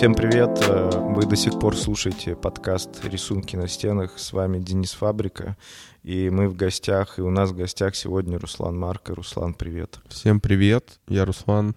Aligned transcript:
Всем 0.00 0.14
привет! 0.14 0.58
Э, 0.66 0.88
вы 0.94 1.26
до 1.26 1.36
сих 1.36 1.58
пор 1.58 1.76
слушаете 1.76 2.34
подкаст 2.34 3.04
«Рисунки 3.04 3.54
на 3.54 3.68
стенах». 3.68 4.18
С 4.18 4.32
вами 4.32 4.58
Денис 4.58 4.92
Фабрика. 4.92 5.58
И 6.02 6.30
мы 6.30 6.48
в 6.48 6.56
гостях, 6.56 7.18
и 7.18 7.20
у 7.20 7.28
нас 7.28 7.50
в 7.50 7.54
гостях 7.54 7.94
сегодня 7.94 8.38
Руслан 8.38 8.78
Марко. 8.78 9.14
Руслан, 9.14 9.52
привет. 9.52 10.00
Всем 10.08 10.40
привет, 10.40 10.98
я 11.06 11.26
Руслан. 11.26 11.76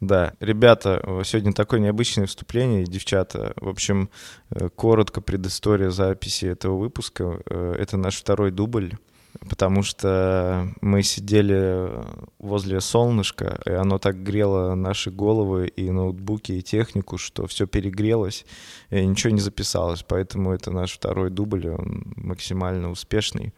Да, 0.00 0.32
ребята, 0.40 1.00
сегодня 1.24 1.52
такое 1.52 1.78
необычное 1.78 2.26
вступление, 2.26 2.82
девчата. 2.82 3.52
В 3.54 3.68
общем, 3.68 4.10
э, 4.50 4.68
коротко 4.68 5.20
предыстория 5.20 5.90
записи 5.90 6.46
этого 6.46 6.76
выпуска. 6.76 7.40
Э, 7.46 7.76
это 7.78 7.96
наш 7.96 8.16
второй 8.16 8.50
дубль 8.50 8.94
потому 9.48 9.82
что 9.82 10.68
мы 10.80 11.02
сидели 11.02 11.90
возле 12.38 12.80
солнышка, 12.80 13.60
и 13.66 13.70
оно 13.70 13.98
так 13.98 14.22
грело 14.22 14.74
наши 14.74 15.10
головы 15.10 15.68
и 15.68 15.90
ноутбуки, 15.90 16.52
и 16.52 16.62
технику, 16.62 17.18
что 17.18 17.46
все 17.46 17.66
перегрелось, 17.66 18.46
и 18.90 19.04
ничего 19.04 19.32
не 19.32 19.40
записалось. 19.40 20.02
Поэтому 20.02 20.52
это 20.52 20.70
наш 20.70 20.92
второй 20.92 21.30
дубль, 21.30 21.68
он 21.68 22.12
максимально 22.16 22.90
успешный. 22.90 23.52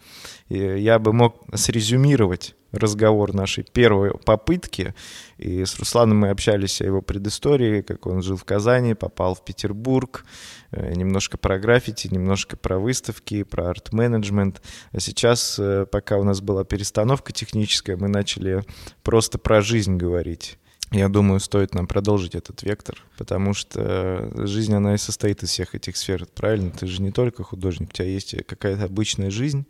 И 0.48 0.58
я 0.58 0.98
бы 0.98 1.12
мог 1.12 1.42
срезюмировать 1.54 2.54
разговор 2.72 3.34
нашей 3.34 3.64
первой 3.64 4.12
попытки. 4.12 4.94
И 5.38 5.64
с 5.64 5.78
Русланом 5.78 6.18
мы 6.18 6.30
общались 6.30 6.80
о 6.80 6.84
его 6.84 7.02
предыстории, 7.02 7.82
как 7.82 8.06
он 8.06 8.22
жил 8.22 8.36
в 8.36 8.44
Казани, 8.44 8.94
попал 8.94 9.34
в 9.34 9.44
Петербург, 9.44 10.24
э, 10.70 10.94
немножко 10.94 11.38
про 11.38 11.58
граффити, 11.58 12.08
немножко 12.08 12.56
про 12.56 12.78
выставки, 12.78 13.42
про 13.42 13.70
арт-менеджмент. 13.70 14.62
А 14.92 15.00
сейчас, 15.00 15.58
э, 15.58 15.86
пока 15.90 16.18
у 16.18 16.24
нас 16.24 16.40
была 16.40 16.64
перестановка 16.64 17.32
техническая, 17.32 17.96
мы 17.96 18.08
начали 18.08 18.64
просто 19.02 19.38
про 19.38 19.62
жизнь 19.62 19.96
говорить. 19.96 20.58
Я 20.90 21.10
думаю, 21.10 21.38
стоит 21.38 21.74
нам 21.74 21.86
продолжить 21.86 22.34
этот 22.34 22.62
вектор, 22.62 22.96
потому 23.18 23.52
что 23.52 24.30
жизнь, 24.46 24.74
она 24.74 24.94
и 24.94 24.98
состоит 24.98 25.42
из 25.42 25.50
всех 25.50 25.74
этих 25.74 25.98
сфер, 25.98 26.26
правильно? 26.34 26.70
Ты 26.70 26.86
же 26.86 27.02
не 27.02 27.12
только 27.12 27.44
художник, 27.44 27.90
у 27.90 27.92
тебя 27.92 28.06
есть 28.06 28.34
какая-то 28.46 28.84
обычная 28.84 29.30
жизнь, 29.30 29.66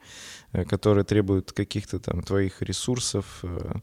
которые 0.53 1.05
требуют 1.05 1.53
каких-то 1.53 1.99
там 1.99 2.23
твоих 2.23 2.63
ресурсов. 2.63 3.41
Э. 3.43 3.77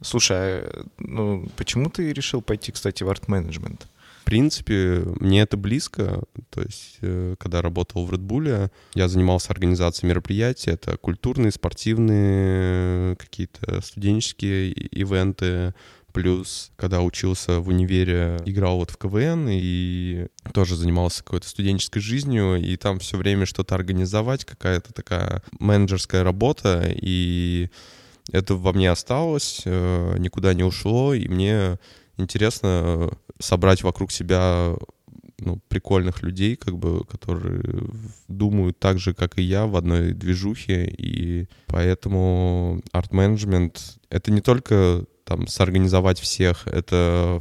Слушай, 0.00 0.36
а, 0.36 0.84
ну, 0.98 1.48
почему 1.56 1.90
ты 1.90 2.12
решил 2.12 2.42
пойти, 2.42 2.72
кстати, 2.72 3.02
в 3.02 3.10
арт-менеджмент? 3.10 3.88
В 4.22 4.24
принципе, 4.24 5.02
мне 5.18 5.40
это 5.40 5.56
близко. 5.56 6.22
То 6.50 6.62
есть, 6.62 6.98
э, 7.00 7.34
когда 7.38 7.60
работал 7.60 8.06
в 8.06 8.12
Red 8.12 8.20
Bull, 8.20 8.70
я 8.94 9.08
занимался 9.08 9.52
организацией 9.52 10.10
мероприятий. 10.10 10.70
Это 10.70 10.96
культурные, 10.96 11.50
спортивные, 11.50 13.16
какие-то 13.16 13.80
студенческие 13.80 14.70
ивенты, 14.70 15.74
Плюс, 16.12 16.72
когда 16.76 17.00
учился 17.00 17.60
в 17.60 17.68
универе, 17.68 18.38
играл 18.44 18.76
вот 18.76 18.90
в 18.90 18.98
КВН 18.98 19.48
и 19.50 20.26
тоже 20.52 20.76
занимался 20.76 21.24
какой-то 21.24 21.48
студенческой 21.48 22.00
жизнью, 22.00 22.56
и 22.56 22.76
там 22.76 22.98
все 22.98 23.16
время 23.16 23.46
что-то 23.46 23.74
организовать, 23.74 24.44
какая-то 24.44 24.92
такая 24.92 25.42
менеджерская 25.58 26.22
работа, 26.22 26.86
и 26.94 27.70
это 28.30 28.54
во 28.54 28.72
мне 28.72 28.90
осталось, 28.90 29.62
э, 29.64 30.16
никуда 30.18 30.54
не 30.54 30.64
ушло, 30.64 31.14
и 31.14 31.26
мне 31.28 31.78
интересно 32.18 33.10
собрать 33.38 33.82
вокруг 33.82 34.12
себя 34.12 34.76
ну, 35.38 35.60
прикольных 35.68 36.22
людей, 36.22 36.56
как 36.56 36.78
бы, 36.78 37.04
которые 37.04 37.62
думают 38.28 38.78
так 38.78 38.98
же, 38.98 39.14
как 39.14 39.38
и 39.38 39.42
я, 39.42 39.66
в 39.66 39.76
одной 39.76 40.12
движухе, 40.12 40.84
и 40.86 41.48
поэтому 41.66 42.82
арт-менеджмент— 42.92 43.98
это 44.10 44.30
не 44.30 44.40
только 44.40 45.04
там 45.24 45.46
сорганизовать 45.46 46.18
всех, 46.18 46.66
это 46.66 47.40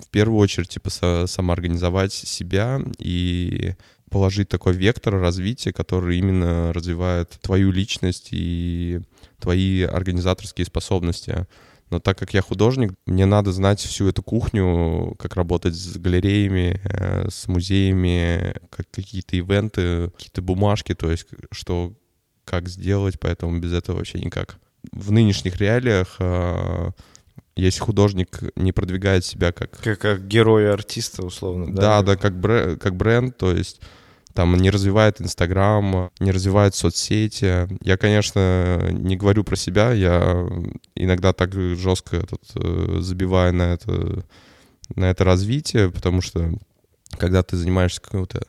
в 0.00 0.08
первую 0.08 0.38
очередь 0.38 0.70
типа 0.70 0.90
со, 0.90 1.26
самоорганизовать 1.26 2.12
себя 2.12 2.80
и 2.98 3.74
положить 4.10 4.48
такой 4.48 4.74
вектор 4.74 5.14
развития, 5.14 5.72
который 5.72 6.18
именно 6.18 6.72
развивает 6.72 7.38
твою 7.40 7.70
личность 7.70 8.28
и 8.32 9.00
твои 9.38 9.82
организаторские 9.82 10.66
способности. 10.66 11.46
Но 11.90 11.98
так 11.98 12.18
как 12.18 12.34
я 12.34 12.42
художник, 12.42 12.92
мне 13.06 13.26
надо 13.26 13.52
знать 13.52 13.80
всю 13.80 14.08
эту 14.08 14.22
кухню, 14.22 15.16
как 15.18 15.34
работать 15.34 15.74
с 15.74 15.96
галереями, 15.96 16.80
э, 16.84 17.28
с 17.28 17.48
музеями, 17.48 18.54
как 18.70 18.88
какие-то 18.90 19.36
ивенты, 19.36 20.10
какие-то 20.10 20.42
бумажки, 20.42 20.94
то 20.94 21.10
есть 21.10 21.26
что, 21.50 21.92
как 22.44 22.68
сделать, 22.68 23.18
поэтому 23.18 23.58
без 23.58 23.72
этого 23.72 23.96
вообще 23.96 24.20
никак. 24.20 24.58
В 24.92 25.10
нынешних 25.10 25.56
реалиях 25.56 26.16
э, 26.20 26.90
если 27.60 27.80
художник 27.80 28.40
не 28.56 28.72
продвигает 28.72 29.24
себя 29.24 29.52
как... 29.52 29.78
Как, 29.78 29.98
как 29.98 30.26
герой 30.26 30.72
артиста, 30.72 31.24
условно, 31.24 31.74
да? 31.74 31.80
Да, 31.80 32.02
да, 32.02 32.16
как, 32.16 32.38
бренд, 32.38 32.80
как 32.80 32.96
бренд, 32.96 33.36
то 33.36 33.52
есть 33.52 33.80
там 34.34 34.56
не 34.56 34.70
развивает 34.70 35.20
Инстаграм, 35.20 36.10
не 36.20 36.30
развивает 36.30 36.74
соцсети. 36.74 37.68
Я, 37.82 37.96
конечно, 37.96 38.88
не 38.90 39.16
говорю 39.16 39.44
про 39.44 39.56
себя, 39.56 39.92
я 39.92 40.48
иногда 40.94 41.32
так 41.32 41.52
жестко 41.52 42.16
этот, 42.16 42.42
э, 42.54 42.98
забиваю 43.00 43.52
на 43.52 43.74
это, 43.74 44.24
на 44.94 45.10
это 45.10 45.24
развитие, 45.24 45.90
потому 45.90 46.20
что 46.20 46.50
когда 47.18 47.42
ты 47.42 47.56
занимаешься 47.56 48.00
каким-то 48.00 48.42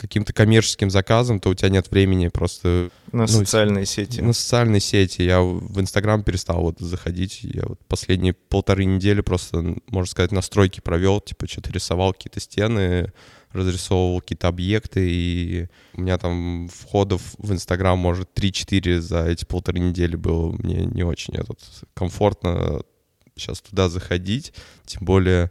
каким-то 0.00 0.32
коммерческим 0.32 0.90
заказом, 0.90 1.40
то 1.40 1.50
у 1.50 1.54
тебя 1.54 1.68
нет 1.68 1.90
времени 1.90 2.28
просто... 2.28 2.90
На 3.12 3.22
ну, 3.22 3.26
социальные 3.26 3.86
сети. 3.86 4.20
На 4.20 4.32
социальные 4.32 4.80
сети. 4.80 5.22
Я 5.22 5.42
в 5.42 5.80
Инстаграм 5.80 6.22
перестал 6.22 6.62
вот 6.62 6.78
заходить. 6.78 7.40
Я 7.42 7.64
вот 7.66 7.78
последние 7.86 8.32
полторы 8.32 8.84
недели 8.84 9.20
просто, 9.20 9.76
можно 9.88 10.10
сказать, 10.10 10.32
настройки 10.32 10.80
провел. 10.80 11.20
Типа 11.20 11.46
что-то 11.46 11.70
рисовал 11.72 12.12
какие-то 12.12 12.40
стены, 12.40 13.12
разрисовывал 13.52 14.20
какие-то 14.20 14.48
объекты, 14.48 15.08
и 15.10 15.66
у 15.94 16.00
меня 16.00 16.18
там 16.18 16.68
входов 16.68 17.22
в 17.38 17.52
Инстаграм, 17.52 17.98
может, 17.98 18.30
3-4 18.34 19.00
за 19.00 19.26
эти 19.26 19.44
полторы 19.44 19.80
недели 19.80 20.16
было. 20.16 20.52
Мне 20.52 20.86
не 20.86 21.02
очень 21.02 21.34
этот, 21.34 21.58
комфортно 21.94 22.82
сейчас 23.36 23.60
туда 23.60 23.88
заходить, 23.88 24.52
тем 24.84 25.04
более 25.04 25.50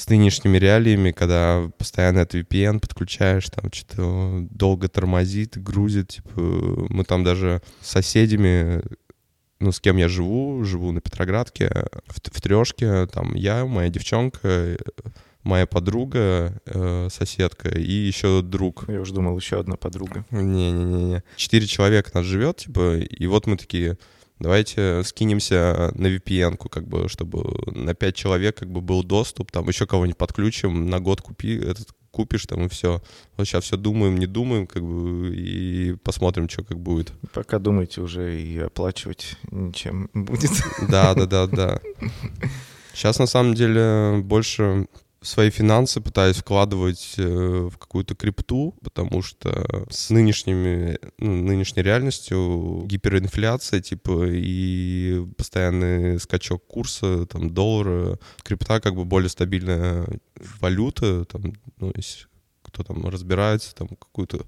с 0.00 0.08
нынешними 0.08 0.56
реалиями, 0.56 1.10
когда 1.10 1.70
постоянно 1.76 2.22
от 2.22 2.34
VPN 2.34 2.80
подключаешь, 2.80 3.50
там 3.50 3.70
что-то 3.70 4.46
долго 4.50 4.88
тормозит, 4.88 5.62
грузит, 5.62 6.08
типа, 6.08 6.40
мы 6.88 7.04
там 7.04 7.22
даже 7.22 7.60
с 7.82 7.90
соседями, 7.90 8.82
ну, 9.58 9.72
с 9.72 9.78
кем 9.80 9.98
я 9.98 10.08
живу, 10.08 10.64
живу 10.64 10.90
на 10.92 11.02
Петроградке, 11.02 11.68
в, 12.06 12.16
в 12.16 12.40
трешке, 12.40 13.08
там 13.08 13.34
я, 13.34 13.66
моя 13.66 13.90
девчонка, 13.90 14.78
моя 15.42 15.66
подруга, 15.66 16.58
э, 16.64 17.08
соседка 17.10 17.68
и 17.68 17.92
еще 17.92 18.40
друг. 18.40 18.86
Я 18.88 19.02
уже 19.02 19.12
думал, 19.12 19.36
еще 19.36 19.60
одна 19.60 19.76
подруга. 19.76 20.24
Не-не-не. 20.30 21.22
Четыре 21.36 21.66
человека 21.66 22.10
нас 22.14 22.24
живет, 22.24 22.56
типа, 22.56 22.96
и 22.96 23.26
вот 23.26 23.46
мы 23.46 23.58
такие, 23.58 23.98
давайте 24.40 25.02
скинемся 25.04 25.92
на 25.94 26.08
VPN, 26.08 26.56
как 26.68 26.88
бы, 26.88 27.08
чтобы 27.08 27.44
на 27.66 27.94
5 27.94 28.14
человек 28.14 28.56
как 28.56 28.70
бы 28.70 28.80
был 28.80 29.04
доступ, 29.04 29.52
там 29.52 29.68
еще 29.68 29.86
кого-нибудь 29.86 30.18
подключим, 30.18 30.88
на 30.88 30.98
год 30.98 31.20
купи, 31.20 31.56
этот 31.56 31.90
купишь 32.10 32.46
там 32.46 32.64
и 32.64 32.68
все. 32.68 33.02
Вот 33.36 33.46
сейчас 33.46 33.64
все 33.64 33.76
думаем, 33.76 34.18
не 34.18 34.26
думаем, 34.26 34.66
как 34.66 34.82
бы, 34.82 35.34
и 35.34 35.94
посмотрим, 36.02 36.48
что 36.48 36.64
как 36.64 36.78
будет. 36.78 37.12
Пока 37.32 37.58
думаете 37.58 38.00
уже 38.00 38.40
и 38.40 38.58
оплачивать 38.58 39.36
ничем 39.50 40.10
будет. 40.14 40.50
Да, 40.88 41.14
да, 41.14 41.26
да, 41.26 41.46
да. 41.46 41.80
Сейчас 42.94 43.18
на 43.18 43.26
самом 43.26 43.54
деле 43.54 44.20
больше 44.22 44.86
свои 45.22 45.50
финансы 45.50 46.00
пытаюсь 46.00 46.36
вкладывать 46.36 47.14
э, 47.18 47.68
в 47.70 47.76
какую-то 47.76 48.14
крипту, 48.14 48.74
потому 48.82 49.22
что 49.22 49.86
с 49.90 50.10
нынешними, 50.10 50.98
ну, 51.18 51.36
нынешней 51.36 51.82
реальностью 51.82 52.84
гиперинфляция, 52.86 53.80
типа, 53.80 54.26
и 54.28 55.26
постоянный 55.36 56.18
скачок 56.18 56.66
курса, 56.66 57.26
там, 57.26 57.50
доллара, 57.50 58.18
крипта 58.42 58.80
как 58.80 58.94
бы 58.94 59.04
более 59.04 59.28
стабильная 59.28 60.06
валюта, 60.60 61.24
там, 61.26 61.52
ну, 61.78 61.92
если 61.94 62.26
кто 62.62 62.82
там 62.82 63.06
разбирается, 63.06 63.74
там, 63.74 63.88
какую-то 63.88 64.46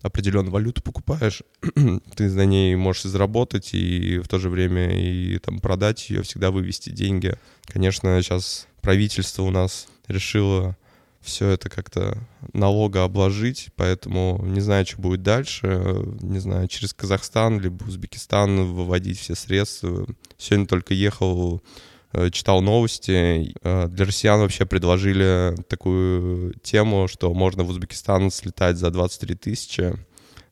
определенную 0.00 0.52
валюту 0.52 0.82
покупаешь, 0.82 1.42
ты 2.16 2.30
на 2.30 2.44
ней 2.44 2.76
можешь 2.76 3.04
заработать 3.04 3.70
и 3.72 4.18
в 4.18 4.28
то 4.28 4.38
же 4.38 4.50
время 4.50 4.98
и 4.98 5.38
там 5.38 5.60
продать 5.60 6.10
ее, 6.10 6.22
всегда 6.22 6.50
вывести 6.50 6.90
деньги. 6.90 7.36
Конечно, 7.66 8.20
сейчас 8.22 8.68
правительство 8.80 9.42
у 9.42 9.50
нас 9.50 9.88
решило 10.08 10.76
все 11.24 11.48
это 11.48 11.70
как-то 11.70 12.18
налога 12.52 13.04
обложить, 13.04 13.70
поэтому 13.76 14.40
не 14.44 14.60
знаю, 14.60 14.86
что 14.86 15.00
будет 15.00 15.22
дальше, 15.22 15.66
не 16.20 16.38
знаю, 16.38 16.68
через 16.68 16.92
Казахстан 16.92 17.60
либо 17.60 17.82
Узбекистан 17.84 18.74
выводить 18.74 19.18
все 19.18 19.34
средства. 19.34 20.06
Сегодня 20.36 20.66
только 20.66 20.92
ехал, 20.92 21.62
э, 22.12 22.30
читал 22.30 22.60
новости. 22.60 23.54
Э, 23.62 23.88
для 23.88 24.04
россиян 24.04 24.40
вообще 24.40 24.66
предложили 24.66 25.56
такую 25.66 26.54
тему, 26.62 27.08
что 27.08 27.32
можно 27.32 27.64
в 27.64 27.70
Узбекистан 27.70 28.30
слетать 28.30 28.76
за 28.76 28.90
23 28.90 29.34
тысячи 29.34 29.94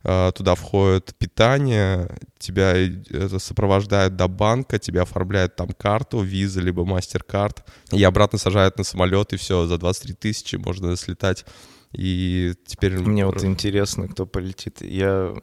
туда 0.02 0.54
входит 0.56 1.14
питание, 1.16 2.08
тебя 2.38 2.74
это 2.74 3.38
сопровождает 3.38 4.16
до 4.16 4.26
банка, 4.26 4.78
тебя 4.78 5.02
оформляют 5.02 5.54
там 5.56 5.68
карту, 5.68 6.20
виза, 6.20 6.60
либо 6.60 6.84
мастер-карт, 6.84 7.64
и 7.92 8.02
обратно 8.02 8.38
сажают 8.38 8.78
на 8.78 8.84
самолет, 8.84 9.32
и 9.32 9.36
все, 9.36 9.66
за 9.66 9.78
23 9.78 10.14
тысячи 10.14 10.56
можно 10.56 10.96
слетать. 10.96 11.44
И 11.92 12.54
теперь... 12.66 12.98
Мне 12.98 13.26
вот 13.26 13.44
интересно, 13.44 14.08
кто 14.08 14.26
полетит. 14.26 14.80
Я, 14.80 15.34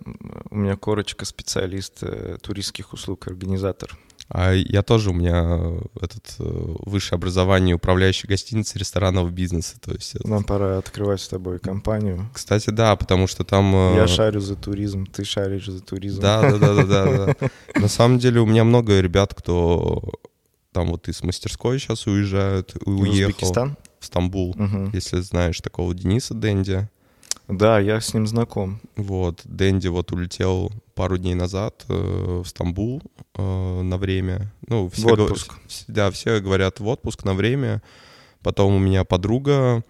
у 0.50 0.56
меня 0.56 0.76
корочка 0.76 1.26
специалист 1.26 2.00
э, 2.02 2.38
туристских 2.42 2.92
услуг, 2.94 3.28
организатор. 3.28 3.96
А 4.32 4.54
я 4.54 4.84
тоже, 4.84 5.10
у 5.10 5.14
меня 5.14 5.80
этот 6.00 6.36
э, 6.38 6.44
высшее 6.86 7.18
образование 7.18 7.76
управляющий 7.76 8.28
гостиницей 8.28 8.78
ресторанного 8.78 9.30
бизнеса. 9.30 9.78
То 9.82 9.92
есть 9.92 10.24
Нам 10.24 10.44
пора 10.44 10.78
открывать 10.78 11.20
с 11.20 11.28
тобой 11.28 11.58
компанию. 11.58 12.30
Кстати, 12.32 12.70
да, 12.70 12.96
потому 12.96 13.26
что 13.26 13.44
там... 13.44 13.74
Э, 13.76 13.96
я 13.96 14.08
шарю 14.08 14.40
за 14.40 14.56
туризм, 14.56 15.08
ты 15.08 15.26
шаришь 15.26 15.66
за 15.66 15.82
туризм. 15.82 16.22
Да, 16.22 16.42
да, 16.42 16.58
да, 16.60 16.86
да, 16.86 17.26
да. 17.26 17.50
На 17.76 17.88
самом 17.88 18.20
деле 18.20 18.40
у 18.40 18.46
меня 18.46 18.64
много 18.64 19.00
ребят, 19.00 19.34
кто 19.34 20.04
там 20.74 20.92
вот 20.92 21.08
из 21.08 21.24
мастерской 21.24 21.80
сейчас 21.80 22.06
уезжают, 22.06 22.76
уехал. 22.86 23.30
Узбекистан? 23.30 23.78
В 24.00 24.06
Стамбул, 24.06 24.52
угу. 24.52 24.92
если 24.94 25.20
знаешь 25.22 25.60
такого 25.60 25.94
Дениса 25.96 26.36
Дэнди. 26.36 26.88
Да, 27.50 27.80
я 27.80 28.00
с 28.00 28.14
ним 28.14 28.28
знаком. 28.28 28.80
Вот, 28.96 29.42
Дэнди 29.44 29.88
вот 29.88 30.12
улетел 30.12 30.72
пару 30.94 31.18
дней 31.18 31.34
назад 31.34 31.84
э, 31.90 32.42
в 32.44 32.48
Стамбул 32.48 33.02
э, 33.34 33.82
на 33.82 33.98
время. 33.98 34.54
Ну, 34.68 34.88
все 34.90 35.08
в 35.08 35.14
отпуск. 35.14 35.48
Говор... 35.48 35.62
Да, 35.88 36.12
все 36.12 36.40
говорят 36.42 36.80
в 36.80 36.88
отпуск 36.88 37.24
на 37.24 37.34
время. 37.34 37.82
Потом 38.44 38.76
у 38.76 38.80
меня 38.80 39.04
подруга, 39.04 39.84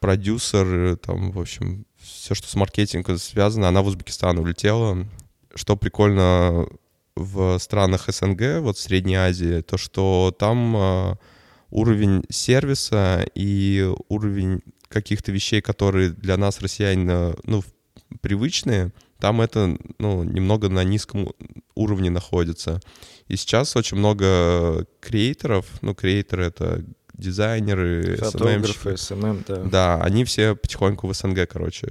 продюсер, 0.00 0.96
там, 0.96 1.30
в 1.30 1.38
общем, 1.38 1.86
все, 1.96 2.34
что 2.34 2.48
с 2.48 2.56
маркетингом 2.56 3.18
связано, 3.18 3.68
она 3.68 3.82
в 3.82 3.86
Узбекистан 3.86 4.38
улетела. 4.38 5.06
Что 5.54 5.76
прикольно 5.76 6.66
в 7.14 7.58
странах 7.58 8.06
СНГ, 8.08 8.60
вот 8.62 8.78
Средней 8.78 9.14
Азии, 9.14 9.60
то, 9.60 9.78
что 9.78 10.34
там 10.36 10.76
э, 10.76 11.14
уровень 11.70 12.24
сервиса 12.30 13.26
и 13.34 13.88
уровень 14.08 14.62
каких-то 14.88 15.32
вещей, 15.32 15.60
которые 15.60 16.10
для 16.10 16.36
нас, 16.36 16.60
россиян, 16.60 17.36
ну, 17.44 17.64
привычные, 18.20 18.92
там 19.18 19.40
это, 19.40 19.76
ну, 19.98 20.22
немного 20.24 20.68
на 20.68 20.84
низком 20.84 21.32
уровне 21.74 22.10
находится. 22.10 22.80
И 23.28 23.36
сейчас 23.36 23.74
очень 23.76 23.96
много 23.96 24.86
креаторов, 25.00 25.66
ну, 25.82 25.94
креаторы— 25.94 26.44
это 26.46 26.84
дизайнеры, 27.14 28.16
фотографы, 28.16 28.90
SMM, 28.90 29.44
да. 29.46 29.56
Да, 29.64 30.02
они 30.02 30.24
все 30.24 30.54
потихоньку 30.54 31.06
в 31.06 31.14
СНГ, 31.14 31.48
короче, 31.48 31.86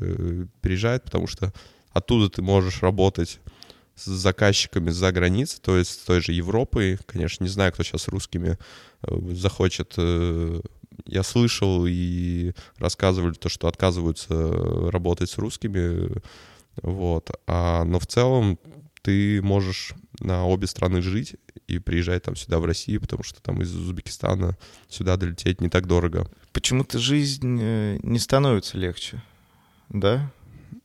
переезжают, 0.61 1.03
потому 1.03 1.25
что 1.27 1.51
оттуда 1.91 2.29
ты 2.29 2.41
можешь 2.41 2.83
работать 2.83 3.39
с 3.95 4.05
заказчиками 4.05 4.89
за 4.89 5.11
границей, 5.11 5.59
то 5.61 5.77
есть 5.77 5.91
с 5.91 5.97
той 5.97 6.21
же 6.21 6.33
Европой. 6.33 6.99
Конечно, 7.05 7.43
не 7.43 7.49
знаю, 7.49 7.71
кто 7.71 7.83
сейчас 7.83 8.07
русскими 8.09 8.57
э, 9.03 9.33
захочет 9.33 9.93
э, 9.97 10.59
я 11.05 11.23
слышал 11.23 11.85
и 11.87 12.53
рассказывали 12.77 13.33
то, 13.33 13.49
что 13.49 13.67
отказываются 13.67 14.89
работать 14.91 15.29
с 15.29 15.37
русскими, 15.37 16.21
вот. 16.81 17.31
А, 17.47 17.83
но 17.83 17.99
в 17.99 18.07
целом 18.07 18.59
ты 19.01 19.41
можешь 19.41 19.93
на 20.19 20.45
обе 20.45 20.67
страны 20.67 21.01
жить 21.01 21.35
и 21.67 21.79
приезжать 21.79 22.23
там 22.23 22.35
сюда 22.35 22.59
в 22.59 22.65
Россию, 22.65 23.01
потому 23.01 23.23
что 23.23 23.41
там 23.41 23.61
из 23.61 23.75
Узбекистана 23.75 24.57
сюда 24.89 25.17
долететь 25.17 25.61
не 25.61 25.69
так 25.69 25.87
дорого. 25.87 26.27
Почему-то 26.53 26.99
жизнь 26.99 27.59
э, 27.61 27.99
не 28.01 28.19
становится 28.19 28.77
легче, 28.77 29.21
да? 29.89 30.31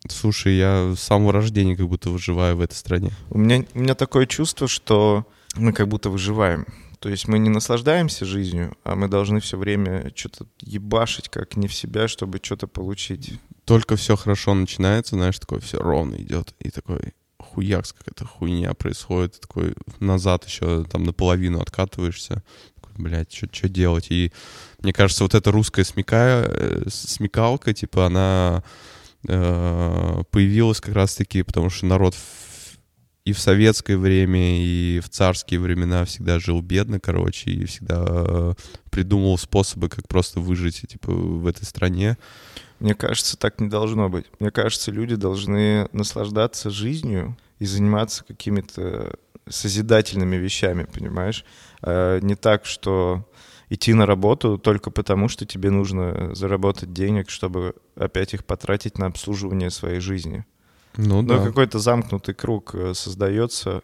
Слушай, 0.09 0.57
я 0.57 0.95
с 0.97 1.01
самого 1.01 1.33
рождения 1.33 1.77
как 1.77 1.89
будто 1.89 2.11
выживаю 2.11 2.57
в 2.57 2.61
этой 2.61 2.75
стране. 2.75 3.11
У 3.31 3.39
меня, 3.39 3.65
у 3.75 3.79
меня 3.79 3.95
такое 3.95 4.27
чувство, 4.27 4.67
что 4.67 5.27
мы 5.57 5.73
как 5.73 5.89
будто 5.89 6.11
выживаем. 6.11 6.67
То 7.01 7.09
есть 7.09 7.29
мы 7.29 7.39
не 7.39 7.49
наслаждаемся 7.49 8.27
жизнью, 8.27 8.77
а 8.85 8.95
мы 8.95 9.09
должны 9.09 9.41
все 9.41 9.57
время 9.57 10.13
что-то 10.15 10.47
ебашить 10.61 11.31
как 11.31 11.57
не 11.57 11.67
в 11.67 11.75
себя, 11.75 12.09
чтобы 12.09 12.41
что-то 12.43 12.67
получить. 12.67 13.41
Только 13.65 13.97
все 13.97 14.17
хорошо 14.17 14.53
начинается, 14.53 15.17
знаешь, 15.17 15.39
такое 15.39 15.61
все 15.61 15.79
ровно 15.79 16.17
идет. 16.17 16.55
И 16.59 16.71
такой 16.71 17.15
хуякс, 17.39 17.95
какая-то 17.95 18.27
хуйня 18.27 18.75
происходит. 18.75 19.41
Такой 19.41 19.75
назад 19.99 20.45
еще 20.47 20.85
там 20.85 21.05
наполовину 21.05 21.61
откатываешься. 21.61 22.43
Такой, 22.75 22.93
блядь, 23.03 23.33
что 23.33 23.69
делать? 23.71 24.09
И 24.11 24.31
мне 24.83 24.93
кажется, 24.93 25.25
вот 25.25 25.35
эта 25.35 25.51
русская 25.51 25.85
смека... 25.85 26.45
Э, 26.47 26.85
смекалка, 26.91 27.73
типа, 27.73 28.07
она 28.07 28.63
э, 29.27 30.23
появилась 30.31 30.83
как 30.83 30.95
раз-таки, 30.95 31.43
потому 31.43 31.71
что 31.71 31.87
народ 31.87 32.15
и 33.31 33.33
в 33.33 33.39
советское 33.39 33.97
время, 33.97 34.61
и 34.61 35.01
в 35.01 35.09
царские 35.09 35.61
времена 35.61 36.05
всегда 36.05 36.41
жил 36.41 36.61
бедно, 36.63 36.99
короче, 36.99 37.51
и 37.51 37.65
всегда 37.65 38.05
э, 38.09 38.55
придумывал 38.91 39.39
способы, 39.39 39.89
как 39.89 40.09
просто 40.09 40.41
выжить, 40.41 40.85
типа, 40.89 41.13
в 41.13 41.47
этой 41.47 41.65
стране. 41.65 42.19
Мне 42.81 42.95
кажется, 42.95 43.37
так 43.37 43.61
не 43.61 43.69
должно 43.69 44.09
быть. 44.09 44.27
Мне 44.41 44.51
кажется, 44.51 44.91
люди 44.91 45.15
должны 45.15 45.89
наслаждаться 45.93 46.71
жизнью 46.71 47.37
и 47.61 47.67
заниматься 47.67 48.25
какими-то 48.25 49.15
созидательными 49.49 50.37
вещами, 50.37 50.89
понимаешь? 50.93 51.45
А 51.83 52.19
не 52.19 52.35
так, 52.35 52.67
что 52.67 53.29
идти 53.69 53.95
на 53.95 54.07
работу 54.07 54.59
только 54.59 54.91
потому, 54.91 55.29
что 55.29 55.47
тебе 55.47 55.71
нужно 55.71 56.35
заработать 56.35 56.93
денег, 56.93 57.31
чтобы 57.31 57.77
опять 57.95 58.35
их 58.35 58.45
потратить 58.45 58.99
на 58.99 59.07
обслуживание 59.07 59.71
своей 59.71 60.01
жизни. 60.01 60.45
Ну, 60.97 61.23
Но 61.23 61.39
да. 61.39 61.45
какой-то 61.45 61.79
замкнутый 61.79 62.35
круг 62.35 62.75
э, 62.75 62.95
создается, 62.95 63.83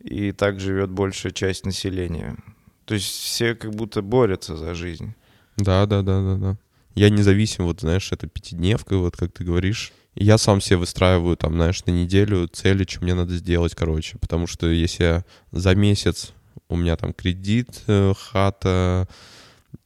и 0.00 0.32
так 0.32 0.60
живет 0.60 0.90
большая 0.90 1.32
часть 1.32 1.66
населения. 1.66 2.36
То 2.84 2.94
есть 2.94 3.08
все 3.08 3.54
как 3.54 3.74
будто 3.74 4.00
борются 4.00 4.56
за 4.56 4.74
жизнь. 4.74 5.14
Да, 5.56 5.86
да, 5.86 6.02
да, 6.02 6.22
да, 6.22 6.36
да. 6.36 6.56
Я 6.94 7.10
независим, 7.10 7.64
вот 7.64 7.80
знаешь, 7.80 8.10
это 8.12 8.26
пятидневка, 8.26 8.96
вот 8.96 9.16
как 9.16 9.32
ты 9.32 9.44
говоришь. 9.44 9.92
Я 10.14 10.36
сам 10.36 10.60
себе 10.60 10.78
выстраиваю 10.78 11.36
там, 11.36 11.54
знаешь, 11.54 11.84
на 11.84 11.92
неделю 11.92 12.48
цели, 12.48 12.84
что 12.88 13.04
мне 13.04 13.14
надо 13.14 13.34
сделать, 13.34 13.74
короче. 13.74 14.18
Потому 14.18 14.46
что 14.46 14.66
если 14.66 15.04
я 15.04 15.24
за 15.52 15.74
месяц 15.74 16.32
у 16.68 16.76
меня 16.76 16.96
там 16.96 17.12
кредит, 17.12 17.82
э, 17.86 18.12
хата, 18.18 19.06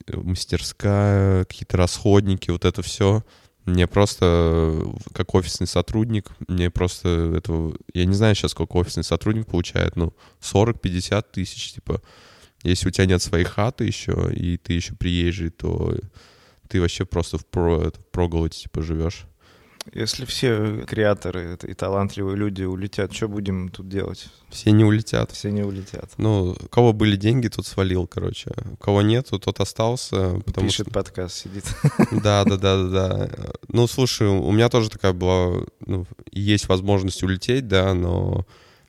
э, 0.07 0.17
мастерская, 0.17 1.45
какие-то 1.45 1.77
расходники, 1.77 2.49
вот 2.49 2.65
это 2.65 2.81
все, 2.81 3.23
мне 3.65 3.87
просто, 3.87 4.81
как 5.13 5.33
офисный 5.35 5.67
сотрудник, 5.67 6.31
мне 6.47 6.69
просто 6.69 7.35
этого... 7.37 7.75
Я 7.93 8.05
не 8.05 8.13
знаю 8.13 8.35
сейчас, 8.35 8.51
сколько 8.51 8.77
офисный 8.77 9.03
сотрудник 9.03 9.47
получает, 9.47 9.95
ну, 9.95 10.13
40-50 10.41 11.25
тысяч, 11.31 11.73
типа. 11.73 12.01
Если 12.63 12.87
у 12.87 12.91
тебя 12.91 13.05
нет 13.05 13.21
своей 13.21 13.45
хаты 13.45 13.85
еще, 13.85 14.31
и 14.33 14.57
ты 14.57 14.73
еще 14.73 14.95
приезжий, 14.95 15.49
то 15.49 15.97
ты 16.67 16.81
вообще 16.81 17.05
просто 17.05 17.37
в 17.37 17.45
про, 17.45 17.83
это, 17.83 17.99
проголодь, 18.11 18.55
типа, 18.55 18.81
живешь. 18.81 19.25
Если 19.91 20.25
все 20.25 20.85
креаторы 20.87 21.57
и 21.67 21.73
талантливые 21.73 22.37
люди 22.37 22.63
улетят, 22.63 23.13
что 23.13 23.27
будем 23.27 23.69
тут 23.69 23.89
делать? 23.89 24.27
Все 24.49 24.71
не 24.71 24.83
улетят. 24.83 25.31
Все 25.31 25.51
не 25.51 25.63
улетят. 25.63 26.11
Ну, 26.17 26.55
у 26.59 26.67
кого 26.69 26.93
были 26.93 27.15
деньги, 27.15 27.47
тот 27.47 27.67
свалил, 27.67 28.07
короче. 28.07 28.51
У 28.71 28.77
кого 28.77 29.01
нет, 29.01 29.29
тот 29.29 29.59
остался. 29.59 30.41
Потому 30.45 30.67
Пишет 30.67 30.87
что... 30.87 30.93
подкаст, 30.93 31.35
сидит. 31.35 31.65
Да, 32.11 32.43
да, 32.45 32.57
да, 32.57 32.83
да, 32.83 32.87
да. 32.87 33.29
Ну, 33.67 33.87
слушай, 33.87 34.27
у 34.27 34.51
меня 34.51 34.69
тоже 34.69 34.89
такая 34.89 35.13
была, 35.13 35.63
ну, 35.85 36.05
есть 36.31 36.69
возможность 36.69 37.21
улететь, 37.23 37.67
да, 37.67 37.93
но 37.93 38.45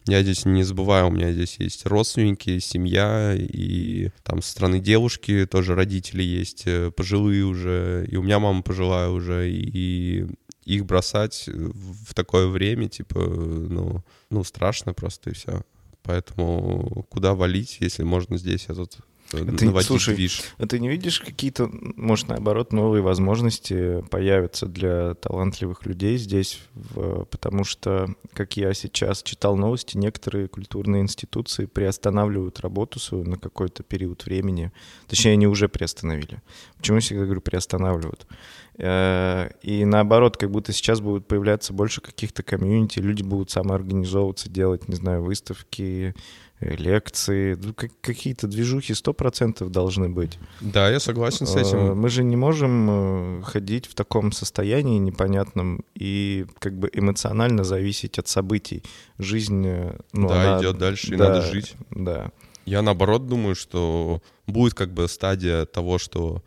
я 0.07 0.23
здесь 0.23 0.45
не 0.45 0.63
забываю, 0.63 1.09
у 1.09 1.11
меня 1.11 1.33
здесь 1.33 1.57
есть 1.59 1.87
родственники, 1.87 2.59
семья, 2.59 3.35
и 3.35 4.11
там 4.23 4.43
со 4.43 4.51
стороны 4.51 4.79
девушки 4.79 5.47
тоже 5.51 5.75
родители 5.75 6.23
есть, 6.23 6.65
э, 6.67 6.91
пожилые 6.91 7.45
уже, 7.45 8.07
и 8.11 8.17
у 8.17 8.23
меня 8.23 8.39
мама 8.39 8.63
пожилая 8.63 9.09
уже, 9.09 9.51
и 9.51 10.27
их 10.65 10.85
бросать 10.87 11.49
в 11.49 12.15
такое 12.15 12.49
время, 12.49 12.89
типа, 12.89 13.19
ну, 13.19 14.03
ну 14.31 14.45
страшно 14.45 14.95
просто 14.95 15.31
и 15.31 15.35
все. 15.35 15.63
Поэтому 16.03 17.07
куда 17.09 17.35
валить, 17.35 17.79
если 17.81 18.03
можно 18.03 18.37
здесь 18.37 18.67
этот 18.69 18.99
ты, 19.31 19.83
слушай, 19.83 20.15
движ. 20.15 20.43
А 20.59 20.67
ты 20.67 20.79
не 20.79 20.89
видишь 20.89 21.21
какие-то, 21.21 21.69
может, 21.97 22.29
наоборот, 22.29 22.73
новые 22.73 23.03
возможности 23.03 24.03
появятся 24.11 24.67
для 24.67 25.15
талантливых 25.15 25.87
людей 25.87 26.17
здесь, 26.19 26.61
в, 26.75 27.25
потому 27.25 27.65
что, 27.65 28.15
как 28.33 28.57
я 28.57 28.73
сейчас 28.75 29.23
читал 29.23 29.57
новости, 29.57 29.97
некоторые 29.97 30.49
культурные 30.49 31.03
институции 31.03 31.67
приостанавливают 31.67 32.61
работу 32.61 33.01
свою 33.01 33.25
на 33.25 33.39
какой-то 33.39 33.83
период 33.83 34.25
времени. 34.27 34.73
Точнее, 35.09 35.33
они 35.33 35.47
уже 35.47 35.69
приостановили. 35.69 36.43
Почему 36.77 36.97
я 36.97 37.01
всегда 37.01 37.25
говорю 37.25 37.41
приостанавливают? 37.41 38.27
Э, 38.77 39.51
и 39.63 39.85
наоборот, 39.85 40.37
как 40.37 40.51
будто 40.51 40.73
сейчас 40.73 41.01
будут 41.01 41.27
появляться 41.27 41.73
больше 41.73 42.01
каких-то 42.01 42.43
комьюнити, 42.43 42.99
люди 42.99 43.23
будут 43.23 43.51
самоорганизовываться, 43.51 44.49
делать, 44.49 44.89
не 44.89 44.97
знаю, 44.97 45.23
выставки, 45.23 46.15
э, 46.61 46.77
лекции, 46.77 47.55
ну, 47.55 47.73
какие-то 47.75 48.49
движухи 48.49 48.95
100% 48.95 49.69
должны 49.69 50.09
быть. 50.09 50.39
Да, 50.61 50.91
я 50.91 50.99
согласен 50.99 51.47
с 51.47 51.55
этим. 51.55 51.79
Э, 51.79 51.95
мы 51.95 52.09
же 52.09 52.25
не 52.25 52.37
можем 52.37 53.43
ходить 53.45 53.87
в 53.87 53.95
таком 53.95 54.33
состоянии 54.33 54.99
непонятном 54.99 55.85
и 55.95 56.47
как 56.59 56.77
бы 56.77 56.91
эмоционально 56.93 57.63
зависеть 57.63 58.19
от 58.19 58.27
событий. 58.27 58.83
Жизнь... 59.19 59.67
Ну, 60.13 60.29
да, 60.29 60.55
она... 60.55 60.61
идет 60.61 60.79
дальше, 60.79 61.11
да, 61.11 61.15
и 61.15 61.19
надо 61.19 61.43
жить. 61.43 61.75
Да. 61.91 62.33
Я 62.67 62.83
наоборот 62.83 63.29
думаю, 63.29 63.55
что 63.55 64.23
будет 64.47 64.75
как 64.75 64.93
бы 64.93 65.07
стадия 65.07 65.67
того, 65.67 65.99
что 65.99 66.43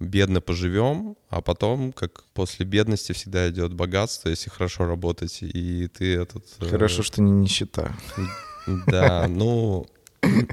бедно 0.00 0.40
поживем, 0.40 1.16
а 1.28 1.40
потом, 1.40 1.92
как 1.92 2.24
после 2.34 2.64
бедности 2.64 3.12
всегда 3.12 3.48
идет 3.50 3.72
богатство, 3.74 4.28
если 4.28 4.50
хорошо 4.50 4.86
работать, 4.86 5.38
и 5.42 5.88
ты 5.88 6.16
этот... 6.16 6.44
Э, 6.60 6.68
хорошо, 6.68 7.02
э... 7.02 7.04
что 7.04 7.22
не 7.22 7.30
нищета. 7.30 7.96
Да, 8.86 9.26
ну, 9.28 9.86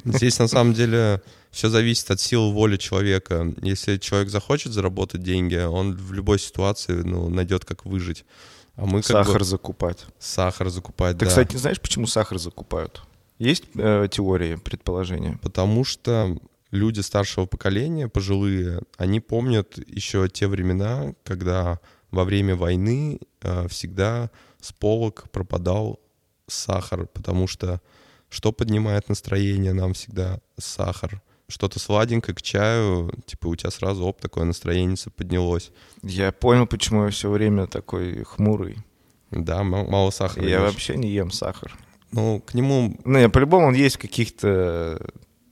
здесь 0.06 0.40
на 0.40 0.48
самом 0.48 0.74
деле 0.74 1.22
все 1.52 1.70
зависит 1.70 2.12
от 2.12 2.20
силы 2.20 2.54
воли 2.54 2.78
человека. 2.78 3.54
Если 3.62 3.98
человек 3.98 4.30
захочет 4.30 4.74
заработать 4.74 5.24
деньги, 5.24 5.56
он 5.56 5.96
в 5.96 6.14
любой 6.14 6.40
ситуации 6.40 6.94
ну, 6.94 7.30
найдет, 7.30 7.66
как 7.66 7.86
выжить. 7.86 8.25
А 8.75 8.86
мы 8.86 9.02
сахар 9.04 9.40
бы... 9.40 9.46
закупать. 9.46 10.06
Сахар 10.20 10.70
закупать, 10.70 11.18
Ты, 11.18 11.25
да. 11.25 11.30
кстати, 11.30 11.56
знаешь, 11.56 11.80
почему 11.80 12.08
сахар 12.08 12.40
закупают? 12.40 13.02
Есть 13.40 13.64
э, 13.75 14.08
теории, 14.12 14.56
предположения? 14.56 15.38
Потому 15.42 15.84
что 15.84 16.38
люди 16.75 17.00
старшего 17.00 17.46
поколения, 17.46 18.08
пожилые, 18.08 18.82
они 18.98 19.20
помнят 19.20 19.77
еще 19.88 20.29
те 20.29 20.48
времена, 20.48 21.13
когда 21.24 21.79
во 22.12 22.24
время 22.24 22.55
войны 22.55 23.20
э, 23.41 23.67
всегда 23.67 24.29
с 24.62 24.72
полок 24.72 25.29
пропадал 25.32 26.00
сахар, 26.48 27.08
потому 27.08 27.48
что 27.48 27.82
что 28.29 28.51
поднимает 28.51 29.10
настроение 29.10 29.74
нам 29.74 29.94
всегда? 29.94 30.39
Сахар. 30.58 31.22
Что-то 31.48 31.79
сладенькое 31.79 32.36
к 32.36 32.41
чаю, 32.41 33.12
типа 33.25 33.48
у 33.48 33.55
тебя 33.55 33.70
сразу, 33.70 34.03
оп, 34.03 34.20
такое 34.20 34.46
настроение 34.46 34.98
поднялось. 35.15 35.72
Я 36.01 36.32
понял, 36.32 36.65
почему 36.65 37.05
я 37.05 37.12
все 37.12 37.29
время 37.29 37.67
такой 37.67 38.24
хмурый. 38.24 38.77
Да, 39.29 39.63
мало 39.63 40.10
сахара. 40.10 40.44
Я 40.44 40.58
ешь. 40.58 40.62
вообще 40.62 40.98
не 40.98 41.10
ем 41.10 41.32
сахар. 41.32 41.77
Ну, 42.12 42.41
к 42.41 42.53
нему... 42.53 42.98
Ну, 43.03 43.20
я 43.20 43.29
по-любому 43.29 43.67
он 43.67 43.74
есть 43.74 43.98
в 43.98 44.00
каких-то 44.00 45.05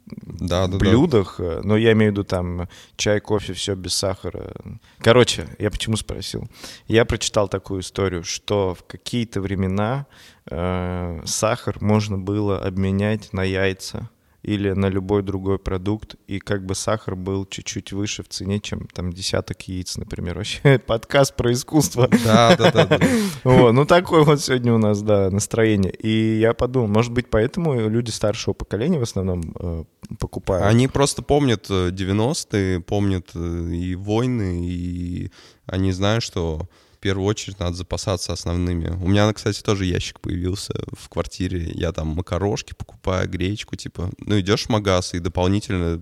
да, 0.06 0.68
да, 0.68 0.78
блюдах, 0.78 1.36
да. 1.38 1.62
но 1.64 1.78
я 1.78 1.94
имею 1.94 2.12
в 2.12 2.14
виду 2.14 2.24
там 2.24 2.68
чай, 2.98 3.20
кофе, 3.20 3.54
все 3.54 3.76
без 3.76 3.94
сахара. 3.94 4.54
Короче, 5.00 5.48
я 5.60 5.72
почему 5.72 5.96
спросил? 5.96 6.48
Я 6.88 7.06
прочитал 7.06 7.48
такую 7.48 7.82
историю, 7.82 8.24
что 8.24 8.76
в 8.76 8.84
какие-то 8.84 9.42
времена 9.42 10.06
э, 10.50 11.22
сахар 11.26 11.78
можно 11.82 12.18
было 12.18 12.60
обменять 12.60 13.32
на 13.34 13.44
яйца 13.44 14.10
или 14.44 14.72
на 14.72 14.88
любой 14.88 15.24
другой 15.24 15.58
продукт, 15.58 16.16
и 16.28 16.40
как 16.40 16.66
бы 16.66 16.76
сахар 16.76 17.16
был 17.16 17.46
чуть-чуть 17.46 17.94
выше 17.94 18.24
в 18.24 18.28
цене, 18.28 18.60
чем 18.60 18.88
там 18.88 19.12
десяток 19.12 19.62
яиц, 19.68 19.96
например. 19.98 20.38
Вообще 20.38 20.80
подкаст 20.80 21.36
про 21.36 21.52
искусство. 21.54 22.10
Да, 22.24 22.56
да, 22.58 22.72
да. 22.72 23.00
Вот, 23.44 23.72
ну 23.72 23.86
такое 23.86 24.24
вот 24.24 24.42
сегодня 24.42 24.74
у 24.74 24.78
нас, 24.78 25.02
да, 25.02 25.30
настроение. 25.30 25.94
И 25.94 26.40
я 26.40 26.54
подумал, 26.54 26.88
может 26.88 27.14
быть, 27.14 27.30
поэтому 27.30 27.90
люди 27.90 28.10
старшего 28.10 28.54
поколения 28.54 29.00
в 29.00 29.04
основном 29.04 29.56
э, 29.60 29.84
покупают. 30.20 30.66
Они 30.66 30.88
просто 30.88 31.22
помнят 31.22 31.70
90-е, 31.70 32.78
э, 32.78 32.82
помнят 32.82 33.30
э, 33.36 33.70
и 33.72 33.96
войны, 33.96 34.68
и 34.68 35.32
они 35.66 35.92
знают, 35.94 36.24
что 36.24 36.68
первую 37.04 37.28
очередь 37.28 37.60
надо 37.60 37.76
запасаться 37.76 38.32
основными. 38.32 38.88
У 39.04 39.10
меня, 39.10 39.32
кстати, 39.34 39.62
тоже 39.62 39.84
ящик 39.84 40.22
появился 40.22 40.74
в 40.98 41.10
квартире. 41.10 41.70
Я 41.76 41.92
там 41.92 42.08
макарошки 42.08 42.74
покупаю, 42.74 43.30
гречку, 43.30 43.76
типа. 43.76 44.10
Ну, 44.20 44.40
идешь 44.40 44.68
в 44.68 44.70
магаз 44.70 45.14
и 45.14 45.20
дополнительно 45.20 46.02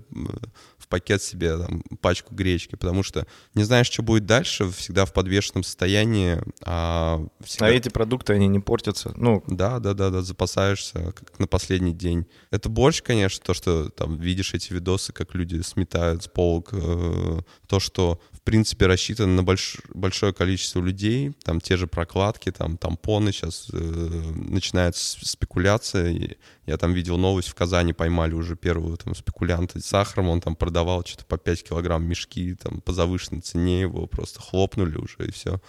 в 0.78 0.88
пакет 0.88 1.24
себе 1.24 1.58
там 1.58 1.82
пачку 2.02 2.36
гречки, 2.36 2.76
потому 2.76 3.02
что 3.02 3.26
не 3.56 3.64
знаешь, 3.64 3.90
что 3.90 4.04
будет 4.04 4.28
дальше, 4.28 4.70
всегда 4.70 5.06
в 5.06 5.14
подвешенном 5.14 5.64
состоянии. 5.64 6.40
А, 6.62 7.26
всегда... 7.44 7.66
а 7.66 7.70
эти 7.70 7.90
продукты, 7.90 8.34
они 8.34 8.48
не 8.48 8.60
портятся? 8.60 9.12
Ну, 9.16 9.44
да, 9.48 9.80
да, 9.80 9.96
да, 9.96 10.12
да, 10.12 10.22
запасаешься 10.22 11.14
как 11.14 11.40
на 11.40 11.48
последний 11.48 11.94
день. 11.94 12.28
Это 12.52 12.70
борщ, 12.70 13.02
конечно, 13.02 13.44
то, 13.44 13.56
что 13.56 13.90
там 13.90 14.18
видишь 14.18 14.54
эти 14.54 14.72
видосы, 14.72 15.14
как 15.14 15.34
люди 15.34 15.62
сметают 15.62 16.24
с 16.24 16.28
полок, 16.28 16.70
э, 16.74 17.40
то, 17.66 17.80
что 17.80 18.22
в 18.42 18.44
принципе, 18.44 18.88
рассчитан 18.88 19.36
на 19.36 19.44
больш, 19.44 19.78
большое 19.94 20.34
количество 20.34 20.82
людей. 20.82 21.34
Там 21.44 21.62
те 21.62 21.78
же 21.78 21.86
прокладки, 21.86 22.52
там 22.52 22.76
тампоны. 22.76 23.32
Сейчас 23.32 23.68
э, 23.72 23.78
начинается 23.78 25.18
спекуляция. 25.24 26.36
Я 26.66 26.78
там 26.78 26.92
видел 26.94 27.18
новость, 27.18 27.50
в 27.50 27.54
Казани 27.54 27.94
поймали 27.94 28.34
уже 28.34 28.56
первую 28.56 28.98
там 28.98 29.14
спекулянта 29.14 29.80
с 29.80 29.86
сахаром. 29.86 30.30
Он 30.30 30.42
там 30.42 30.56
продавал 30.56 31.06
что-то 31.06 31.26
по 31.26 31.38
5 31.38 31.70
килограмм 31.70 32.04
мешки, 32.04 32.56
там 32.56 32.82
по 32.82 32.94
завышенной 32.94 33.42
цене 33.42 33.82
его 33.82 34.08
просто 34.08 34.42
хлопнули 34.42 34.98
уже 34.98 35.28
и 35.28 35.32
все. 35.32 35.62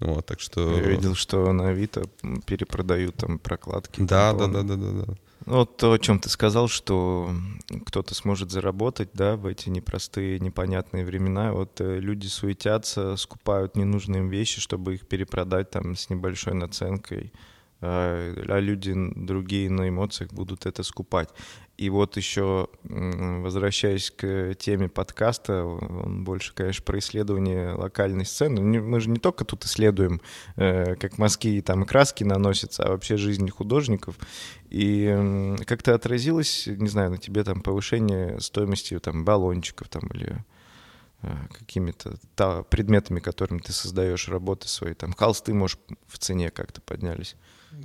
Вот, 0.00 0.24
так 0.24 0.40
что... 0.40 0.78
Я 0.78 0.88
видел, 0.88 1.14
что 1.14 1.52
на 1.52 1.68
Авито 1.68 2.04
перепродают 2.46 3.16
там 3.16 3.38
прокладки. 3.38 4.00
Да, 4.00 4.32
да, 4.32 4.46
да, 4.46 4.62
да, 4.62 4.76
да, 4.76 4.90
да. 4.92 5.14
Вот 5.46 5.76
то, 5.76 5.92
о 5.92 5.98
чем 5.98 6.18
ты 6.18 6.30
сказал, 6.30 6.68
что 6.68 7.30
кто-то 7.86 8.14
сможет 8.14 8.50
заработать, 8.50 9.10
да, 9.12 9.36
в 9.36 9.46
эти 9.46 9.68
непростые, 9.68 10.40
непонятные 10.40 11.04
времена. 11.04 11.52
Вот 11.52 11.80
э, 11.82 12.00
люди 12.00 12.26
суетятся, 12.26 13.16
скупают 13.16 13.76
ненужные 13.76 14.26
вещи, 14.26 14.60
чтобы 14.60 14.94
их 14.94 15.06
перепродать 15.06 15.70
там 15.70 15.96
с 15.96 16.08
небольшой 16.08 16.54
наценкой, 16.54 17.32
а, 17.84 18.34
а 18.48 18.60
люди 18.60 18.94
другие 18.94 19.68
на 19.70 19.88
эмоциях 19.88 20.32
будут 20.32 20.66
это 20.66 20.82
скупать. 20.82 21.28
И 21.76 21.90
вот 21.90 22.16
еще, 22.16 22.68
возвращаясь 22.84 24.12
к 24.12 24.54
теме 24.54 24.88
подкаста, 24.88 25.64
он 25.64 26.22
больше, 26.22 26.54
конечно, 26.54 26.84
про 26.84 26.98
исследование 27.00 27.72
локальной 27.72 28.24
сцены. 28.24 28.62
Мы 28.62 29.00
же 29.00 29.10
не 29.10 29.18
только 29.18 29.44
тут 29.44 29.64
исследуем, 29.64 30.20
э, 30.54 30.94
как 30.94 31.18
мазки 31.18 31.48
и 31.48 31.60
там 31.60 31.84
краски 31.84 32.22
наносятся, 32.22 32.84
а 32.84 32.90
вообще 32.90 33.16
жизнь 33.16 33.50
художников. 33.50 34.16
И 34.70 35.56
как-то 35.66 35.94
отразилось, 35.94 36.68
не 36.68 36.88
знаю, 36.88 37.10
на 37.10 37.18
тебе 37.18 37.42
там 37.42 37.60
повышение 37.60 38.40
стоимости 38.40 38.98
там 39.00 39.24
баллончиков 39.24 39.88
там 39.88 40.04
или 40.14 40.44
э, 41.22 41.28
какими-то 41.58 42.18
та, 42.36 42.62
предметами, 42.62 43.18
которыми 43.18 43.58
ты 43.58 43.72
создаешь 43.72 44.28
работы 44.28 44.68
свои, 44.68 44.94
там 44.94 45.12
холсты, 45.12 45.52
может, 45.52 45.80
в 46.06 46.18
цене 46.18 46.50
как-то 46.50 46.80
поднялись. 46.80 47.34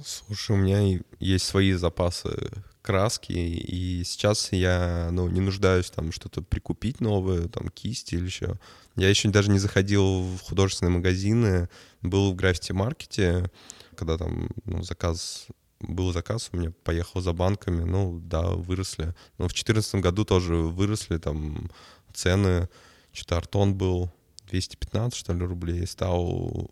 Слушай, 0.03 0.51
у 0.51 0.59
меня 0.59 0.99
есть 1.19 1.45
свои 1.45 1.73
запасы 1.73 2.35
краски, 2.81 3.33
и 3.33 4.03
сейчас 4.03 4.51
я, 4.51 5.09
ну, 5.11 5.27
не 5.27 5.41
нуждаюсь 5.41 5.89
там 5.89 6.11
что-то 6.11 6.41
прикупить 6.41 7.01
новое, 7.01 7.47
там, 7.47 7.69
кисти 7.69 8.15
или 8.15 8.25
еще. 8.25 8.59
Я 8.95 9.09
еще 9.09 9.29
даже 9.29 9.51
не 9.51 9.59
заходил 9.59 10.21
в 10.21 10.41
художественные 10.41 10.93
магазины, 10.93 11.69
был 12.01 12.31
в 12.31 12.35
граффити-маркете, 12.35 13.51
когда 13.95 14.17
там, 14.17 14.49
ну, 14.65 14.81
заказ 14.81 15.47
был 15.79 16.11
заказ, 16.11 16.49
у 16.51 16.57
меня 16.57 16.71
поехал 16.83 17.21
за 17.21 17.33
банками, 17.33 17.83
ну, 17.83 18.19
да, 18.19 18.41
выросли. 18.41 19.13
Но 19.37 19.45
в 19.45 19.53
2014 19.53 19.95
году 19.95 20.25
тоже 20.25 20.55
выросли 20.55 21.17
там 21.17 21.69
цены, 22.13 22.69
что-то 23.13 23.37
артон 23.37 23.75
был 23.75 24.11
215, 24.49 25.17
что 25.17 25.33
ли, 25.33 25.45
рублей, 25.45 25.85
стал 25.87 26.71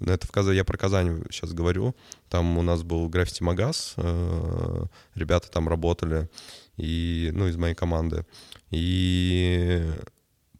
это 0.00 0.26
в 0.26 0.30
Казани, 0.30 0.56
я 0.56 0.64
про 0.64 0.76
Казань 0.76 1.22
сейчас 1.30 1.52
говорю. 1.52 1.94
Там 2.28 2.58
у 2.58 2.62
нас 2.62 2.82
был 2.82 3.08
граффити-магаз, 3.08 3.94
э, 3.96 4.84
ребята 5.14 5.50
там 5.50 5.68
работали, 5.68 6.28
и, 6.76 7.30
ну, 7.34 7.46
из 7.48 7.56
моей 7.56 7.74
команды. 7.74 8.26
И 8.70 9.84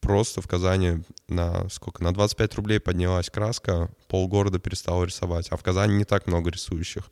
просто 0.01 0.41
в 0.41 0.49
Казани 0.49 1.03
на 1.29 1.69
сколько? 1.69 2.03
На 2.03 2.15
25 2.15 2.55
рублей 2.55 2.81
поднялась 2.81 3.31
краска, 3.31 3.91
полгорода 4.09 4.59
перестало 4.59 5.05
рисовать. 5.05 5.49
А 5.51 5.57
в 5.57 5.63
Казани 5.63 5.95
не 5.95 6.05
так 6.05 6.27
много 6.27 6.51
рисующих. 6.51 7.11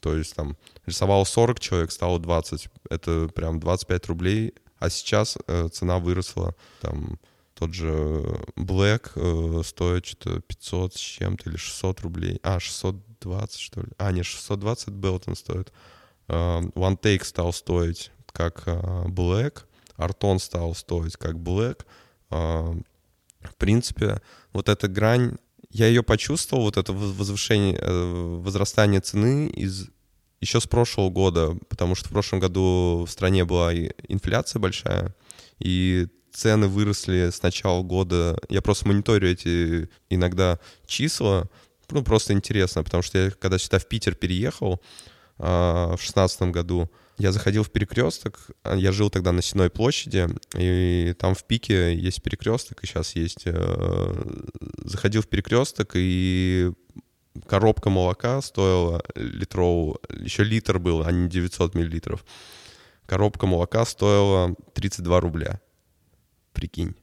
То 0.00 0.16
есть 0.16 0.34
там 0.34 0.56
рисовало 0.86 1.24
40 1.24 1.60
человек, 1.60 1.92
стало 1.92 2.18
20. 2.18 2.68
Это 2.88 3.28
прям 3.34 3.60
25 3.60 4.06
рублей. 4.06 4.54
А 4.78 4.88
сейчас 4.88 5.36
э, 5.46 5.68
цена 5.70 5.98
выросла 5.98 6.54
там 6.80 7.18
тот 7.60 7.74
же 7.74 8.24
Black 8.56 9.10
э, 9.16 9.62
стоит 9.64 10.06
что-то 10.06 10.40
500 10.40 10.94
с 10.94 10.98
чем-то 10.98 11.50
или 11.50 11.58
600 11.58 12.00
рублей. 12.00 12.40
А, 12.42 12.58
620, 12.58 13.60
что 13.60 13.82
ли? 13.82 13.88
А, 13.98 14.10
нет, 14.12 14.24
620 14.24 14.88
Белтон 14.88 15.36
стоит. 15.36 15.70
Э, 16.28 16.62
One 16.74 16.98
Take 16.98 17.22
стал 17.22 17.52
стоить 17.52 18.12
как 18.32 18.62
э, 18.64 19.04
Black. 19.08 19.64
Артон 19.96 20.38
стал 20.38 20.74
стоить 20.74 21.18
как 21.18 21.34
Black. 21.34 21.84
Э, 22.30 22.72
в 23.42 23.54
принципе, 23.58 24.22
вот 24.54 24.70
эта 24.70 24.88
грань, 24.88 25.36
я 25.68 25.86
ее 25.86 26.02
почувствовал, 26.02 26.62
вот 26.62 26.78
это 26.78 26.94
возвышение, 26.94 27.76
э, 27.78 28.40
возрастание 28.42 29.02
цены 29.02 29.48
из 29.48 29.88
еще 30.40 30.60
с 30.60 30.66
прошлого 30.66 31.10
года, 31.10 31.58
потому 31.68 31.94
что 31.94 32.08
в 32.08 32.12
прошлом 32.12 32.40
году 32.40 33.04
в 33.06 33.10
стране 33.10 33.44
была 33.44 33.74
инфляция 33.74 34.60
большая, 34.60 35.14
и 35.58 36.08
цены 36.32 36.66
выросли 36.68 37.30
с 37.30 37.42
начала 37.42 37.82
года. 37.82 38.38
Я 38.48 38.62
просто 38.62 38.88
мониторю 38.88 39.28
эти 39.28 39.88
иногда 40.08 40.58
числа, 40.86 41.48
ну, 41.90 42.02
просто 42.02 42.32
интересно, 42.32 42.84
потому 42.84 43.02
что 43.02 43.18
я 43.18 43.30
когда 43.30 43.58
сюда 43.58 43.78
в 43.78 43.86
Питер 43.86 44.14
переехал 44.14 44.80
а, 45.38 45.96
в 45.96 46.02
шестнадцатом 46.02 46.52
году, 46.52 46.90
Я 47.18 47.32
заходил 47.32 47.64
в 47.64 47.70
перекресток, 47.70 48.50
а, 48.62 48.76
я 48.76 48.92
жил 48.92 49.10
тогда 49.10 49.32
на 49.32 49.42
Сеной 49.42 49.70
площади, 49.70 50.26
и 50.56 51.14
там 51.18 51.34
в 51.34 51.44
пике 51.44 51.94
есть 51.94 52.22
перекресток, 52.22 52.82
и 52.82 52.86
сейчас 52.86 53.16
есть. 53.16 53.42
Э, 53.44 54.14
заходил 54.84 55.22
в 55.22 55.28
перекресток, 55.28 55.92
и 55.94 56.72
коробка 57.46 57.90
молока 57.90 58.40
стоила 58.42 59.02
литрового, 59.14 59.98
еще 60.10 60.44
литр 60.44 60.78
был, 60.78 61.02
а 61.04 61.12
не 61.12 61.28
900 61.28 61.74
миллилитров. 61.74 62.24
Коробка 63.06 63.46
молока 63.46 63.84
стоила 63.84 64.54
32 64.74 65.20
рубля. 65.20 65.60
Прикинь, 66.60 66.94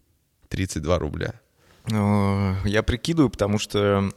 32 0.50 1.00
рубля. 1.00 1.42
Я 1.90 2.84
прикидываю, 2.86 3.32
потому 3.32 3.58
что 3.58 4.12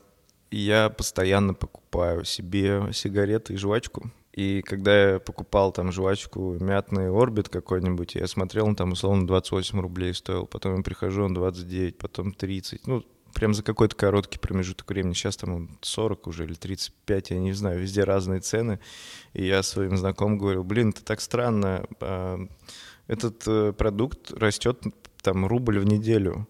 я 0.51 0.91
постоянно 0.91 1.55
покупаю 1.55 2.27
себе 2.27 2.91
сигареты 2.93 3.55
и 3.55 3.57
жвачку. 3.57 4.11
И 4.35 4.61
когда 4.61 5.13
я 5.13 5.19
покупал 5.19 5.73
там 5.73 5.93
жвачку 5.93 6.59
мятный 6.61 7.09
орбит 7.09 7.49
какой-нибудь, 7.49 8.17
я 8.17 8.27
смотрел, 8.27 8.67
он 8.67 8.77
там 8.77 8.93
условно 8.93 9.27
28 9.27 9.81
рублей 9.81 10.13
стоил, 10.13 10.47
потом 10.47 10.77
я 10.77 10.83
прихожу, 10.83 11.25
он 11.25 11.33
29, 11.33 11.97
потом 11.97 12.33
30. 12.33 12.87
Ну, 12.87 13.03
прям 13.33 13.55
за 13.55 13.63
какой-то 13.63 13.97
короткий 13.97 14.39
промежуток 14.39 14.91
времени. 14.91 15.15
Сейчас 15.15 15.39
там 15.39 15.55
он 15.55 15.71
40 15.81 16.27
уже 16.27 16.45
или 16.45 16.53
35, 16.53 17.31
я 17.31 17.39
не 17.39 17.55
знаю, 17.55 17.81
везде 17.81 18.05
разные 18.05 18.41
цены. 18.41 18.79
И 19.33 19.47
я 19.47 19.63
своим 19.63 19.97
знакомым 19.97 20.37
говорю, 20.37 20.65
блин, 20.65 20.91
это 20.91 21.03
так 21.03 21.23
странно, 21.23 21.87
а, 22.01 22.39
этот 23.11 23.43
э, 23.49 23.73
продукт 23.73 24.31
растет 24.31 24.85
там 25.23 25.47
рубль 25.47 25.79
в 25.79 25.85
неделю 25.85 26.47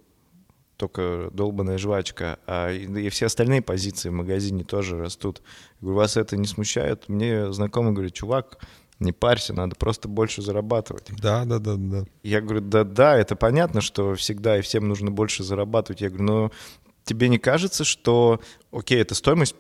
только 0.77 1.29
долбанная 1.33 1.77
жвачка, 1.77 2.39
а 2.47 2.73
и, 2.73 3.11
все 3.11 3.27
остальные 3.27 3.61
позиции 3.61 4.09
в 4.09 4.15
магазине 4.15 4.65
тоже 4.65 4.99
растут. 4.99 5.43
Я 5.81 5.83
говорю, 5.83 5.97
вас 5.99 6.17
это 6.17 6.39
не 6.39 6.47
смущает? 6.47 7.09
Мне 7.09 7.53
знакомый 7.53 7.93
говорит, 7.93 8.15
чувак, 8.15 8.59
не 8.99 9.13
парься, 9.13 9.53
надо 9.53 9.77
просто 9.77 10.09
больше 10.09 10.41
зарабатывать. 10.41 11.11
Да, 11.21 11.45
да, 11.45 11.59
да, 11.59 11.75
да. 11.77 12.05
Я 12.23 12.41
говорю, 12.41 12.63
да, 12.63 12.85
да, 12.85 13.19
это 13.19 13.37
понятно, 13.37 13.83
что 13.83 14.15
всегда 14.15 14.59
и 14.59 14.63
всем 14.63 14.89
нужно 14.89 15.11
больше 15.11 15.45
зарабатывать. 15.45 16.01
Я 16.01 16.09
говорю, 16.09 16.25
но 16.25 16.51
тебе 17.05 17.29
не 17.29 17.39
кажется, 17.39 17.85
что, 17.85 18.41
окей, 18.73 19.01
это 19.01 19.15
стоимость 19.15 19.57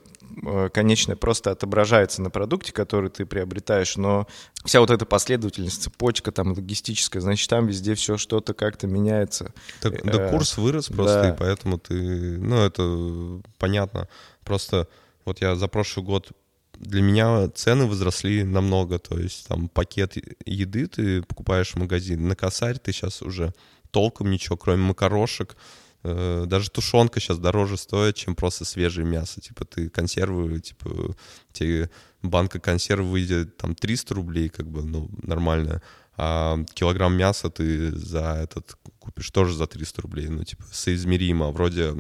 конечное 0.73 1.17
просто 1.17 1.51
отображается 1.51 2.23
на 2.23 2.31
продукте, 2.31 2.73
который 2.73 3.11
ты 3.11 3.27
приобретаешь, 3.27 3.97
но 3.97 4.27
вся 4.65 4.81
вот 4.81 4.91
эта 4.91 5.07
последовательность, 5.07 5.83
цепочка 5.83 6.33
там 6.33 6.53
логистическая, 6.53 7.21
значит, 7.21 7.49
там 7.49 7.67
везде 7.67 7.95
все 7.95 8.17
что-то 8.17 8.55
как-то 8.55 8.87
меняется. 8.87 9.53
Так, 9.81 10.05
да, 10.05 10.27
э, 10.27 10.31
курс 10.31 10.57
вырос 10.57 10.89
просто, 10.89 11.23
да. 11.23 11.29
и 11.31 11.37
поэтому 11.37 11.79
ты, 11.79 11.95
ну, 11.95 12.65
это 12.65 13.43
понятно. 13.59 14.09
Просто 14.45 14.89
вот 15.25 15.41
я 15.41 15.57
за 15.57 15.69
прошлый 15.69 16.05
год 16.05 16.31
для 16.75 17.03
меня 17.03 17.49
цены 17.51 17.87
возросли 17.87 18.43
намного, 18.43 18.99
то 18.99 19.19
есть 19.19 19.47
там 19.49 19.69
пакет 19.69 20.15
еды 20.47 20.87
ты 20.87 21.23
покупаешь 21.23 21.73
в 21.73 21.77
магазин, 21.77 22.27
на 22.27 22.37
косарь 22.37 22.79
ты 22.79 22.93
сейчас 22.93 23.23
уже 23.23 23.53
толком 23.91 24.31
ничего, 24.31 24.57
кроме 24.57 24.83
макарошек, 24.83 25.57
Э, 25.57 25.59
даже 26.02 26.71
тушенка 26.71 27.21
сейчас 27.21 27.38
дороже 27.38 27.76
стоит, 27.76 28.16
чем 28.16 28.35
просто 28.35 28.64
свежее 28.64 29.07
мясо. 29.07 29.40
Типа 29.40 29.64
ты 29.64 29.88
консервы, 29.90 30.61
типа 30.61 31.14
тебе 31.52 31.90
банка 32.23 32.59
консерв 32.59 33.04
выйдет 33.04 33.57
там 33.57 33.75
300 33.75 34.14
рублей, 34.14 34.49
как 34.49 34.66
бы, 34.66 34.83
ну, 34.83 35.11
нормально. 35.23 35.83
А 36.16 36.59
килограмм 36.75 37.16
мяса 37.16 37.49
ты 37.49 37.92
за 37.97 38.40
этот 38.42 38.76
купишь 38.99 39.30
тоже 39.30 39.54
за 39.54 39.66
300 39.66 40.02
рублей. 40.02 40.28
Ну, 40.28 40.45
типа, 40.45 40.64
соизмеримо. 40.71 41.50
Вроде 41.50 41.95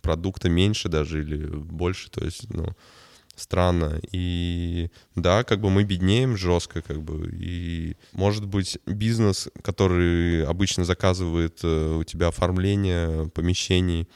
продукта 0.00 0.48
меньше 0.48 0.88
даже 0.88 1.22
или 1.22 1.46
больше. 1.46 2.10
То 2.10 2.24
есть, 2.24 2.48
ну, 2.50 2.74
странно. 3.38 4.00
И 4.12 4.90
да, 5.14 5.44
как 5.44 5.60
бы 5.60 5.70
мы 5.70 5.84
беднеем 5.84 6.36
жестко, 6.36 6.82
как 6.82 7.02
бы. 7.02 7.28
И 7.32 7.96
может 8.12 8.46
быть 8.46 8.78
бизнес, 8.86 9.48
который 9.62 10.44
обычно 10.44 10.84
заказывает 10.84 11.60
э, 11.62 11.96
у 11.98 12.04
тебя 12.04 12.28
оформление 12.28 13.28
помещений, 13.28 14.08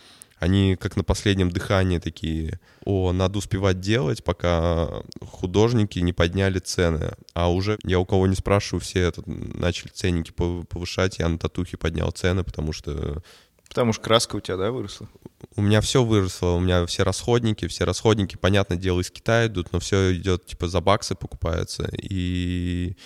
они 0.43 0.75
как 0.75 0.97
на 0.97 1.05
последнем 1.05 1.53
дыхании 1.53 1.99
такие, 1.99 2.59
о, 2.85 3.13
надо 3.13 3.39
успевать 3.39 3.79
делать, 3.79 4.25
пока 4.25 4.89
художники 5.21 6.01
не 6.01 6.13
подняли 6.13 6.59
цены. 6.59 7.13
А 7.33 7.49
уже 7.49 7.79
я 7.85 8.01
у 8.01 8.05
кого 8.05 8.27
не 8.27 8.35
спрашиваю, 8.35 8.81
все 8.81 9.03
это, 9.03 9.23
начали 9.27 9.91
ценники 9.93 10.33
повышать, 10.33 11.21
я 11.21 11.29
на 11.29 11.39
татухе 11.39 11.77
поднял 11.77 12.11
цены, 12.11 12.43
потому 12.43 12.73
что 12.73 13.23
Потому 13.73 13.95
что 13.95 14.03
краска 14.03 14.37
у 14.37 14.41
тебя, 14.41 14.59
да, 14.59 14.71
выросла? 14.71 15.09
У 15.57 15.63
меня 15.63 15.81
все 15.81 16.05
выросло, 16.05 16.49
у 16.49 16.61
меня 16.61 16.85
все 16.85 17.05
расходники, 17.05 17.67
все 17.69 17.85
расходники, 17.85 18.37
понятное 18.37 18.77
дело, 18.77 19.01
из 19.01 19.11
Китая 19.11 19.47
идут, 19.47 19.73
но 19.73 19.81
все 19.81 20.15
идет 20.15 20.45
типа 20.45 20.69
за 20.69 20.83
баксы 20.83 21.15
покупается. 21.15 21.89
И 21.97 22.99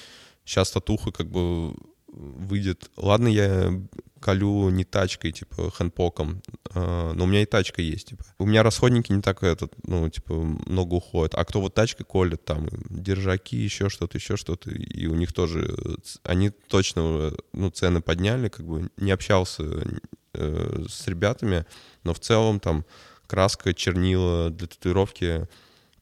сейчас 0.45 0.73
татуха 0.73 1.13
как 1.13 1.31
бы 1.31 1.73
выйдет. 2.09 2.91
Ладно, 2.97 3.29
я 3.29 3.81
колю 4.19 4.69
не 4.71 4.83
тачкой, 4.83 5.31
типа, 5.31 5.71
хэндпоком, 5.71 6.43
э, 6.75 7.13
но 7.15 7.25
у 7.25 7.27
меня 7.29 7.43
и 7.43 7.47
тачка 7.47 7.81
есть, 7.81 8.09
типа. 8.09 8.25
У 8.39 8.47
меня 8.47 8.65
расходники 8.65 9.13
не 9.13 9.23
так, 9.23 9.45
этот, 9.45 9.73
ну, 9.87 10.09
типа, 10.11 10.35
много 10.35 10.95
уходят. 10.95 11.37
А 11.37 11.45
кто 11.45 11.61
вот 11.61 11.75
тачкой 11.75 12.07
колет, 12.07 12.45
там, 12.45 12.67
держаки, 12.91 13.57
еще 13.57 13.89
что-то, 13.89 14.19
еще 14.19 14.37
что-то, 14.37 14.73
и 14.73 15.07
у 15.07 15.15
них 15.15 15.33
тоже, 15.33 15.77
они 16.25 16.51
точно, 16.51 17.35
ну, 17.53 17.71
цены 17.71 18.01
подняли, 18.01 18.49
как 18.49 18.67
бы, 18.67 18.91
не 18.97 19.13
общался 19.13 19.63
э, 20.37 20.85
с 20.89 21.07
ребятами, 21.09 21.67
но 22.05 22.15
в 22.15 22.21
целом 22.21 22.61
там 22.61 22.85
краска, 23.27 23.75
чернила 23.75 24.51
для 24.51 24.67
татуировки, 24.67 25.49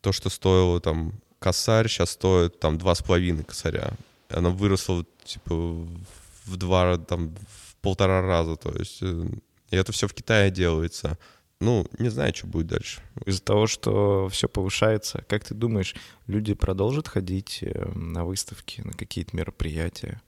то, 0.00 0.12
что 0.12 0.28
стоило 0.28 0.80
там 0.80 1.14
косарь, 1.38 1.88
сейчас 1.88 2.10
стоит 2.10 2.60
там 2.60 2.78
два 2.78 2.94
с 2.94 3.02
половиной 3.02 3.44
косаря. 3.44 3.92
Она 4.28 4.50
выросла 4.50 5.04
типа 5.24 5.54
в 5.54 6.56
два, 6.56 6.98
там, 6.98 7.34
в 7.34 7.76
полтора 7.80 8.22
раза, 8.22 8.56
то 8.56 8.70
есть 8.76 8.98
э, 9.02 9.24
и 9.70 9.76
это 9.76 9.90
все 9.90 10.06
в 10.06 10.14
Китае 10.14 10.52
делается. 10.52 11.18
Ну, 11.60 11.86
не 11.98 12.08
знаю, 12.08 12.32
что 12.34 12.46
будет 12.46 12.68
дальше. 12.68 13.00
Из-за 13.26 13.42
того, 13.42 13.66
что 13.66 14.28
все 14.28 14.48
повышается, 14.48 15.24
как 15.28 15.44
ты 15.44 15.54
думаешь, 15.54 15.96
люди 16.26 16.54
продолжат 16.54 17.08
ходить 17.08 17.58
э, 17.62 17.90
на 17.94 18.24
выставки, 18.24 18.82
на 18.82 18.92
какие-то 18.92 19.36
мероприятия? 19.36 20.22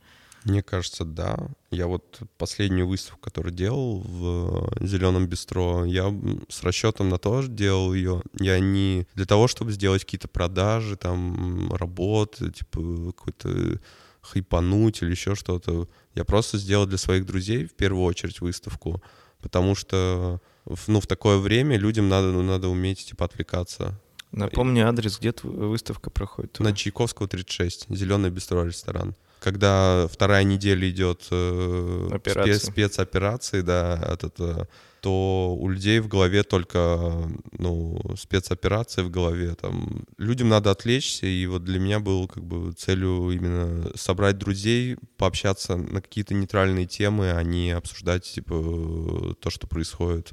Мне 0.47 0.63
кажется, 0.63 1.05
да. 1.05 1.37
Я 1.73 1.89
вот 1.89 2.21
последнюю 2.39 2.87
выставку, 2.87 3.19
которую 3.21 3.53
делал 3.53 3.99
в 3.99 4.71
Зеленом 4.81 5.27
бистро, 5.27 5.85
я 5.85 6.15
с 6.49 6.63
расчетом 6.63 7.09
на 7.09 7.19
то 7.19 7.43
же 7.43 7.49
делал 7.49 7.93
ее. 7.93 8.23
Я 8.39 8.61
не 8.61 9.09
для 9.17 9.27
того, 9.27 9.49
чтобы 9.49 9.73
сделать 9.73 10.05
какие-то 10.05 10.29
продажи, 10.29 10.97
там, 10.97 11.73
работы, 11.75 12.53
типа, 12.53 13.13
какой-то 13.13 13.81
хайпануть 14.21 15.03
или 15.03 15.11
еще 15.11 15.35
что-то. 15.35 15.89
Я 16.15 16.25
просто 16.25 16.59
сделал 16.59 16.87
для 16.87 16.99
своих 16.99 17.27
друзей 17.27 17.67
в 17.67 17.75
первую 17.75 18.05
очередь 18.05 18.41
выставку, 18.41 19.03
потому 19.41 19.75
что 19.75 20.41
ну, 20.87 21.01
в 21.01 21.09
такое 21.09 21.39
время 21.39 21.77
людям 21.77 22.09
надо, 22.09 22.29
ну, 22.29 22.43
надо 22.43 22.69
уметь 22.69 23.05
типа 23.05 23.25
отвлекаться. 23.25 24.01
Напомни 24.31 24.79
адрес, 24.79 25.19
где 25.19 25.35
выставка 25.43 26.11
проходит. 26.11 26.61
На 26.61 26.73
Чайковского 26.73 27.27
36, 27.27 27.87
Зеленый 27.89 28.31
бистро 28.31 28.65
ресторан 28.65 29.17
когда 29.47 30.09
вторая 30.09 30.43
неделя 30.43 30.91
идет 30.91 31.29
э, 31.31 32.19
спец, 32.19 32.65
спецоперации, 32.65 33.61
да, 33.61 33.97
этот, 34.13 34.35
э, 34.41 34.65
то 35.01 35.57
у 35.57 35.69
людей 35.69 36.01
в 36.01 36.09
голове 36.09 36.43
только 36.43 37.31
ну, 37.53 37.97
спецоперации 38.19 39.03
в 39.03 39.11
голове. 39.11 39.55
Там, 39.55 40.05
людям 40.19 40.49
надо 40.49 40.73
отвлечься, 40.73 41.27
и 41.27 41.47
вот 41.47 41.63
для 41.63 41.79
меня 41.79 42.01
было 42.01 42.27
как 42.27 42.43
бы 42.43 42.73
целью 42.73 43.31
именно 43.31 43.93
собрать 43.95 44.37
друзей, 44.37 44.97
пообщаться 45.17 45.77
на 45.77 46.03
какие-то 46.03 46.35
нейтральные 46.35 46.87
темы, 46.87 47.31
а 47.31 47.41
не 47.45 47.71
обсуждать 47.71 48.25
типа 48.25 49.37
то, 49.41 49.49
что 49.49 49.69
происходит 49.69 50.33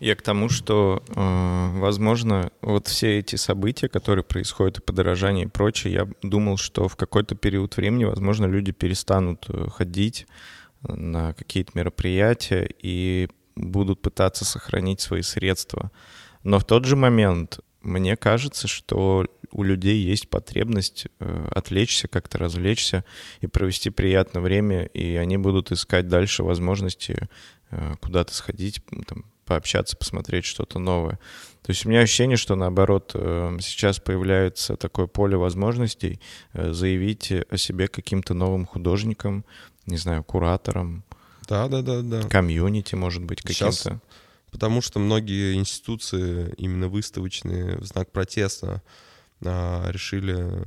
я 0.00 0.14
к 0.16 0.22
тому, 0.22 0.48
что, 0.48 1.02
э, 1.08 1.78
возможно, 1.78 2.50
вот 2.60 2.88
все 2.88 3.18
эти 3.18 3.36
события, 3.36 3.88
которые 3.88 4.24
происходят, 4.24 4.78
и 4.78 4.82
подорожание 4.82 5.46
и 5.46 5.48
прочее, 5.48 5.92
я 5.92 6.08
думал, 6.22 6.56
что 6.56 6.88
в 6.88 6.96
какой-то 6.96 7.34
период 7.34 7.76
времени, 7.76 8.04
возможно, 8.04 8.46
люди 8.46 8.72
перестанут 8.72 9.46
э, 9.48 9.68
ходить 9.70 10.26
на 10.82 11.32
какие-то 11.32 11.72
мероприятия 11.74 12.68
и 12.82 13.28
будут 13.56 14.02
пытаться 14.02 14.44
сохранить 14.44 15.00
свои 15.00 15.22
средства. 15.22 15.90
Но 16.42 16.58
в 16.58 16.64
тот 16.64 16.84
же 16.84 16.96
момент 16.96 17.60
мне 17.84 18.16
кажется, 18.16 18.66
что 18.66 19.26
у 19.52 19.62
людей 19.62 19.98
есть 19.98 20.28
потребность 20.28 21.06
э, 21.20 21.48
отвлечься, 21.50 22.08
как-то 22.08 22.38
развлечься 22.38 23.04
и 23.40 23.46
провести 23.46 23.90
приятное 23.90 24.42
время, 24.42 24.86
и 24.86 25.16
они 25.16 25.36
будут 25.36 25.70
искать 25.70 26.08
дальше 26.08 26.42
возможности 26.42 27.28
э, 27.70 27.94
куда-то 28.00 28.34
сходить, 28.34 28.80
там, 29.06 29.24
пообщаться, 29.44 29.96
посмотреть 29.96 30.44
что-то 30.44 30.78
новое. 30.78 31.18
То 31.62 31.70
есть 31.70 31.86
у 31.86 31.88
меня 31.88 32.00
ощущение, 32.00 32.36
что 32.36 32.56
наоборот 32.56 33.12
э, 33.14 33.56
сейчас 33.60 33.98
появляется 33.98 34.76
такое 34.76 35.06
поле 35.06 35.36
возможностей 35.36 36.20
э, 36.52 36.72
заявить 36.72 37.32
о 37.32 37.56
себе 37.56 37.88
каким-то 37.88 38.34
новым 38.34 38.66
художником, 38.66 39.44
не 39.86 39.96
знаю, 39.96 40.22
куратором. 40.24 41.04
Да, 41.48 41.68
да, 41.68 41.82
да, 41.82 42.02
да. 42.02 42.22
Комьюнити, 42.28 42.94
может 42.94 43.22
быть, 43.22 43.42
каким-то. 43.42 44.00
Потому 44.50 44.80
что 44.82 44.98
многие 45.00 45.54
институции, 45.54 46.54
именно 46.58 46.88
выставочные, 46.88 47.78
в 47.78 47.84
знак 47.84 48.12
протеста, 48.12 48.82
а, 49.44 49.90
решили 49.90 50.64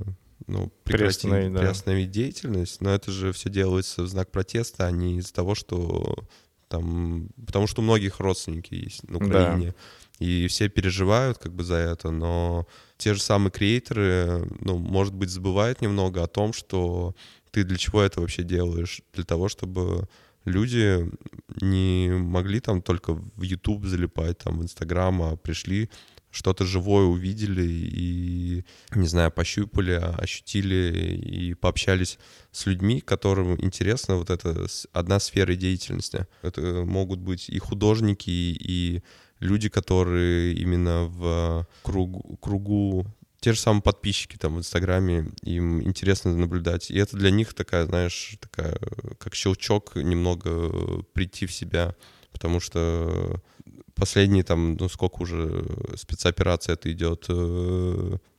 ну, 0.47 0.71
прекратить 0.83 1.21
Приостановить, 1.21 1.53
да. 1.53 1.59
приостановить 1.59 2.11
деятельность, 2.11 2.81
но 2.81 2.91
это 2.91 3.11
же 3.11 3.31
все 3.31 3.49
делается 3.49 4.03
в 4.03 4.07
знак 4.07 4.31
протеста, 4.31 4.87
а 4.87 4.91
не 4.91 5.17
из-за 5.17 5.33
того, 5.33 5.55
что 5.55 6.15
там... 6.67 7.29
Потому 7.45 7.67
что 7.67 7.81
у 7.81 7.83
многих 7.83 8.19
родственники 8.19 8.73
есть 8.73 9.09
на 9.09 9.17
Украине, 9.17 9.73
и 10.19 10.47
все 10.47 10.69
переживают 10.69 11.37
как 11.37 11.53
бы 11.53 11.63
за 11.63 11.75
это, 11.75 12.11
но 12.11 12.65
те 12.97 13.13
же 13.13 13.21
самые 13.21 13.51
креаторы, 13.51 14.47
ну, 14.61 14.77
может 14.77 15.13
быть, 15.13 15.29
забывают 15.29 15.81
немного 15.81 16.23
о 16.23 16.27
том, 16.27 16.53
что 16.53 17.15
ты 17.51 17.63
для 17.63 17.77
чего 17.77 18.01
это 18.01 18.21
вообще 18.21 18.43
делаешь? 18.43 19.01
Для 19.13 19.23
того, 19.23 19.47
чтобы 19.47 20.07
люди 20.45 21.09
не 21.61 22.09
могли 22.09 22.59
там 22.59 22.81
только 22.81 23.13
в 23.13 23.41
YouTube 23.41 23.85
залипать, 23.85 24.37
там, 24.39 24.59
в 24.59 24.63
Инстаграм, 24.63 25.21
а 25.21 25.35
пришли 25.35 25.89
что-то 26.37 26.65
живое 26.65 27.05
увидели 27.05 27.65
и, 27.65 28.63
не 28.93 29.07
знаю, 29.07 29.31
пощупали, 29.31 29.93
ощутили 29.93 31.17
и 31.17 31.53
пообщались 31.55 32.19
с 32.51 32.67
людьми, 32.67 33.01
которым 33.01 33.59
интересна 33.59 34.17
вот 34.17 34.29
эта 34.29 34.67
одна 34.93 35.19
сфера 35.19 35.55
деятельности. 35.55 36.27
Это 36.43 36.61
могут 36.85 37.19
быть 37.19 37.49
и 37.49 37.57
художники, 37.57 38.29
и 38.29 39.01
люди, 39.39 39.67
которые 39.67 40.53
именно 40.53 41.05
в 41.05 41.67
кругу, 41.81 42.37
кругу 42.37 43.07
те 43.39 43.53
же 43.53 43.59
самые 43.59 43.81
подписчики 43.81 44.37
там 44.37 44.55
в 44.55 44.59
Инстаграме, 44.59 45.31
им 45.41 45.81
интересно 45.81 46.35
наблюдать. 46.35 46.91
И 46.91 46.97
это 46.97 47.17
для 47.17 47.31
них 47.31 47.55
такая, 47.55 47.85
знаешь, 47.87 48.37
такая, 48.39 48.77
как 49.17 49.33
щелчок 49.33 49.95
немного 49.95 51.01
прийти 51.13 51.47
в 51.47 51.51
себя, 51.51 51.95
потому 52.31 52.59
что 52.59 53.41
последние 53.97 54.43
там, 54.43 54.75
ну 54.75 54.87
сколько 54.89 55.23
уже 55.23 55.65
спецоперация 55.95 56.73
это 56.73 56.91
идет, 56.91 57.27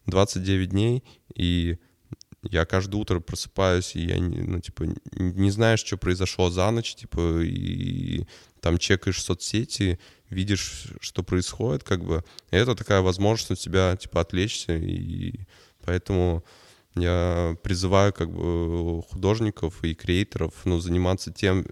29 0.07 0.69
э, 0.69 0.71
дней, 0.71 1.05
и 1.35 1.79
я 2.43 2.65
каждое 2.65 2.97
утро 2.97 3.21
просыпаюсь, 3.21 3.97
и 3.97 4.03
я, 4.03 4.17
ну, 4.21 4.61
типа, 4.61 4.85
не 5.13 5.51
знаешь, 5.51 5.81
что 5.81 5.97
произошло 5.97 6.51
за 6.51 6.71
ночь, 6.71 6.95
типа, 6.95 7.43
и 7.43 8.25
там 8.61 8.79
чекаешь 8.79 9.23
соцсети, 9.23 9.99
видишь, 10.31 10.87
что 11.01 11.23
происходит, 11.23 11.83
как 11.83 12.05
бы. 12.05 12.25
И 12.51 12.57
это 12.57 12.75
такая 12.75 13.01
возможность 13.01 13.51
у 13.51 13.55
тебя, 13.57 13.97
типа, 13.97 14.21
отвлечься, 14.21 14.77
и 14.77 15.41
поэтому 15.85 16.45
я 16.95 17.57
призываю, 17.63 18.13
как 18.13 18.31
бы, 18.31 19.03
художников 19.03 19.83
и 19.85 19.95
креаторов, 19.95 20.55
ну, 20.65 20.79
заниматься 20.79 21.33
тем, 21.33 21.67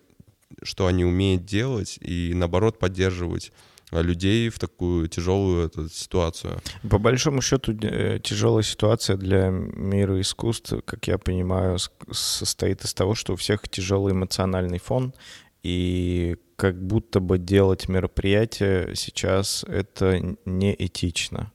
что 0.63 0.87
они 0.87 1.05
умеют 1.05 1.45
делать, 1.45 1.99
и, 2.01 2.33
наоборот, 2.35 2.79
поддерживать 2.79 3.53
людей 3.93 4.49
в 4.49 4.59
такую 4.59 5.09
тяжелую 5.09 5.67
эту 5.67 5.89
ситуацию. 5.89 6.61
По 6.89 6.99
большому 6.99 7.41
счету 7.41 7.73
э, 7.83 8.19
тяжелая 8.23 8.63
ситуация 8.63 9.17
для 9.17 9.49
мира 9.51 10.21
искусств, 10.21 10.75
как 10.85 11.07
я 11.07 11.19
понимаю, 11.19 11.79
состоит 12.11 12.85
из 12.85 12.95
того, 12.95 13.15
что 13.15 13.35
у 13.35 13.37
всех 13.37 13.69
тяжелый 13.69 14.13
эмоциональный 14.13 14.79
фон, 14.79 15.15
и 15.63 16.37
как 16.57 16.81
будто 16.81 17.21
бы 17.21 17.39
делать 17.39 17.89
мероприятие 17.89 18.95
сейчас 18.95 19.65
это 19.65 20.37
неэтично. 20.45 21.53